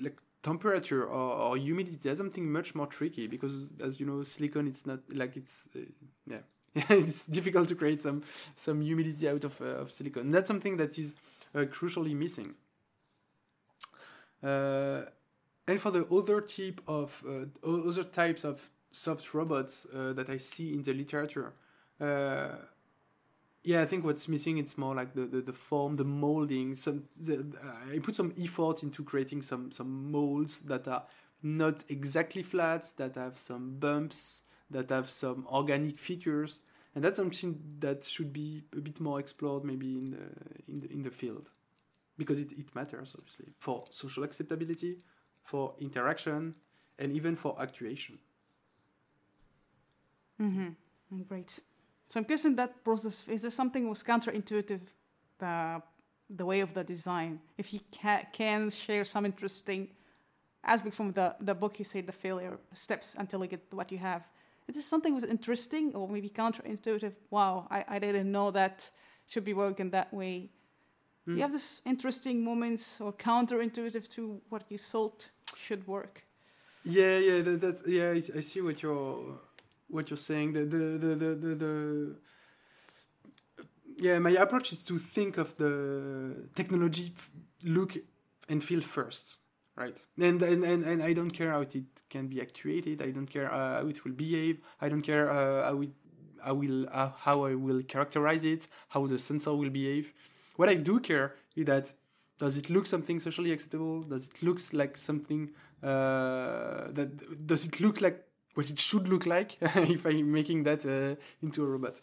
like 0.00 0.18
temperature 0.42 1.04
or, 1.04 1.32
or, 1.32 1.56
humidity 1.56 1.98
that's 2.02 2.16
something 2.16 2.50
much 2.50 2.74
more 2.74 2.86
tricky 2.86 3.26
because 3.26 3.68
as 3.84 4.00
you 4.00 4.06
know 4.06 4.22
silicon 4.22 4.66
it's 4.66 4.86
not 4.86 5.00
like 5.12 5.36
it's 5.36 5.68
yeah 6.26 6.38
it's 6.88 7.26
difficult 7.26 7.68
to 7.68 7.74
create 7.74 8.00
some 8.00 8.22
some 8.56 8.80
humidity 8.80 9.28
out 9.28 9.44
of, 9.44 9.60
of 9.60 9.92
silicon 9.92 10.30
that's 10.30 10.48
something 10.48 10.78
that 10.78 10.98
is 10.98 11.12
crucially 11.54 12.14
missing 12.14 12.54
and 14.42 15.80
for 15.80 15.90
the 15.90 16.06
other 16.06 16.40
type 16.40 16.80
of 16.86 17.22
uh, 17.28 17.68
other 17.68 18.04
types 18.04 18.44
of 18.44 18.70
soft 18.92 19.32
robots 19.34 19.86
that 19.92 20.28
I 20.28 20.38
see 20.38 20.72
in 20.72 20.82
the 20.82 20.92
literature 20.92 21.52
yeah, 23.62 23.82
I 23.82 23.86
think 23.86 24.04
what's 24.04 24.28
missing 24.28 24.58
it's 24.58 24.78
more 24.78 24.94
like 24.94 25.14
the, 25.14 25.26
the, 25.26 25.40
the 25.42 25.52
form, 25.52 25.96
the 25.96 26.04
molding. 26.04 26.74
Some 26.74 27.04
the, 27.18 27.46
uh, 27.62 27.94
I 27.94 27.98
put 27.98 28.16
some 28.16 28.32
effort 28.40 28.82
into 28.82 29.04
creating 29.04 29.42
some 29.42 29.70
some 29.70 30.10
molds 30.10 30.60
that 30.60 30.88
are 30.88 31.04
not 31.42 31.84
exactly 31.88 32.42
flat, 32.42 32.92
that 32.96 33.16
have 33.16 33.36
some 33.36 33.76
bumps, 33.78 34.42
that 34.70 34.90
have 34.90 35.10
some 35.10 35.46
organic 35.50 35.98
features, 35.98 36.62
and 36.94 37.04
that's 37.04 37.16
something 37.16 37.60
that 37.80 38.04
should 38.04 38.32
be 38.32 38.62
a 38.74 38.80
bit 38.80 39.00
more 39.00 39.20
explored 39.20 39.64
maybe 39.64 39.98
in 39.98 40.10
the 40.10 40.72
in 40.72 40.80
the, 40.80 40.92
in 40.92 41.02
the 41.02 41.10
field, 41.10 41.50
because 42.20 42.38
it, 42.44 42.52
it 42.62 42.68
matters 42.74 43.08
obviously 43.18 43.48
for 43.58 43.76
social 43.90 44.22
acceptability, 44.28 44.92
for 45.42 45.74
interaction, 45.86 46.54
and 47.00 47.08
even 47.18 47.34
for 47.42 47.52
actuation. 47.66 48.16
Mm-hmm. 50.40 51.22
Great. 51.30 51.50
So 52.08 52.20
I'm 52.20 52.26
guessing 52.32 52.54
that 52.56 52.72
process 52.84 53.24
is 53.28 53.42
there 53.42 53.50
something 53.50 53.88
was 53.88 54.02
counterintuitive, 54.02 54.82
the 55.38 55.82
the 56.40 56.46
way 56.50 56.60
of 56.60 56.70
the 56.78 56.84
design. 56.84 57.40
If 57.62 57.66
you 57.74 57.80
ca- 58.02 58.26
can 58.40 58.70
share 58.70 59.04
some 59.04 59.24
interesting 59.32 59.88
aspect 60.72 60.94
from 60.94 61.12
the 61.18 61.26
the 61.48 61.54
book, 61.54 61.78
you 61.80 61.86
say 61.92 62.00
the 62.02 62.18
failure 62.26 62.56
steps 62.84 63.16
until 63.22 63.40
you 63.42 63.50
get 63.54 63.62
what 63.78 63.88
you 63.92 63.98
have. 64.10 64.22
Is 64.68 64.74
this 64.76 64.86
something 64.94 65.14
was 65.14 65.24
interesting 65.24 65.86
or 65.98 66.08
maybe 66.08 66.30
counterintuitive? 66.42 67.14
Wow, 67.30 67.66
I, 67.76 67.80
I 67.94 67.98
didn't 67.98 68.30
know 68.30 68.50
that 68.52 68.90
should 69.26 69.44
be 69.44 69.54
working 69.54 69.90
that 69.90 70.12
way. 70.12 70.50
Mm. 71.28 71.36
You 71.36 71.42
have 71.42 71.52
this 71.52 71.82
interesting 71.84 72.42
moments 72.42 73.00
or 73.00 73.12
counterintuitive 73.12 74.08
to 74.10 74.40
what 74.48 74.64
you 74.68 74.78
thought 74.78 75.30
should 75.56 75.86
work. 75.86 76.24
Yeah, 76.84 77.18
yeah, 77.18 77.42
that, 77.42 77.60
that 77.60 77.86
yeah, 77.86 78.10
I, 78.10 78.38
I 78.38 78.40
see 78.40 78.60
what 78.60 78.82
you're 78.82 79.38
what 79.88 80.08
you're 80.08 80.16
saying. 80.16 80.52
The, 80.52 80.64
the, 80.64 80.76
the, 80.76 81.14
the, 81.14 81.34
the, 81.34 81.54
the 81.54 82.16
yeah, 83.98 84.18
my 84.18 84.30
approach 84.30 84.72
is 84.72 84.84
to 84.84 84.98
think 84.98 85.36
of 85.36 85.56
the 85.56 86.48
technology 86.54 87.12
look 87.64 87.96
and 88.48 88.64
feel 88.64 88.80
first, 88.80 89.36
right? 89.76 89.98
And 90.18 90.42
and, 90.42 90.64
and, 90.64 90.84
and 90.84 91.02
I 91.02 91.12
don't 91.12 91.30
care 91.30 91.50
how 91.50 91.60
it 91.60 91.76
can 92.08 92.28
be 92.28 92.40
actuated. 92.40 93.02
I 93.02 93.10
don't 93.10 93.26
care 93.26 93.52
uh, 93.52 93.82
how 93.82 93.88
it 93.88 94.02
will 94.04 94.12
behave. 94.12 94.60
I 94.80 94.88
don't 94.88 95.02
care 95.02 95.30
uh, 95.30 95.70
how 95.70 95.82
it, 95.82 95.90
I 96.42 96.52
will 96.52 96.88
uh, 96.90 97.10
how 97.18 97.44
I 97.44 97.54
will 97.54 97.82
characterize 97.82 98.44
it, 98.44 98.68
how 98.88 99.06
the 99.06 99.18
sensor 99.18 99.54
will 99.54 99.70
behave. 99.70 100.14
What 100.56 100.68
I 100.68 100.74
do 100.74 101.00
care 101.00 101.34
is 101.56 101.64
that 101.66 101.92
does 102.38 102.56
it 102.56 102.70
look 102.70 102.86
something 102.86 103.20
socially 103.20 103.52
acceptable? 103.52 104.02
Does 104.02 104.28
it 104.28 104.42
looks 104.42 104.72
like 104.72 104.96
something 104.96 105.50
uh, 105.82 106.90
that 106.92 107.46
does 107.46 107.66
it 107.66 107.80
look 107.80 108.00
like 108.00 108.24
what 108.54 108.68
it 108.70 108.78
should 108.78 109.08
look 109.08 109.26
like 109.26 109.56
if 109.60 110.04
I'm 110.06 110.30
making 110.32 110.64
that 110.64 110.84
uh, 110.84 111.20
into 111.42 111.64
a 111.64 111.66
robot. 111.66 112.00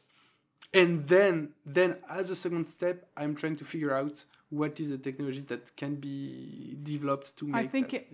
And 0.73 1.07
then, 1.07 1.49
then 1.65 1.97
as 2.09 2.29
a 2.29 2.35
second 2.35 2.65
step, 2.65 3.07
I'm 3.15 3.35
trying 3.35 3.55
to 3.57 3.65
figure 3.65 3.93
out 3.93 4.25
what 4.49 4.79
is 4.79 4.89
the 4.89 4.97
technology 4.97 5.41
that 5.41 5.75
can 5.75 5.95
be 5.95 6.77
developed 6.81 7.37
to 7.37 7.45
make. 7.45 7.55
I 7.55 7.67
think. 7.67 7.91
That, 7.91 7.97
it, 7.97 8.07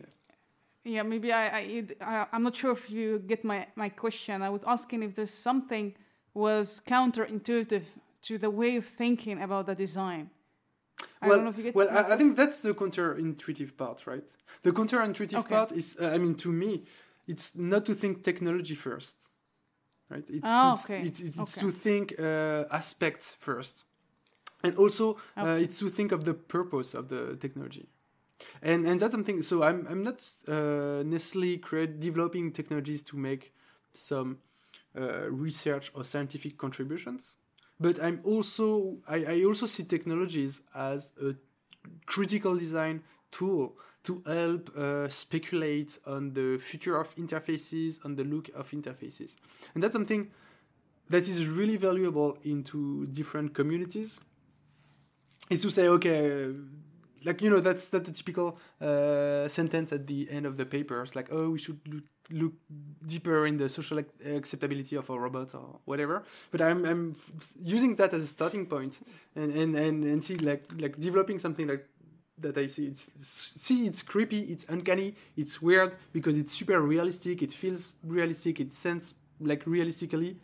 yeah. 0.83 0.93
yeah. 0.95 1.03
maybe 1.03 1.31
I, 1.31 1.45
I, 1.45 1.85
I, 2.01 2.27
I'm 2.31 2.43
not 2.43 2.55
sure 2.55 2.71
if 2.71 2.89
you 2.89 3.19
get 3.19 3.43
my, 3.43 3.67
my 3.75 3.89
question. 3.89 4.41
I 4.41 4.49
was 4.49 4.63
asking 4.65 5.03
if 5.03 5.15
there's 5.15 5.33
something 5.33 5.95
was 6.33 6.81
counterintuitive 6.85 7.83
to 8.23 8.37
the 8.37 8.49
way 8.49 8.75
of 8.77 8.85
thinking 8.85 9.41
about 9.41 9.67
the 9.67 9.75
design. 9.75 10.29
I 11.21 11.27
well, 11.27 11.53
well 11.73 11.89
I, 11.89 12.13
I, 12.13 12.17
think 12.17 12.35
that's 12.35 12.61
the 12.61 12.73
counterintuitive 12.73 13.75
part, 13.77 14.05
right? 14.05 14.23
The 14.61 14.71
counterintuitive 14.71 15.39
okay. 15.39 15.55
part 15.55 15.71
is, 15.71 15.97
uh, 15.99 16.09
I 16.09 16.17
mean, 16.17 16.35
to 16.35 16.51
me, 16.51 16.83
it's 17.27 17.55
not 17.55 17.85
to 17.85 17.93
think 17.93 18.23
technology 18.23 18.75
first, 18.75 19.15
right? 20.09 20.23
It's 20.29 20.43
oh, 20.43 20.75
to, 20.75 20.83
okay. 20.83 21.01
It's, 21.01 21.19
it's, 21.21 21.39
okay. 21.39 21.61
to 21.61 21.71
think 21.71 22.15
uh, 22.19 22.65
aspect 22.71 23.35
first, 23.39 23.85
and 24.63 24.75
also 24.77 25.17
uh, 25.37 25.41
uh, 25.41 25.55
it's 25.55 25.79
to 25.79 25.89
think 25.89 26.11
of 26.11 26.25
the 26.25 26.33
purpose 26.33 26.93
of 26.93 27.09
the 27.09 27.35
technology. 27.35 27.87
and 28.61 28.85
and 28.85 28.99
that's 28.99 29.13
something. 29.13 29.41
So 29.41 29.63
I'm 29.63 29.87
I'm 29.89 30.01
not 30.01 30.23
uh, 30.47 31.03
necessarily 31.05 31.57
create, 31.57 31.99
developing 31.99 32.51
technologies 32.51 33.03
to 33.03 33.17
make 33.17 33.53
some 33.93 34.39
uh, 34.97 35.29
research 35.29 35.91
or 35.95 36.03
scientific 36.03 36.57
contributions, 36.57 37.37
but 37.83 38.01
I'm 38.01 38.21
also 38.23 38.97
I, 39.07 39.17
I 39.35 39.43
also 39.43 39.65
see 39.65 39.83
technologies 39.83 40.61
as 40.73 41.11
a 41.21 41.35
critical 42.05 42.55
design 42.55 43.03
tool 43.29 43.77
to 44.03 44.23
help 44.25 44.75
uh, 44.77 45.09
speculate 45.09 45.99
on 46.05 46.33
the 46.33 46.57
future 46.59 46.97
of 46.97 47.13
interfaces, 47.15 48.03
on 48.05 48.15
the 48.15 48.23
look 48.23 48.49
of 48.55 48.71
interfaces, 48.71 49.35
and 49.73 49.83
that's 49.83 49.93
something 49.93 50.31
that 51.09 51.27
is 51.27 51.45
really 51.47 51.77
valuable 51.77 52.37
into 52.43 53.05
different 53.07 53.53
communities. 53.53 54.19
Is 55.49 55.61
to 55.63 55.69
say, 55.69 55.89
okay, 55.89 56.53
like 57.25 57.41
you 57.41 57.49
know, 57.49 57.59
that's 57.59 57.89
that's 57.89 58.07
the 58.07 58.15
typical 58.15 58.57
uh, 58.79 59.47
sentence 59.49 59.91
at 59.91 60.07
the 60.07 60.29
end 60.31 60.45
of 60.45 60.55
the 60.55 60.65
papers, 60.65 61.15
like, 61.17 61.27
oh, 61.31 61.49
we 61.49 61.59
should 61.59 61.79
look, 62.31 62.53
deeper 63.05 63.45
in 63.45 63.57
the 63.57 63.69
social 63.69 63.99
acceptability 64.25 64.95
of 64.95 65.09
a 65.09 65.19
robot 65.19 65.53
or 65.55 65.79
whatever. 65.85 66.23
But 66.51 66.61
I'm 66.61 66.85
I'm 66.85 67.15
using 67.59 67.95
that 67.97 68.13
as 68.13 68.23
a 68.23 68.27
starting 68.27 68.65
point, 68.65 68.99
and 69.35 69.51
and 69.53 69.75
and, 69.75 70.03
and 70.03 70.23
see 70.23 70.35
like 70.37 70.65
like 70.77 70.99
developing 70.99 71.39
something 71.39 71.67
like 71.67 71.87
that 72.39 72.57
I 72.57 72.67
see. 72.67 72.87
It's 72.87 73.09
see, 73.21 73.85
it's 73.87 74.01
creepy, 74.01 74.41
it's 74.51 74.65
uncanny, 74.69 75.15
it's 75.37 75.61
weird 75.61 75.95
because 76.11 76.37
it's 76.37 76.53
super 76.53 76.79
realistic. 76.81 77.41
It 77.41 77.53
feels 77.53 77.91
realistic. 78.03 78.59
It 78.59 78.73
sounds 78.73 79.13
like 79.39 79.63
realistically. 79.65 80.37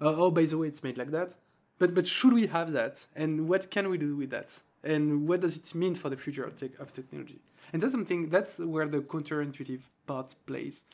Uh, 0.00 0.14
oh, 0.16 0.30
by 0.30 0.44
the 0.44 0.58
way, 0.58 0.68
it's 0.68 0.82
made 0.82 0.98
like 0.98 1.10
that. 1.10 1.36
But 1.78 1.94
but 1.94 2.06
should 2.06 2.32
we 2.32 2.46
have 2.46 2.72
that? 2.72 3.06
And 3.16 3.48
what 3.48 3.70
can 3.70 3.88
we 3.88 3.98
do 3.98 4.16
with 4.16 4.30
that? 4.30 4.60
And 4.84 5.28
what 5.28 5.40
does 5.40 5.56
it 5.56 5.74
mean 5.74 5.94
for 5.94 6.10
the 6.10 6.16
future 6.16 6.44
of 6.44 6.56
technology? 6.92 7.40
And 7.72 7.82
that's 7.82 7.92
something 7.92 8.28
that's 8.28 8.58
where 8.58 8.88
the 8.88 9.00
counterintuitive 9.00 9.80
plays. 10.46 10.84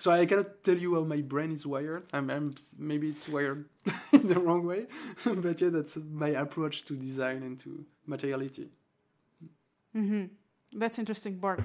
So 0.00 0.10
I 0.10 0.24
cannot 0.24 0.64
tell 0.64 0.78
you 0.78 0.94
how 0.94 1.02
my 1.04 1.20
brain 1.20 1.52
is 1.52 1.66
wired. 1.66 2.04
I'm, 2.12 2.30
I'm 2.30 2.54
maybe 2.78 3.10
it's 3.10 3.28
wired 3.28 3.66
in 4.12 4.26
the 4.26 4.38
wrong 4.40 4.64
way, 4.64 4.86
but 5.24 5.60
yeah, 5.60 5.68
that's 5.68 5.96
my 5.96 6.28
approach 6.28 6.86
to 6.86 6.94
design 6.94 7.42
and 7.42 7.58
to 7.60 7.84
materiality. 8.06 8.68
Mm-hmm. 9.94 10.24
That's 10.72 10.98
interesting, 10.98 11.34
Bart. 11.36 11.62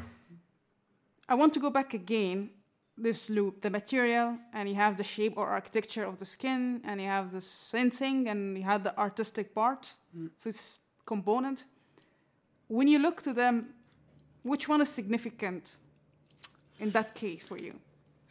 I 1.30 1.36
want 1.36 1.54
to 1.54 1.60
go 1.60 1.70
back 1.70 1.94
again. 1.94 2.50
This 2.98 3.30
loop, 3.30 3.62
the 3.62 3.70
material, 3.70 4.38
and 4.54 4.70
you 4.70 4.76
have 4.76 4.96
the 4.96 5.04
shape 5.04 5.34
or 5.38 5.48
architecture 5.48 6.06
of 6.06 6.18
the 6.18 6.26
skin, 6.26 6.82
and 6.86 7.02
you 7.02 7.08
have 7.08 7.32
the 7.32 7.42
sensing, 7.42 8.30
and 8.30 8.58
you 8.58 8.64
have 8.64 8.84
the 8.84 8.98
artistic 8.98 9.54
part. 9.54 9.94
Mm. 10.18 10.30
So 10.38 10.50
it's 10.50 10.80
component. 11.06 11.66
When 12.68 12.88
you 12.88 13.00
look 13.00 13.22
to 13.24 13.34
them, 13.34 13.68
which 14.44 14.70
one 14.70 14.82
is 14.82 14.90
significant 14.90 15.76
in 16.80 16.92
that 16.92 17.16
case 17.16 17.46
for 17.46 17.58
you? 17.58 17.74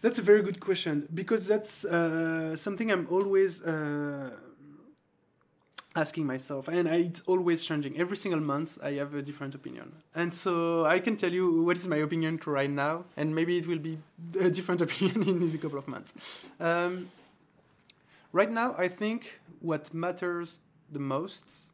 That's 0.00 0.18
a 0.18 0.22
very 0.22 0.42
good 0.42 0.60
question 0.60 1.08
because 1.14 1.46
that's 1.46 1.84
uh, 1.84 2.56
something 2.56 2.92
I'm 2.92 3.06
always 3.10 3.62
uh, 3.62 4.30
asking 5.96 6.26
myself, 6.26 6.68
and 6.68 6.88
I, 6.88 6.96
it's 6.96 7.22
always 7.26 7.64
changing. 7.64 7.98
Every 7.98 8.16
single 8.16 8.40
month, 8.40 8.78
I 8.82 8.92
have 8.94 9.14
a 9.14 9.22
different 9.22 9.54
opinion, 9.54 9.92
and 10.14 10.34
so 10.34 10.84
I 10.84 10.98
can 10.98 11.16
tell 11.16 11.32
you 11.32 11.62
what 11.62 11.76
is 11.76 11.86
my 11.86 11.96
opinion 11.96 12.38
right 12.44 12.70
now, 12.70 13.04
and 13.16 13.34
maybe 13.34 13.56
it 13.56 13.66
will 13.66 13.78
be 13.78 13.98
a 14.38 14.50
different 14.50 14.80
opinion 14.86 15.22
in, 15.22 15.54
a 15.54 15.58
couple 15.58 15.78
of 15.78 15.88
months. 15.88 16.14
Um, 16.60 17.08
right 18.32 18.50
now, 18.50 18.74
I 18.76 18.88
think 18.88 19.40
what 19.60 19.94
matters 19.94 20.58
the 20.92 20.98
most 20.98 21.70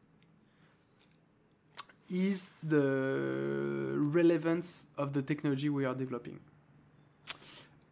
is 2.09 2.49
the 2.63 3.93
relevance 3.95 4.85
of 4.97 5.13
the 5.13 5.21
technology 5.21 5.69
we 5.69 5.85
are 5.85 5.95
developing. 5.95 6.39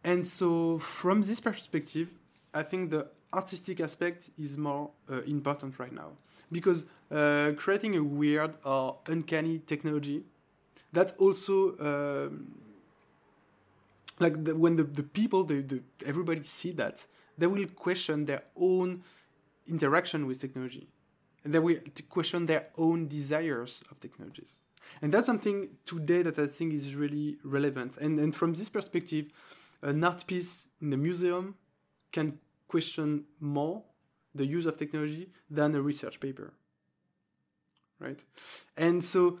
And 0.02 0.26
so, 0.26 0.78
from 0.78 1.22
this 1.22 1.40
perspective, 1.40 2.08
I 2.54 2.62
think 2.62 2.90
the 2.90 3.08
artistic 3.32 3.80
aspect 3.80 4.30
is 4.38 4.56
more 4.56 4.90
uh, 5.10 5.20
important 5.22 5.78
right 5.78 5.92
now. 5.92 6.12
Because 6.50 6.86
uh, 7.10 7.52
creating 7.56 7.96
a 7.96 8.02
weird 8.02 8.54
or 8.64 8.96
uncanny 9.06 9.60
technology 9.66 10.24
that's 10.92 11.12
also 11.12 11.76
um, 11.78 12.52
like 14.18 14.44
the, 14.44 14.56
when 14.56 14.76
the, 14.76 14.84
the 14.84 15.02
people 15.02 15.44
the, 15.44 15.62
the 15.62 15.80
everybody 16.04 16.42
see 16.42 16.72
that 16.72 17.06
they 17.38 17.46
will 17.46 17.66
question 17.68 18.26
their 18.26 18.42
own 18.56 19.02
interaction 19.66 20.26
with 20.26 20.40
technology. 20.40 20.88
And 21.44 21.54
they 21.54 21.58
will 21.58 21.78
question 22.08 22.46
their 22.46 22.66
own 22.76 23.08
desires 23.08 23.82
of 23.90 23.98
technologies. 24.00 24.56
And 25.00 25.12
that's 25.12 25.26
something 25.26 25.68
today 25.86 26.22
that 26.22 26.38
i 26.38 26.46
think 26.46 26.74
is 26.74 26.94
really 26.94 27.38
relevant. 27.44 27.96
And, 27.96 28.18
and 28.18 28.34
from 28.34 28.54
this 28.54 28.68
perspective 28.68 29.26
an 29.82 30.04
art 30.04 30.26
piece 30.26 30.68
in 30.80 30.90
the 30.90 30.96
museum 30.96 31.54
can 32.12 32.38
question 32.68 33.24
more 33.40 33.82
the 34.34 34.46
use 34.46 34.66
of 34.66 34.76
technology 34.76 35.28
than 35.50 35.74
a 35.74 35.82
research 35.82 36.20
paper 36.20 36.52
right? 38.00 38.24
And 38.76 39.04
so 39.04 39.38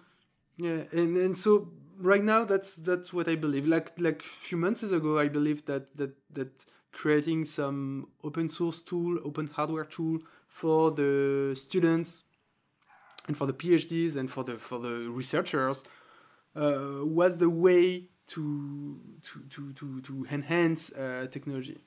yeah 0.56 0.82
and, 0.92 1.16
and 1.16 1.36
so 1.36 1.72
right 1.98 2.22
now 2.22 2.44
that's 2.44 2.76
that's 2.76 3.12
what 3.12 3.28
i 3.28 3.34
believe. 3.34 3.66
Like 3.66 3.92
like 3.98 4.20
a 4.20 4.24
few 4.46 4.58
months 4.58 4.82
ago 4.82 5.18
i 5.18 5.28
believe 5.28 5.66
that 5.66 5.96
that 5.96 6.14
that 6.32 6.66
creating 6.92 7.44
some 7.44 8.08
open 8.22 8.48
source 8.48 8.80
tool 8.80 9.18
open 9.24 9.48
hardware 9.48 9.84
tool 9.84 10.18
for 10.48 10.90
the 10.90 11.54
students 11.54 12.24
and 13.28 13.36
for 13.36 13.46
the 13.46 13.52
phds 13.52 14.16
and 14.16 14.30
for 14.30 14.42
the 14.42 14.58
for 14.58 14.80
the 14.80 15.08
researchers 15.08 15.84
uh, 16.56 16.98
was 17.02 17.38
the 17.38 17.48
way 17.48 18.09
to 18.30 18.98
to 19.50 19.72
to 19.74 20.00
to, 20.00 20.26
enhance 20.30 20.92
uh, 20.92 21.26
technology 21.30 21.78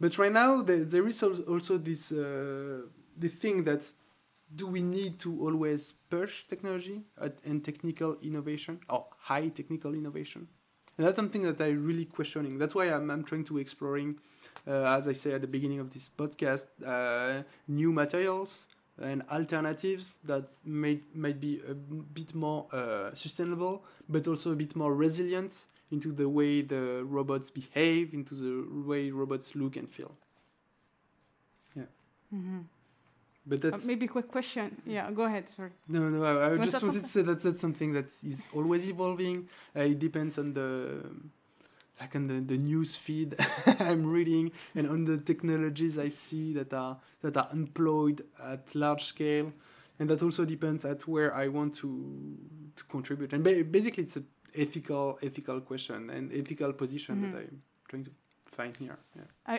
but 0.00 0.18
right 0.18 0.32
now, 0.32 0.62
there, 0.62 0.84
there 0.84 1.06
is 1.08 1.22
also 1.22 1.78
this 1.78 2.12
uh, 2.12 2.82
the 3.16 3.28
thing 3.28 3.64
that 3.64 3.90
do 4.54 4.66
we 4.66 4.80
need 4.80 5.18
to 5.20 5.40
always 5.40 5.94
push 6.10 6.44
technology 6.48 7.02
and 7.44 7.64
technical 7.64 8.16
innovation 8.22 8.78
or 8.90 9.06
high 9.18 9.48
technical 9.48 9.94
innovation? 9.94 10.46
And 10.98 11.06
that's 11.06 11.16
something 11.16 11.42
that 11.42 11.60
I'm 11.60 11.84
really 11.84 12.04
questioning. 12.04 12.58
That's 12.58 12.74
why 12.74 12.86
I'm, 12.86 13.10
I'm 13.10 13.24
trying 13.24 13.44
to 13.44 13.58
exploring, 13.58 14.18
uh, 14.66 14.96
as 14.96 15.08
I 15.08 15.12
say 15.12 15.32
at 15.32 15.40
the 15.40 15.46
beginning 15.46 15.80
of 15.80 15.92
this 15.92 16.08
podcast, 16.16 16.66
uh, 16.86 17.42
new 17.66 17.92
materials 17.92 18.66
and 19.02 19.22
alternatives 19.30 20.18
that 20.24 20.44
may, 20.64 21.00
might 21.14 21.40
be 21.40 21.60
a 21.68 21.74
bit 21.74 22.34
more 22.34 22.66
uh, 22.72 23.14
sustainable, 23.14 23.84
but 24.08 24.26
also 24.26 24.52
a 24.52 24.56
bit 24.56 24.74
more 24.74 24.94
resilient 24.94 25.66
into 25.90 26.12
the 26.12 26.28
way 26.28 26.62
the 26.62 27.04
robots 27.04 27.50
behave, 27.50 28.14
into 28.14 28.34
the 28.34 28.86
way 28.88 29.10
robots 29.10 29.54
look 29.54 29.76
and 29.76 29.90
feel. 29.90 30.12
Yeah. 31.74 31.82
Mm-hmm. 32.34 32.58
But 33.46 33.64
Uh, 33.64 33.70
that's 33.70 33.86
maybe 33.86 34.06
a 34.06 34.08
quick 34.08 34.28
question. 34.28 34.82
Yeah, 34.86 35.10
go 35.12 35.24
ahead. 35.24 35.48
Sorry. 35.48 35.70
no, 35.88 36.08
no. 36.08 36.24
I, 36.24 36.54
I 36.54 36.64
just 36.64 36.82
wanted 36.82 37.02
to 37.02 37.08
say 37.08 37.22
that 37.22 37.40
that's 37.40 37.60
something 37.60 37.92
that 37.92 38.06
is 38.24 38.42
always 38.52 38.88
evolving. 38.88 39.48
Uh, 39.76 39.80
it 39.82 39.98
depends 39.98 40.36
on 40.38 40.52
the 40.52 41.00
like 42.00 42.14
on 42.14 42.26
the, 42.26 42.40
the 42.40 42.58
news 42.58 42.94
feed 42.96 43.34
I'm 43.80 44.06
reading 44.06 44.52
and 44.74 44.88
on 44.88 45.04
the 45.04 45.18
technologies 45.18 45.98
I 45.98 46.08
see 46.10 46.52
that 46.54 46.72
are 46.72 46.98
that 47.22 47.36
are 47.36 47.48
employed 47.52 48.24
at 48.42 48.74
large 48.74 49.04
scale, 49.04 49.52
and 49.98 50.08
that 50.10 50.22
also 50.22 50.44
depends 50.44 50.84
at 50.84 51.06
where 51.08 51.34
I 51.34 51.48
want 51.48 51.74
to 51.76 52.36
to 52.76 52.84
contribute. 52.84 53.32
And 53.32 53.42
ba- 53.42 53.64
basically, 53.64 54.04
it's 54.04 54.16
an 54.16 54.26
ethical 54.54 55.18
ethical 55.22 55.60
question 55.60 56.10
and 56.10 56.32
ethical 56.32 56.72
position 56.72 57.16
Mhm. 57.16 57.32
that 57.32 57.38
I'm 57.38 57.62
trying 57.88 58.04
to 58.04 58.10
find 58.46 58.76
here. 58.76 58.98
Yeah. 59.16 59.58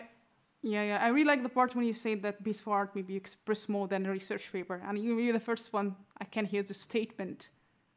Yeah, 0.60 0.82
yeah. 0.82 0.98
I 1.06 1.10
really 1.10 1.24
like 1.36 1.44
the 1.44 1.48
part 1.48 1.76
when 1.76 1.86
you 1.86 1.92
say 1.92 2.16
that 2.16 2.42
piece 2.42 2.60
of 2.62 2.68
art 2.68 2.90
maybe 2.96 3.14
express 3.14 3.68
more 3.68 3.86
than 3.86 4.04
a 4.06 4.10
research 4.10 4.50
paper. 4.52 4.82
And 4.84 4.98
you, 4.98 5.16
you're 5.18 5.32
the 5.32 5.38
first 5.52 5.72
one 5.72 5.94
I 6.20 6.24
can 6.24 6.44
hear 6.46 6.64
the 6.64 6.74
statement 6.74 7.50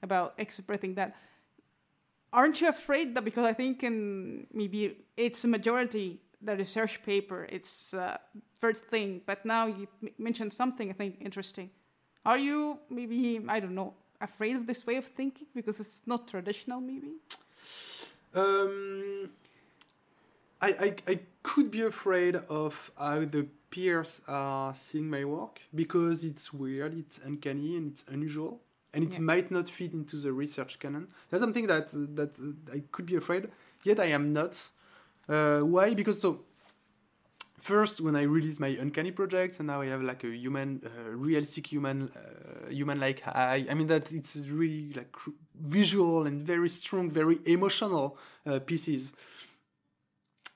about 0.03 0.33
expressing 0.37 0.93
that. 0.95 1.15
Aren't 2.33 2.61
you 2.61 2.69
afraid 2.69 3.13
that 3.15 3.25
because 3.25 3.45
I 3.45 3.53
think 3.53 3.83
in 3.83 4.47
maybe 4.53 4.97
it's 5.17 5.43
a 5.43 5.47
majority 5.47 6.21
the 6.41 6.55
research 6.57 7.03
paper, 7.03 7.45
it's 7.49 7.93
uh, 7.93 8.17
first 8.55 8.83
thing, 8.85 9.21
but 9.25 9.45
now 9.45 9.67
you 9.67 9.87
mentioned 10.17 10.51
something 10.53 10.89
I 10.89 10.93
think 10.93 11.17
interesting. 11.21 11.69
Are 12.25 12.37
you 12.37 12.79
maybe 12.89 13.41
I 13.47 13.59
don't 13.59 13.75
know 13.75 13.93
afraid 14.19 14.55
of 14.55 14.67
this 14.67 14.85
way 14.85 14.97
of 14.97 15.05
thinking 15.05 15.47
because 15.53 15.79
it's 15.79 16.03
not 16.05 16.27
traditional 16.27 16.79
maybe? 16.79 17.13
Um, 18.33 19.29
I, 20.61 20.69
I, 20.69 20.95
I 21.07 21.19
could 21.43 21.71
be 21.71 21.81
afraid 21.81 22.35
of 22.35 22.91
how 22.97 23.25
the 23.25 23.47
peers 23.69 24.21
are 24.27 24.75
seeing 24.75 25.09
my 25.09 25.25
work 25.25 25.59
because 25.73 26.23
it's 26.23 26.53
weird, 26.53 26.97
it's 26.97 27.19
uncanny, 27.19 27.75
and 27.75 27.91
it's 27.91 28.03
unusual, 28.07 28.61
and 28.93 29.03
it 29.03 29.13
Yeah. 29.13 29.19
might 29.21 29.51
not 29.51 29.69
fit 29.69 29.93
into 29.93 30.17
the 30.17 30.31
research 30.33 30.79
canon. 30.79 31.07
That's 31.29 31.41
something 31.41 31.67
that 31.67 31.89
that 32.15 32.39
uh, 32.39 32.75
I 32.77 32.83
could 32.91 33.05
be 33.05 33.15
afraid. 33.15 33.49
Yet 33.83 33.99
I 33.99 34.05
am 34.17 34.33
not. 34.33 34.53
Uh, 35.29 35.61
why? 35.61 35.93
Because 35.93 36.19
so 36.21 36.29
first 37.59 38.01
when 38.01 38.15
I 38.15 38.23
released 38.23 38.59
my 38.59 38.69
Uncanny 38.69 39.11
project, 39.11 39.59
and 39.59 39.67
now 39.67 39.81
I 39.81 39.87
have 39.87 40.01
like 40.01 40.23
a 40.23 40.35
human, 40.35 40.81
uh, 40.85 41.11
realistic 41.11 41.67
human, 41.67 42.09
uh, 42.15 42.69
human-like 42.69 43.21
eye. 43.27 43.65
I 43.69 43.73
mean 43.73 43.87
that 43.87 44.11
it's 44.11 44.35
really 44.37 44.91
like 44.93 45.11
cr- 45.11 45.31
visual 45.59 46.25
and 46.25 46.41
very 46.41 46.69
strong, 46.69 47.09
very 47.11 47.39
emotional 47.45 48.17
uh, 48.45 48.59
pieces. 48.59 49.13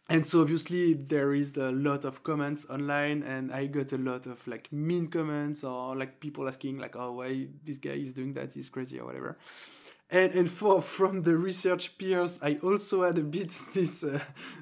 And 0.07 0.25
so 0.25 0.41
obviously 0.41 0.93
there 0.93 1.33
is 1.33 1.57
a 1.57 1.71
lot 1.71 2.05
of 2.05 2.23
comments 2.23 2.65
online, 2.69 3.23
and 3.23 3.51
I 3.51 3.65
got 3.65 3.91
a 3.91 3.97
lot 3.97 4.27
of 4.27 4.47
like 4.47 4.71
mean 4.71 5.07
comments 5.07 5.63
or 5.63 5.95
like 5.95 6.19
people 6.19 6.47
asking 6.47 6.77
like, 6.77 6.95
"Oh, 6.95 7.13
why 7.13 7.47
this 7.63 7.79
guy 7.79 7.91
is 7.91 8.13
doing 8.13 8.33
that? 8.33 8.53
He's 8.53 8.69
crazy 8.69 8.99
or 8.99 9.05
whatever." 9.05 9.37
and 10.09 10.31
and 10.33 10.49
for 10.49 10.81
from 10.81 11.23
the 11.23 11.35
research 11.35 11.97
peers, 11.97 12.39
I 12.41 12.57
also 12.61 13.03
had 13.03 13.17
a 13.17 13.23
bit 13.23 13.49
this 13.73 14.03
uh, 14.03 14.19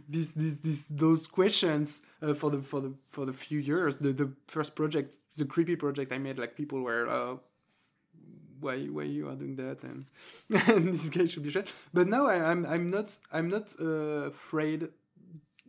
this, 0.07 0.29
this, 0.29 0.55
this 0.61 0.79
those 0.89 1.27
questions 1.27 2.01
uh, 2.21 2.33
for 2.33 2.49
the 2.49 2.61
for 2.61 2.79
the 2.81 2.93
for 3.09 3.25
the 3.25 3.33
few 3.33 3.59
years. 3.59 3.97
The 3.97 4.13
the 4.13 4.31
first 4.47 4.75
project, 4.75 5.17
the 5.35 5.45
creepy 5.45 5.75
project 5.75 6.11
I 6.11 6.17
made, 6.17 6.37
like 6.37 6.55
people 6.55 6.81
were. 6.81 7.07
Uh, 7.07 7.37
why 8.59 8.85
why 8.85 9.03
you 9.03 9.27
are 9.27 9.35
doing 9.35 9.57
that 9.57 9.83
and, 9.83 10.05
and 10.69 10.93
this 10.93 11.09
guy 11.09 11.25
should 11.25 11.43
be 11.43 11.49
shot 11.49 11.67
but 11.93 12.07
now 12.07 12.27
I, 12.27 12.35
I'm, 12.35 12.65
I'm 12.65 12.89
not 12.89 13.17
i'm 13.29 13.49
not 13.49 13.75
uh, 13.77 14.29
afraid 14.31 14.87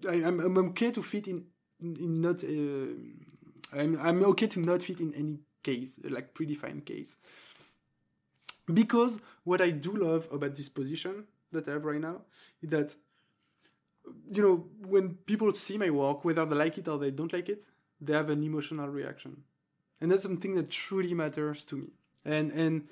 I, 0.07 0.15
am 0.15 0.41
I'm, 0.41 0.57
I'm 0.57 0.69
okay 0.69 0.91
to 0.93 1.03
fit 1.03 1.29
in 1.29 1.45
in 1.81 2.21
not 2.21 2.43
uh, 2.45 3.79
I'm, 3.79 3.99
I'm 4.01 4.25
okay 4.25 4.47
to 4.49 4.61
not 4.61 4.83
fit 4.83 5.01
in 5.01 5.15
any 5.15 5.39
case 5.63 5.99
like 6.05 6.35
predefined 6.35 6.85
case 6.85 7.17
because 8.73 9.21
what 9.45 9.61
I 9.61 9.71
do 9.71 9.97
love 9.97 10.29
about 10.33 10.55
this 10.55 10.69
position 10.69 11.25
that 11.53 11.69
I 11.69 11.73
have 11.73 11.85
right 11.85 12.01
now 12.01 12.23
is 12.63 12.71
that 12.71 12.95
you 14.31 14.43
know 14.43 14.67
when 14.87 15.15
people 15.27 15.53
see 15.53 15.79
my 15.79 15.91
work, 15.91 16.25
whether 16.25 16.45
they 16.45 16.57
like 16.57 16.79
it 16.79 16.89
or 16.89 16.99
they 16.99 17.11
don't 17.11 17.33
like 17.33 17.49
it, 17.49 17.65
they 18.01 18.13
have 18.13 18.31
an 18.31 18.43
emotional 18.43 18.89
reaction, 18.89 19.43
and 20.01 20.11
that's 20.11 20.23
something 20.23 20.55
that 20.55 20.71
truly 20.71 21.15
matters 21.15 21.65
to 21.67 21.77
me. 21.77 21.89
And 22.25 22.53
and 22.53 22.89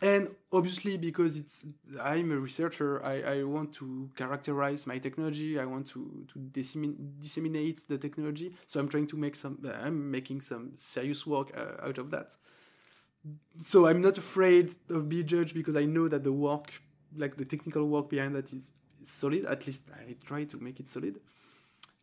and 0.00 0.34
obviously 0.52 0.96
because 0.96 1.36
it's 1.36 1.64
I'm 2.00 2.30
a 2.30 2.38
researcher, 2.38 3.04
I, 3.04 3.22
I 3.22 3.42
want 3.42 3.72
to 3.74 4.10
characterize 4.16 4.86
my 4.86 4.98
technology. 4.98 5.58
I 5.58 5.64
want 5.64 5.86
to 5.88 6.26
to 6.32 6.38
disseminate, 6.38 7.20
disseminate 7.20 7.88
the 7.88 7.98
technology. 7.98 8.54
So 8.66 8.78
I'm 8.80 8.88
trying 8.88 9.08
to 9.08 9.16
make 9.16 9.36
some. 9.36 9.58
I'm 9.82 10.10
making 10.10 10.42
some 10.42 10.72
serious 10.78 11.26
work 11.26 11.56
uh, 11.56 11.86
out 11.86 11.98
of 11.98 12.10
that 12.10 12.36
so 13.56 13.86
I'm 13.86 14.00
not 14.00 14.18
afraid 14.18 14.74
of 14.88 15.08
being 15.08 15.26
judged 15.26 15.54
because 15.54 15.76
I 15.76 15.84
know 15.84 16.08
that 16.08 16.24
the 16.24 16.32
work, 16.32 16.72
like 17.16 17.36
the 17.36 17.44
technical 17.44 17.86
work 17.88 18.08
behind 18.08 18.34
that, 18.34 18.52
is, 18.52 18.72
solid. 19.04 19.44
At 19.46 19.66
least 19.66 19.84
I 19.94 20.16
try 20.24 20.44
to 20.44 20.58
make 20.58 20.80
it 20.80 20.88
solid. 20.88 21.20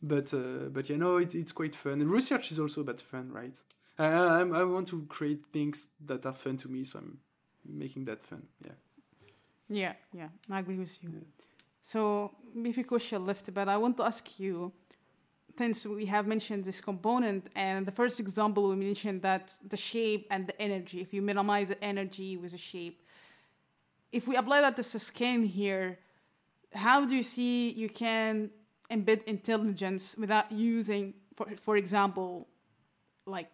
But 0.02 0.34
uh, 0.34 0.70
but 0.72 0.90
you 0.90 0.98
know, 0.98 1.18
it, 1.18 1.36
it's 1.36 1.52
quite 1.52 1.76
fun. 1.76 2.08
Research 2.08 2.52
is 2.52 2.60
also 2.60 2.82
about 2.82 3.02
fun, 3.02 3.32
right? 3.32 3.56
I, 3.98 4.06
I, 4.06 4.40
I 4.40 4.64
want 4.64 4.88
to 4.90 5.06
create 5.08 5.46
things 5.54 5.88
that 6.06 6.26
are 6.26 6.34
fun 6.34 6.58
to 6.58 6.70
me, 6.70 6.84
so 6.84 7.00
I'm 7.00 7.20
making 7.68 8.05
that 8.05 8.22
fun. 8.24 8.43
Yeah. 8.63 8.72
Yeah, 9.68 9.93
yeah, 10.13 10.28
I 10.51 10.59
agree 10.59 10.78
with 10.78 11.01
you. 11.03 11.09
Yeah. 11.13 11.20
So 11.82 12.32
maybe 12.53 12.84
question 12.84 13.26
left, 13.26 13.51
but 13.53 13.68
I 13.68 13.78
want 13.78 13.97
to 13.97 14.03
ask 14.03 14.39
you 14.39 14.72
since 15.57 15.86
we 15.86 16.05
have 16.05 16.28
mentioned 16.28 16.63
this 16.63 16.82
component 16.82 17.49
and 17.55 17.86
the 17.86 17.91
first 17.91 18.20
example 18.20 18.70
we 18.70 18.76
mentioned 18.76 19.22
that 19.22 19.53
the 19.68 19.78
shape 19.78 20.28
and 20.30 20.47
the 20.47 20.61
energy 20.61 20.99
if 21.01 21.13
you 21.13 21.22
minimize 21.22 21.70
the 21.70 21.84
energy 21.84 22.36
with 22.38 22.53
a 22.53 22.57
shape 22.57 23.01
if 24.11 24.28
we 24.28 24.36
apply 24.36 24.61
that 24.61 24.76
to 24.76 24.84
the 24.84 24.99
skin 24.99 25.43
here 25.43 25.97
how 26.74 27.05
do 27.05 27.16
you 27.16 27.24
see 27.24 27.72
you 27.72 27.89
can 27.89 28.49
embed 28.91 29.24
intelligence 29.24 30.16
without 30.18 30.51
using 30.51 31.13
for, 31.36 31.47
for 31.55 31.78
example 31.78 32.47
like 33.26 33.49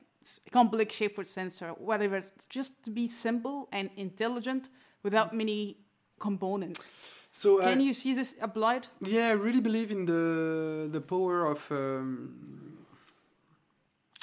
complex 0.52 0.96
shape 0.96 1.16
for 1.16 1.26
sensor 1.26 1.70
whatever 1.78 2.22
just 2.50 2.84
to 2.84 2.92
be 2.92 3.08
simple 3.08 3.68
and 3.72 3.90
intelligent 3.96 4.70
without 5.04 5.34
many 5.34 5.78
components 6.20 6.88
so 7.32 7.60
can 7.60 7.80
uh, 7.80 7.82
you 7.82 7.94
see 7.94 8.14
this 8.14 8.36
applied? 8.42 8.88
Yeah, 9.00 9.30
I 9.30 9.32
really 9.32 9.62
believe 9.62 9.90
in 9.90 10.06
the 10.06 10.90
the 10.92 11.00
power 11.00 11.46
of 11.46 11.66
um, 11.72 12.78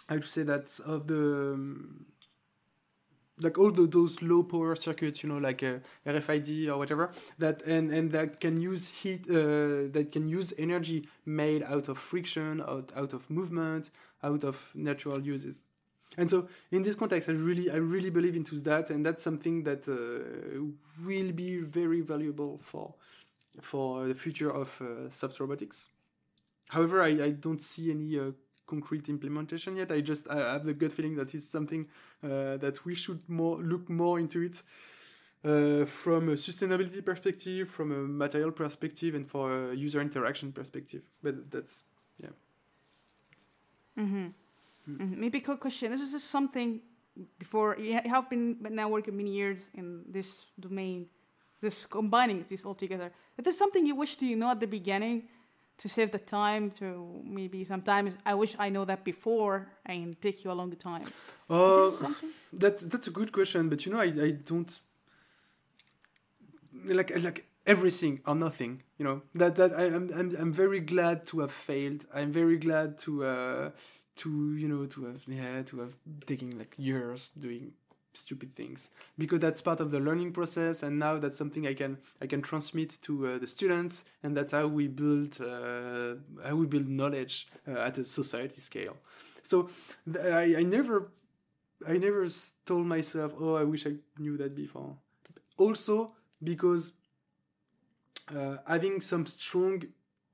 I 0.08 0.14
would 0.14 0.28
say 0.28 0.42
that 0.42 0.78
of 0.84 1.06
the 1.06 1.54
um, 1.54 2.06
like 3.40 3.56
all 3.56 3.70
the, 3.70 3.86
those 3.86 4.20
low 4.20 4.42
power 4.42 4.74
circuits, 4.76 5.22
you 5.22 5.28
know, 5.28 5.38
like 5.38 5.62
uh, 5.62 5.78
RFID 6.06 6.68
or 6.68 6.76
whatever, 6.76 7.12
that 7.38 7.62
and 7.62 7.90
and 7.90 8.12
that 8.12 8.40
can 8.40 8.60
use 8.60 8.88
heat, 8.88 9.24
uh, 9.30 9.88
that 9.94 10.10
can 10.12 10.28
use 10.28 10.52
energy 10.58 11.08
made 11.24 11.62
out 11.62 11.88
of 11.88 11.96
friction, 11.96 12.60
out 12.60 12.92
out 12.94 13.14
of 13.14 13.30
movement, 13.30 13.90
out 14.22 14.44
of 14.44 14.70
natural 14.74 15.20
uses. 15.20 15.64
And 16.18 16.28
so 16.28 16.48
in 16.72 16.82
this 16.82 16.96
context, 16.96 17.28
I 17.28 17.32
really, 17.32 17.70
I 17.70 17.76
really 17.76 18.10
believe 18.10 18.34
into 18.34 18.58
that, 18.60 18.90
and 18.90 19.06
that's 19.06 19.22
something 19.22 19.62
that 19.62 19.88
uh, 19.88 20.64
will 21.06 21.32
be 21.32 21.60
very 21.60 22.00
valuable 22.00 22.60
for 22.62 22.94
for 23.62 24.06
the 24.06 24.14
future 24.14 24.50
of 24.50 24.68
uh, 24.80 25.10
soft 25.10 25.40
robotics. 25.40 25.88
However, 26.68 27.02
I, 27.02 27.08
I 27.24 27.30
don't 27.30 27.62
see 27.62 27.90
any 27.90 28.18
uh, 28.18 28.32
concrete 28.66 29.08
implementation 29.08 29.76
yet. 29.76 29.92
I 29.92 30.00
just 30.00 30.28
I 30.28 30.54
have 30.54 30.64
the 30.64 30.74
gut 30.74 30.92
feeling 30.92 31.14
that 31.16 31.34
it's 31.34 31.48
something 31.48 31.88
uh, 32.22 32.56
that 32.58 32.84
we 32.84 32.96
should 32.96 33.28
more 33.28 33.58
look 33.62 33.88
more 33.88 34.18
into 34.18 34.42
it. 34.42 34.62
Uh, 35.44 35.84
from 35.86 36.30
a 36.30 36.32
sustainability 36.32 37.04
perspective, 37.04 37.70
from 37.70 37.92
a 37.92 38.00
material 38.24 38.50
perspective, 38.50 39.14
and 39.14 39.30
for 39.30 39.70
a 39.70 39.74
user 39.74 40.00
interaction 40.00 40.50
perspective. 40.50 41.02
But 41.22 41.48
that's 41.48 41.84
yeah. 42.20 42.30
Mm-hmm. 43.96 44.26
Mm-hmm. 44.88 45.20
Maybe 45.20 45.38
a 45.38 45.40
quick 45.40 45.60
question. 45.60 45.90
This 45.90 46.00
is 46.00 46.12
just 46.12 46.30
something 46.30 46.80
before 47.38 47.76
you 47.78 48.00
have 48.04 48.30
been 48.30 48.56
now 48.70 48.88
working 48.88 49.16
many 49.16 49.30
years 49.30 49.70
in 49.74 50.04
this 50.08 50.46
domain, 50.58 51.06
this 51.60 51.84
combining 51.86 52.42
this 52.48 52.64
all 52.64 52.74
together. 52.74 53.10
Is 53.36 53.44
there 53.44 53.52
something 53.52 53.86
you 53.86 53.94
wish 53.94 54.16
to 54.16 54.26
you 54.26 54.36
know 54.36 54.50
at 54.50 54.60
the 54.60 54.66
beginning 54.66 55.28
to 55.78 55.88
save 55.88 56.10
the 56.10 56.18
time 56.18 56.70
to 56.70 57.22
maybe 57.24 57.64
sometimes 57.64 58.16
I 58.24 58.34
wish 58.34 58.56
I 58.58 58.68
know 58.68 58.84
that 58.84 59.04
before 59.04 59.68
and 59.86 60.20
take 60.20 60.44
you 60.44 60.50
a 60.50 60.56
long 60.60 60.70
time? 60.76 61.06
Uh, 61.50 61.90
that's 62.52 62.82
that's 62.82 63.06
a 63.08 63.10
good 63.10 63.32
question, 63.32 63.68
but 63.68 63.84
you 63.84 63.92
know 63.92 64.00
I, 64.00 64.12
I 64.28 64.30
don't 64.30 64.80
like 66.84 67.10
like 67.22 67.46
everything 67.66 68.20
or 68.26 68.34
nothing. 68.34 68.82
You 68.98 69.04
know 69.04 69.22
that 69.34 69.56
that 69.56 69.72
I, 69.72 69.84
am 69.84 70.10
I'm 70.14 70.36
I'm 70.38 70.52
very 70.52 70.80
glad 70.80 71.26
to 71.28 71.40
have 71.40 71.52
failed. 71.52 72.06
I'm 72.14 72.32
very 72.32 72.58
glad 72.58 72.98
to. 73.00 73.24
Uh, 73.24 73.70
to 74.18 74.54
you 74.56 74.68
know 74.68 74.86
to 74.86 75.04
have 75.06 75.22
yeah 75.26 75.62
to 75.62 75.80
have 75.80 75.94
taking 76.26 76.56
like 76.58 76.74
years 76.76 77.30
doing 77.38 77.72
stupid 78.14 78.52
things. 78.54 78.88
Because 79.16 79.38
that's 79.38 79.60
part 79.62 79.80
of 79.80 79.90
the 79.90 80.00
learning 80.00 80.32
process 80.32 80.82
and 80.82 80.98
now 80.98 81.18
that's 81.18 81.36
something 81.36 81.66
i 81.66 81.74
can 81.74 81.98
i 82.20 82.26
can 82.26 82.42
transmit 82.42 82.98
to 83.02 83.26
uh, 83.26 83.38
the 83.38 83.46
students 83.46 84.04
and 84.22 84.36
that's 84.36 84.52
how 84.52 84.66
we 84.66 84.88
build 84.88 85.40
uh, 85.40 86.14
how 86.46 86.56
we 86.56 86.66
build 86.66 86.88
knowledge 86.88 87.48
uh, 87.68 87.78
at 87.88 87.98
a 87.98 88.04
society 88.04 88.60
scale. 88.60 88.96
So 89.42 89.68
th- 90.12 90.24
I, 90.26 90.60
I 90.60 90.62
never 90.62 91.10
i 91.86 91.96
never 91.96 92.28
told 92.66 92.86
myself 92.86 93.32
oh 93.40 93.54
i 93.54 93.64
wish 93.64 93.86
i 93.86 93.94
knew 94.18 94.36
that 94.38 94.54
before. 94.54 94.96
Also 95.56 96.12
because 96.42 96.92
uh, 98.34 98.56
having 98.66 99.00
some 99.00 99.26
strong 99.26 99.82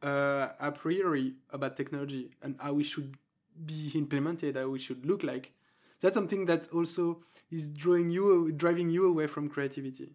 uh, 0.03 0.49
a 0.61 0.72
priori 0.72 1.35
about 1.51 1.76
technology 1.76 2.30
and 2.43 2.57
how 2.61 2.72
we 2.72 2.85
should 2.85 3.16
be 3.64 3.90
implemented, 3.94 4.57
how 4.57 4.74
it 4.74 4.80
should 4.80 5.05
look 5.07 5.22
like. 5.22 5.52
That's 6.00 6.14
something 6.14 6.46
that 6.46 6.68
also 6.72 7.20
is 7.50 7.68
drawing 7.68 8.11
you, 8.11 8.52
driving 8.52 8.90
you 8.90 9.09
away 9.09 9.26
from 9.26 9.48
creativity, 9.48 10.12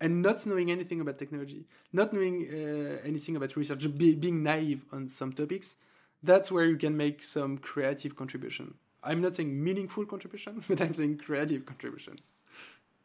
and 0.00 0.22
not 0.22 0.44
knowing 0.46 0.70
anything 0.70 1.00
about 1.00 1.18
technology, 1.18 1.66
not 1.92 2.12
knowing 2.12 2.48
uh, 2.50 3.06
anything 3.06 3.36
about 3.36 3.56
research, 3.56 3.86
be, 3.96 4.14
being 4.14 4.42
naive 4.42 4.84
on 4.92 5.08
some 5.08 5.32
topics. 5.32 5.76
That's 6.22 6.50
where 6.50 6.64
you 6.64 6.76
can 6.76 6.96
make 6.96 7.22
some 7.22 7.58
creative 7.58 8.16
contribution. 8.16 8.74
I'm 9.02 9.20
not 9.20 9.36
saying 9.36 9.62
meaningful 9.62 10.06
contribution, 10.06 10.62
but 10.68 10.80
I'm 10.80 10.94
saying 10.94 11.18
creative 11.18 11.66
contributions. 11.66 12.32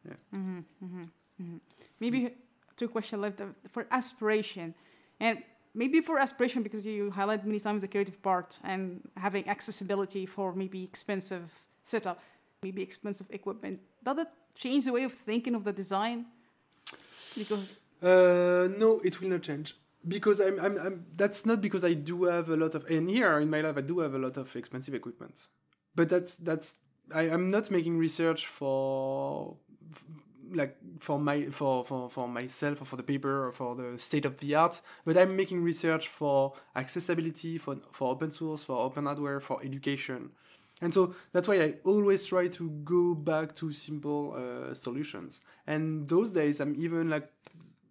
Yeah. 0.04 0.14
Mm-hmm, 0.34 0.58
mm-hmm, 0.84 1.02
mm-hmm. 1.42 1.56
Maybe 2.00 2.30
two 2.76 2.88
questions 2.88 3.20
left 3.20 3.42
for 3.70 3.86
aspiration, 3.90 4.74
and 5.20 5.42
maybe 5.74 6.00
for 6.00 6.18
aspiration 6.18 6.62
because 6.62 6.84
you 6.84 7.10
highlight 7.10 7.46
many 7.46 7.60
times 7.60 7.82
the 7.82 7.88
creative 7.88 8.20
part 8.22 8.58
and 8.64 9.08
having 9.16 9.48
accessibility 9.48 10.26
for 10.26 10.54
maybe 10.54 10.82
expensive 10.84 11.52
setup 11.82 12.20
maybe 12.62 12.82
expensive 12.82 13.26
equipment. 13.30 13.80
Does 14.04 14.18
it 14.18 14.28
change 14.54 14.84
the 14.84 14.92
way 14.92 15.04
of 15.04 15.12
thinking 15.12 15.54
of 15.54 15.64
the 15.64 15.72
design? 15.72 16.26
Because 17.36 17.76
uh, 18.02 18.68
no 18.78 19.00
it 19.04 19.20
will 19.20 19.28
not 19.28 19.42
change. 19.42 19.76
Because 20.06 20.40
I'm, 20.40 20.58
I'm, 20.58 20.78
I'm 20.78 21.06
that's 21.14 21.44
not 21.44 21.60
because 21.60 21.84
i 21.84 21.92
do 21.92 22.24
have 22.24 22.48
a 22.48 22.56
lot 22.56 22.74
of 22.74 22.86
and 22.86 23.10
here 23.10 23.38
in 23.38 23.50
my 23.50 23.60
lab 23.60 23.76
i 23.76 23.82
do 23.82 23.98
have 23.98 24.14
a 24.14 24.18
lot 24.18 24.36
of 24.36 24.54
expensive 24.56 24.94
equipment. 24.94 25.48
But 25.94 26.08
that's 26.08 26.36
that's 26.36 26.74
I, 27.14 27.22
i'm 27.22 27.50
not 27.50 27.70
making 27.70 27.98
research 27.98 28.46
for 28.46 29.56
like 30.54 30.76
for 30.98 31.18
my 31.18 31.46
for, 31.50 31.84
for 31.84 32.08
for 32.08 32.28
myself 32.28 32.82
or 32.82 32.84
for 32.84 32.96
the 32.96 33.02
paper 33.02 33.46
or 33.46 33.52
for 33.52 33.74
the 33.74 33.98
state 33.98 34.24
of 34.24 34.38
the 34.38 34.54
art 34.54 34.80
but 35.04 35.16
i'm 35.16 35.36
making 35.36 35.62
research 35.62 36.08
for 36.08 36.52
accessibility 36.76 37.58
for 37.58 37.76
for 37.92 38.10
open 38.10 38.30
source 38.30 38.64
for 38.64 38.78
open 38.78 39.06
hardware 39.06 39.40
for 39.40 39.62
education. 39.62 40.30
And 40.82 40.94
so 40.94 41.14
that's 41.32 41.46
why 41.46 41.60
i 41.62 41.74
always 41.84 42.24
try 42.24 42.48
to 42.48 42.70
go 42.84 43.14
back 43.14 43.54
to 43.56 43.72
simple 43.72 44.34
uh, 44.34 44.74
solutions. 44.74 45.40
And 45.66 46.08
those 46.08 46.30
days 46.30 46.60
i'm 46.60 46.74
even 46.78 47.10
like 47.10 47.28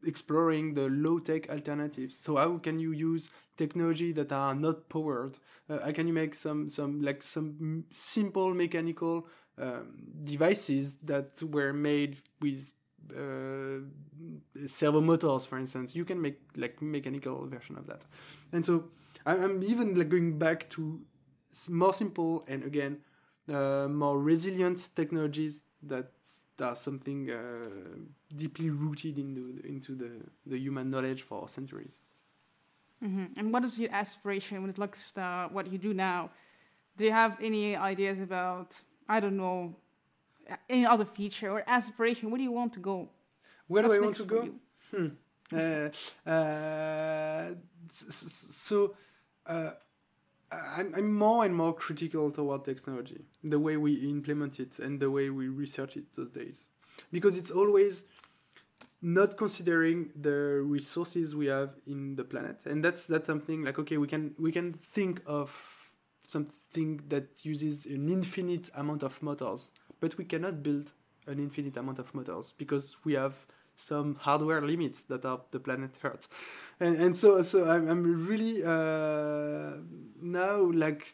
exploring 0.05 0.73
the 0.73 0.89
low 0.89 1.19
tech 1.19 1.49
alternatives. 1.49 2.15
So 2.17 2.37
how 2.37 2.57
can 2.57 2.79
you 2.79 2.91
use 2.91 3.29
technology 3.57 4.11
that 4.13 4.31
are 4.31 4.55
not 4.55 4.89
powered? 4.89 5.37
Uh, 5.69 5.79
how 5.85 5.91
can 5.91 6.07
you 6.07 6.13
make 6.13 6.33
some 6.33 6.69
some 6.69 7.01
like 7.01 7.21
some 7.21 7.85
simple 7.91 8.53
mechanical 8.53 9.27
um, 9.59 9.93
devices 10.23 10.95
that 11.03 11.41
were 11.43 11.73
made 11.73 12.17
with 12.41 12.71
uh, 13.15 13.79
servo 14.65 15.01
motors, 15.01 15.45
for 15.45 15.57
instance. 15.57 15.95
You 15.95 16.05
can 16.05 16.21
make 16.21 16.39
like 16.55 16.81
mechanical 16.81 17.45
version 17.47 17.77
of 17.77 17.87
that, 17.87 18.03
and 18.51 18.65
so 18.65 18.85
I'm 19.25 19.63
even 19.63 19.95
like 19.95 20.09
going 20.09 20.37
back 20.37 20.69
to 20.71 21.01
more 21.69 21.93
simple 21.93 22.45
and 22.47 22.63
again 22.63 22.99
uh, 23.51 23.87
more 23.89 24.19
resilient 24.19 24.89
technologies 24.95 25.63
that 25.83 26.11
are 26.61 26.75
something 26.75 27.29
uh, 27.31 27.69
deeply 28.35 28.69
rooted 28.69 29.17
into 29.17 29.61
into 29.65 29.95
the 29.95 30.11
the 30.45 30.57
human 30.57 30.89
knowledge 30.89 31.23
for 31.23 31.47
centuries. 31.47 31.99
Mm-hmm. 33.03 33.39
And 33.39 33.53
what 33.53 33.63
is 33.63 33.79
your 33.79 33.91
aspiration 33.93 34.61
when 34.61 34.69
it 34.69 34.77
looks 34.77 35.11
to 35.13 35.49
what 35.51 35.71
you 35.71 35.77
do 35.77 35.93
now? 35.93 36.31
Do 36.97 37.05
you 37.05 37.11
have 37.13 37.37
any 37.41 37.77
ideas 37.77 38.21
about 38.21 38.81
I 39.09 39.19
don't 39.19 39.37
know, 39.37 39.75
any 40.69 40.85
other 40.85 41.05
feature 41.05 41.49
or 41.49 41.63
aspiration? 41.67 42.29
Where 42.29 42.37
do 42.37 42.43
you 42.43 42.51
want 42.51 42.73
to 42.73 42.79
go? 42.79 43.09
Where 43.67 43.83
What's 43.83 43.95
do 43.95 44.01
I 44.01 44.05
want 44.05 44.15
to 44.17 44.23
go? 44.23 44.49
Hmm. 44.91 45.07
Uh, 45.51 46.29
uh, 46.29 47.55
so 47.91 48.95
uh, 49.47 49.71
I'm, 50.51 50.93
I'm 50.95 51.11
more 51.11 51.43
and 51.43 51.55
more 51.55 51.73
critical 51.73 52.29
toward 52.29 52.65
technology, 52.65 53.21
the 53.43 53.59
way 53.59 53.77
we 53.77 53.93
implement 53.95 54.59
it 54.59 54.77
and 54.77 54.99
the 54.99 55.09
way 55.09 55.31
we 55.31 55.47
research 55.47 55.97
it 55.97 56.13
those 56.15 56.29
days, 56.29 56.67
because 57.11 57.35
it's 57.35 57.49
always 57.49 58.03
not 59.01 59.37
considering 59.37 60.11
the 60.19 60.61
resources 60.61 61.35
we 61.35 61.47
have 61.47 61.71
in 61.87 62.15
the 62.15 62.23
planet, 62.23 62.57
and 62.65 62.83
that's 62.83 63.07
that's 63.07 63.25
something 63.25 63.63
like 63.63 63.79
okay, 63.79 63.97
we 63.97 64.07
can 64.07 64.35
we 64.37 64.51
can 64.51 64.73
think 64.73 65.21
of 65.25 65.49
something 66.69 67.01
that 67.09 67.43
uses 67.43 67.85
an 67.85 68.09
infinite 68.09 68.69
amount 68.75 69.03
of 69.03 69.21
motors, 69.21 69.71
but 69.99 70.17
we 70.17 70.25
cannot 70.25 70.61
build 70.63 70.93
an 71.27 71.39
infinite 71.39 71.77
amount 71.77 71.99
of 71.99 72.13
motors 72.13 72.53
because 72.57 72.95
we 73.03 73.13
have 73.13 73.33
some 73.75 74.15
hardware 74.15 74.61
limits 74.61 75.03
that 75.03 75.25
are 75.25 75.41
the 75.51 75.59
planet 75.59 75.91
Earth, 76.03 76.27
and 76.79 76.97
and 76.97 77.15
so 77.15 77.41
so 77.43 77.69
I'm 77.69 77.87
I'm 77.89 78.27
really 78.27 78.63
uh, 78.63 79.81
now 80.21 80.71
like 80.71 81.07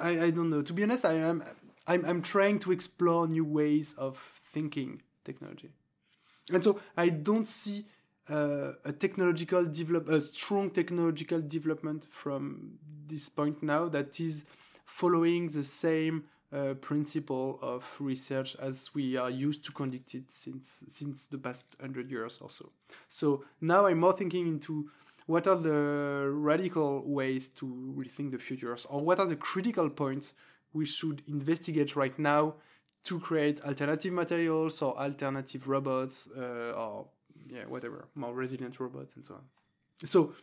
I 0.00 0.26
I 0.26 0.30
don't 0.30 0.50
know. 0.50 0.62
To 0.62 0.72
be 0.72 0.82
honest 0.82 1.04
I 1.04 1.14
am 1.14 1.42
I'm 1.86 2.04
I'm 2.04 2.22
trying 2.22 2.58
to 2.60 2.72
explore 2.72 3.26
new 3.26 3.44
ways 3.44 3.94
of 3.98 4.16
thinking 4.52 5.02
technology, 5.24 5.70
and 6.52 6.62
so 6.62 6.80
I 6.96 7.08
don't 7.08 7.46
see 7.46 7.84
uh, 8.30 8.72
a 8.84 8.92
technological 8.92 9.64
develop 9.64 10.08
a 10.08 10.20
strong 10.20 10.70
technological 10.70 11.40
development 11.40 12.06
from 12.10 12.78
this 13.08 13.28
point 13.28 13.62
now 13.62 13.88
that 13.88 14.20
is 14.20 14.44
following 15.00 15.48
the 15.48 15.64
same 15.64 16.24
uh, 16.52 16.74
principle 16.74 17.58
of 17.62 17.82
research 17.98 18.56
as 18.60 18.94
we 18.94 19.16
are 19.16 19.30
used 19.30 19.64
to 19.64 19.72
conduct 19.72 20.14
it 20.14 20.30
since 20.30 20.84
since 20.86 21.26
the 21.26 21.38
past 21.38 21.64
hundred 21.80 22.10
years 22.10 22.38
or 22.40 22.50
so. 22.50 22.70
So 23.08 23.44
now 23.60 23.86
I'm 23.86 24.00
more 24.00 24.12
thinking 24.12 24.46
into 24.46 24.90
what 25.26 25.46
are 25.46 25.56
the 25.56 26.28
radical 26.50 26.90
ways 27.06 27.48
to 27.58 27.66
rethink 27.96 28.32
the 28.32 28.38
futures, 28.38 28.86
or 28.90 29.00
what 29.00 29.18
are 29.18 29.26
the 29.26 29.36
critical 29.36 29.88
points 29.88 30.34
we 30.74 30.84
should 30.84 31.22
investigate 31.26 31.96
right 31.96 32.18
now 32.18 32.54
to 33.04 33.18
create 33.18 33.60
alternative 33.62 34.12
materials 34.12 34.82
or 34.82 34.98
alternative 34.98 35.66
robots 35.68 36.28
uh, 36.36 36.82
or 36.82 37.06
yeah, 37.48 37.64
whatever, 37.66 38.08
more 38.14 38.34
resilient 38.34 38.78
robots 38.78 39.16
and 39.16 39.24
so 39.24 39.34
on. 39.34 39.44
So 40.04 40.34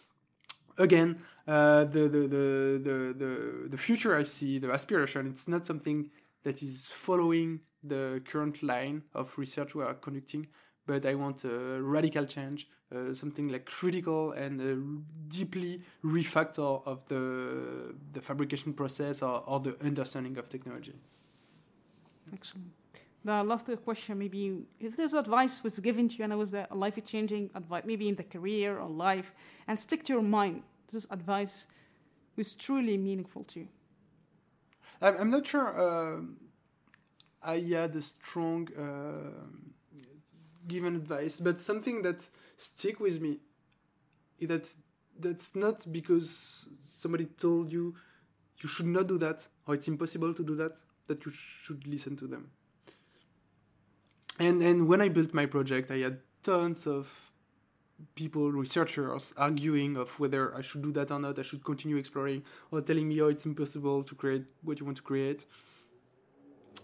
again, 0.77 1.19
uh, 1.47 1.85
the, 1.85 2.07
the, 2.07 2.27
the, 2.27 3.13
the, 3.17 3.69
the, 3.69 3.77
future 3.77 4.15
I 4.15 4.23
see, 4.23 4.59
the 4.59 4.71
aspiration, 4.71 5.27
it's 5.27 5.47
not 5.47 5.65
something 5.65 6.09
that 6.43 6.61
is 6.61 6.87
following 6.87 7.61
the 7.83 8.21
current 8.25 8.61
line 8.61 9.03
of 9.13 9.37
research 9.37 9.75
we 9.75 9.83
are 9.83 9.93
conducting, 9.93 10.47
but 10.85 11.05
I 11.05 11.15
want 11.15 11.45
a 11.45 11.81
radical 11.81 12.25
change, 12.25 12.67
uh, 12.93 13.13
something 13.13 13.49
like 13.49 13.65
critical 13.65 14.33
and 14.33 15.05
deeply 15.27 15.81
refactor 16.03 16.81
of 16.85 17.05
the, 17.07 17.95
the 18.13 18.21
fabrication 18.21 18.73
process 18.73 19.21
or, 19.21 19.43
or 19.47 19.59
the 19.59 19.75
understanding 19.83 20.37
of 20.37 20.49
technology. 20.49 20.95
Excellent. 22.33 22.78
The 23.25 23.79
question. 23.83 24.17
Maybe 24.17 24.63
if 24.79 24.95
there's 24.95 25.13
advice 25.13 25.63
was 25.63 25.79
given 25.79 26.07
to 26.07 26.15
you 26.17 26.23
and 26.23 26.33
it 26.33 26.37
was 26.37 26.53
a 26.53 26.67
life-changing 26.71 27.51
advice, 27.53 27.83
maybe 27.85 28.07
in 28.07 28.15
the 28.15 28.23
career 28.23 28.79
or 28.79 28.89
life, 28.89 29.33
and 29.67 29.79
stick 29.79 30.03
to 30.05 30.13
your 30.13 30.21
mind. 30.21 30.63
This 30.91 31.05
advice 31.11 31.67
was 32.35 32.55
truly 32.55 32.97
meaningful 32.97 33.43
to 33.45 33.59
you. 33.61 33.67
I'm 35.01 35.29
not 35.29 35.45
sure. 35.45 35.67
Uh, 35.67 36.21
I 37.41 37.59
had 37.59 37.95
a 37.95 38.01
strong 38.01 38.67
uh, 38.77 39.47
given 40.67 40.95
advice, 40.95 41.39
but 41.39 41.61
something 41.61 42.01
that 42.01 42.29
stick 42.57 42.99
with 42.99 43.21
me 43.21 43.39
is 44.39 44.47
that 44.47 44.69
that's 45.19 45.55
not 45.55 45.85
because 45.91 46.67
somebody 46.81 47.25
told 47.25 47.71
you 47.71 47.95
you 48.61 48.69
should 48.69 48.85
not 48.85 49.07
do 49.07 49.17
that 49.17 49.47
or 49.67 49.75
it's 49.75 49.87
impossible 49.87 50.33
to 50.33 50.43
do 50.43 50.55
that 50.55 50.77
that 51.07 51.25
you 51.25 51.31
should 51.31 51.85
listen 51.87 52.15
to 52.15 52.27
them 52.27 52.49
and 54.39 54.61
and 54.61 54.87
when 54.87 55.01
I 55.01 55.09
built 55.09 55.33
my 55.33 55.45
project, 55.45 55.91
I 55.91 55.97
had 55.97 56.19
tons 56.43 56.87
of 56.87 57.31
people, 58.15 58.51
researchers, 58.51 59.33
arguing 59.37 59.97
of 59.97 60.17
whether 60.19 60.55
I 60.55 60.61
should 60.61 60.81
do 60.81 60.91
that 60.93 61.11
or 61.11 61.19
not. 61.19 61.37
I 61.37 61.41
should 61.41 61.63
continue 61.63 61.97
exploring, 61.97 62.43
or 62.71 62.81
telling 62.81 63.07
me, 63.07 63.21
"Oh, 63.21 63.27
it's 63.27 63.45
impossible 63.45 64.03
to 64.03 64.15
create 64.15 64.45
what 64.61 64.79
you 64.79 64.85
want 64.85 64.97
to 64.97 65.03
create." 65.03 65.45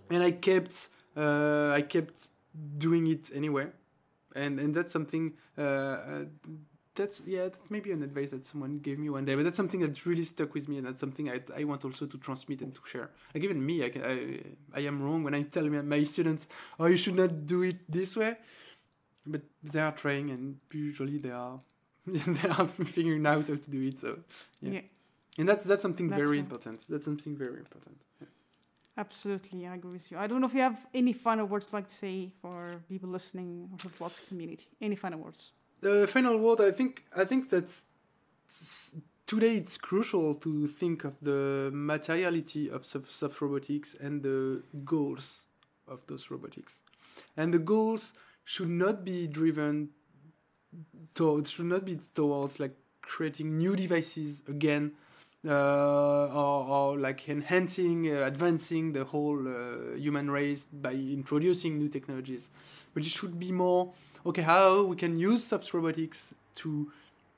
And 0.10 0.22
I 0.22 0.32
kept, 0.32 0.89
uh, 1.16 1.72
I 1.72 1.82
kept 1.82 2.28
doing 2.78 3.08
it 3.08 3.32
anyway, 3.34 3.68
and 4.36 4.60
and 4.60 4.76
that's 4.76 4.91
something 4.91 5.34
uh, 5.58 5.62
uh 5.62 6.26
that's 6.95 7.21
yeah 7.25 7.43
that's 7.43 7.57
maybe 7.69 7.91
an 7.91 8.01
advice 8.01 8.31
that 8.31 8.45
someone 8.45 8.79
gave 8.79 8.97
me 8.97 9.09
one 9.09 9.25
day 9.25 9.35
but 9.35 9.43
that's 9.43 9.57
something 9.57 9.79
that's 9.79 10.05
really 10.05 10.23
stuck 10.23 10.53
with 10.53 10.67
me 10.67 10.77
and 10.77 10.87
that's 10.87 10.99
something 10.99 11.29
i, 11.29 11.39
I 11.55 11.63
want 11.63 11.83
also 11.85 12.05
to 12.05 12.17
transmit 12.17 12.61
and 12.61 12.73
to 12.73 12.81
share 12.85 13.09
like 13.33 13.43
even 13.43 13.63
me 13.63 13.83
i 13.83 13.89
can 13.89 14.03
i, 14.03 14.77
I 14.79 14.81
am 14.81 15.01
wrong 15.01 15.23
when 15.23 15.35
i 15.35 15.43
tell 15.43 15.65
my 15.65 16.03
students 16.03 16.47
oh 16.79 16.85
you 16.85 16.97
should 16.97 17.15
not 17.15 17.45
do 17.45 17.63
it 17.63 17.77
this 17.89 18.15
way 18.15 18.37
but 19.25 19.41
they 19.63 19.79
are 19.79 19.91
trying 19.91 20.29
and 20.31 20.57
usually 20.71 21.17
they 21.17 21.31
are 21.31 21.59
they 22.07 22.49
are 22.49 22.67
figuring 22.67 23.25
out 23.25 23.47
how 23.47 23.55
to 23.55 23.69
do 23.69 23.81
it 23.81 23.99
so 23.99 24.19
yeah, 24.61 24.71
yeah. 24.71 24.81
and 25.37 25.49
that's 25.49 25.63
that's 25.63 25.81
something 25.81 26.07
that's 26.07 26.21
very 26.21 26.37
a... 26.37 26.41
important 26.41 26.85
that's 26.89 27.05
something 27.05 27.35
very 27.35 27.59
important 27.59 27.97
yeah. 28.21 28.27
Absolutely, 28.97 29.67
I 29.67 29.75
agree 29.75 29.91
with 29.91 30.09
you. 30.09 30.17
I 30.17 30.25
don't 30.25 30.39
know 30.39 30.47
if 30.47 30.53
you 30.53 30.61
have 30.61 30.79
any 30.93 31.11
final 31.11 31.45
words 31.47 31.73
like 31.73 31.87
to 31.87 31.93
say 31.93 32.31
for 32.41 32.71
people 32.87 33.09
listening 33.09 33.69
or 33.83 33.89
for 33.89 34.07
the 34.07 34.21
community. 34.29 34.67
Any 34.79 34.95
final 34.95 35.19
words? 35.19 35.51
The 35.86 36.07
final 36.07 36.38
word, 36.39 36.61
I 36.61 36.71
think, 36.71 37.03
I 37.15 37.25
think 37.25 37.51
that 37.51 37.71
today 39.27 39.57
it's 39.57 39.77
crucial 39.77 40.33
to 40.36 40.65
think 40.65 41.03
of 41.03 41.13
the 41.21 41.69
materiality 41.71 42.69
of 42.69 42.86
soft, 42.86 43.11
soft 43.11 43.39
robotics 43.39 43.93
and 43.93 44.23
the 44.23 44.63
goals 44.83 45.43
of 45.88 45.99
those 46.07 46.31
robotics, 46.31 46.79
and 47.38 47.53
the 47.53 47.59
goals 47.59 48.13
should 48.45 48.69
not 48.69 49.05
be 49.05 49.27
driven 49.27 49.89
towards 51.13 51.51
should 51.51 51.67
not 51.67 51.86
be 51.86 51.99
towards 52.15 52.59
like 52.59 52.75
creating 53.01 53.57
new 53.57 53.75
devices 53.75 54.41
again 54.47 54.91
uh, 55.47 56.25
or, 56.43 56.67
or, 56.75 56.99
like 56.99 57.29
enhancing, 57.29 58.11
uh, 58.11 58.25
advancing 58.25 58.93
the 58.93 59.05
whole 59.05 59.47
uh, 59.47 59.95
human 59.95 60.31
race 60.31 60.65
by 60.65 60.93
introducing 60.93 61.77
new 61.77 61.88
technologies. 61.88 62.49
But 62.95 63.05
it 63.05 63.09
should 63.09 63.38
be 63.38 63.51
more 63.51 63.93
okay, 64.26 64.41
how 64.41 64.86
we 64.86 64.95
can 64.95 65.17
use 65.19 65.43
soft 65.43 65.73
robotics 65.73 66.34
to 66.55 66.91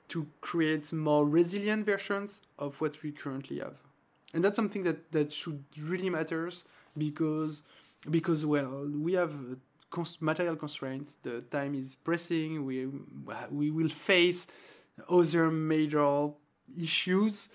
to 0.10 0.26
create 0.40 0.94
more 0.94 1.28
resilient 1.28 1.86
versions 1.86 2.42
of 2.58 2.80
what 2.80 3.04
we 3.04 3.12
currently 3.12 3.60
have. 3.60 3.76
And 4.34 4.42
that's 4.42 4.56
something 4.56 4.84
that, 4.84 5.12
that 5.12 5.34
should 5.34 5.64
really 5.78 6.10
matters 6.10 6.64
because 6.98 7.62
because 8.10 8.46
well 8.46 8.90
we 8.90 9.14
have 9.14 9.34
material 10.20 10.56
constraints. 10.56 11.18
The 11.24 11.42
time 11.42 11.76
is 11.76 11.96
pressing. 11.96 12.66
We 12.66 12.88
we 13.52 13.72
will 13.72 13.90
face 13.90 14.48
other 15.10 15.50
major 15.52 16.30
issues. 16.82 17.50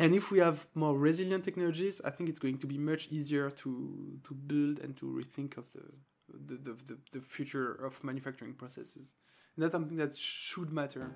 And 0.00 0.14
if 0.14 0.30
we 0.30 0.38
have 0.38 0.66
more 0.76 0.96
resilient 0.96 1.44
technologies, 1.44 2.00
I 2.04 2.10
think 2.10 2.28
it's 2.28 2.38
going 2.38 2.58
to 2.58 2.68
be 2.68 2.78
much 2.78 3.08
easier 3.10 3.50
to 3.50 4.20
to 4.24 4.34
build 4.34 4.78
and 4.78 4.96
to 4.98 5.06
rethink 5.06 5.56
of 5.56 5.72
the 5.72 5.82
the, 6.28 6.54
the, 6.54 6.76
the, 6.86 6.98
the 7.12 7.20
future 7.20 7.72
of 7.72 8.02
manufacturing 8.04 8.54
processes. 8.54 9.12
And 9.56 9.64
that's 9.64 9.72
something 9.72 9.96
that 9.96 10.16
should 10.16 10.72
matter. 10.72 11.10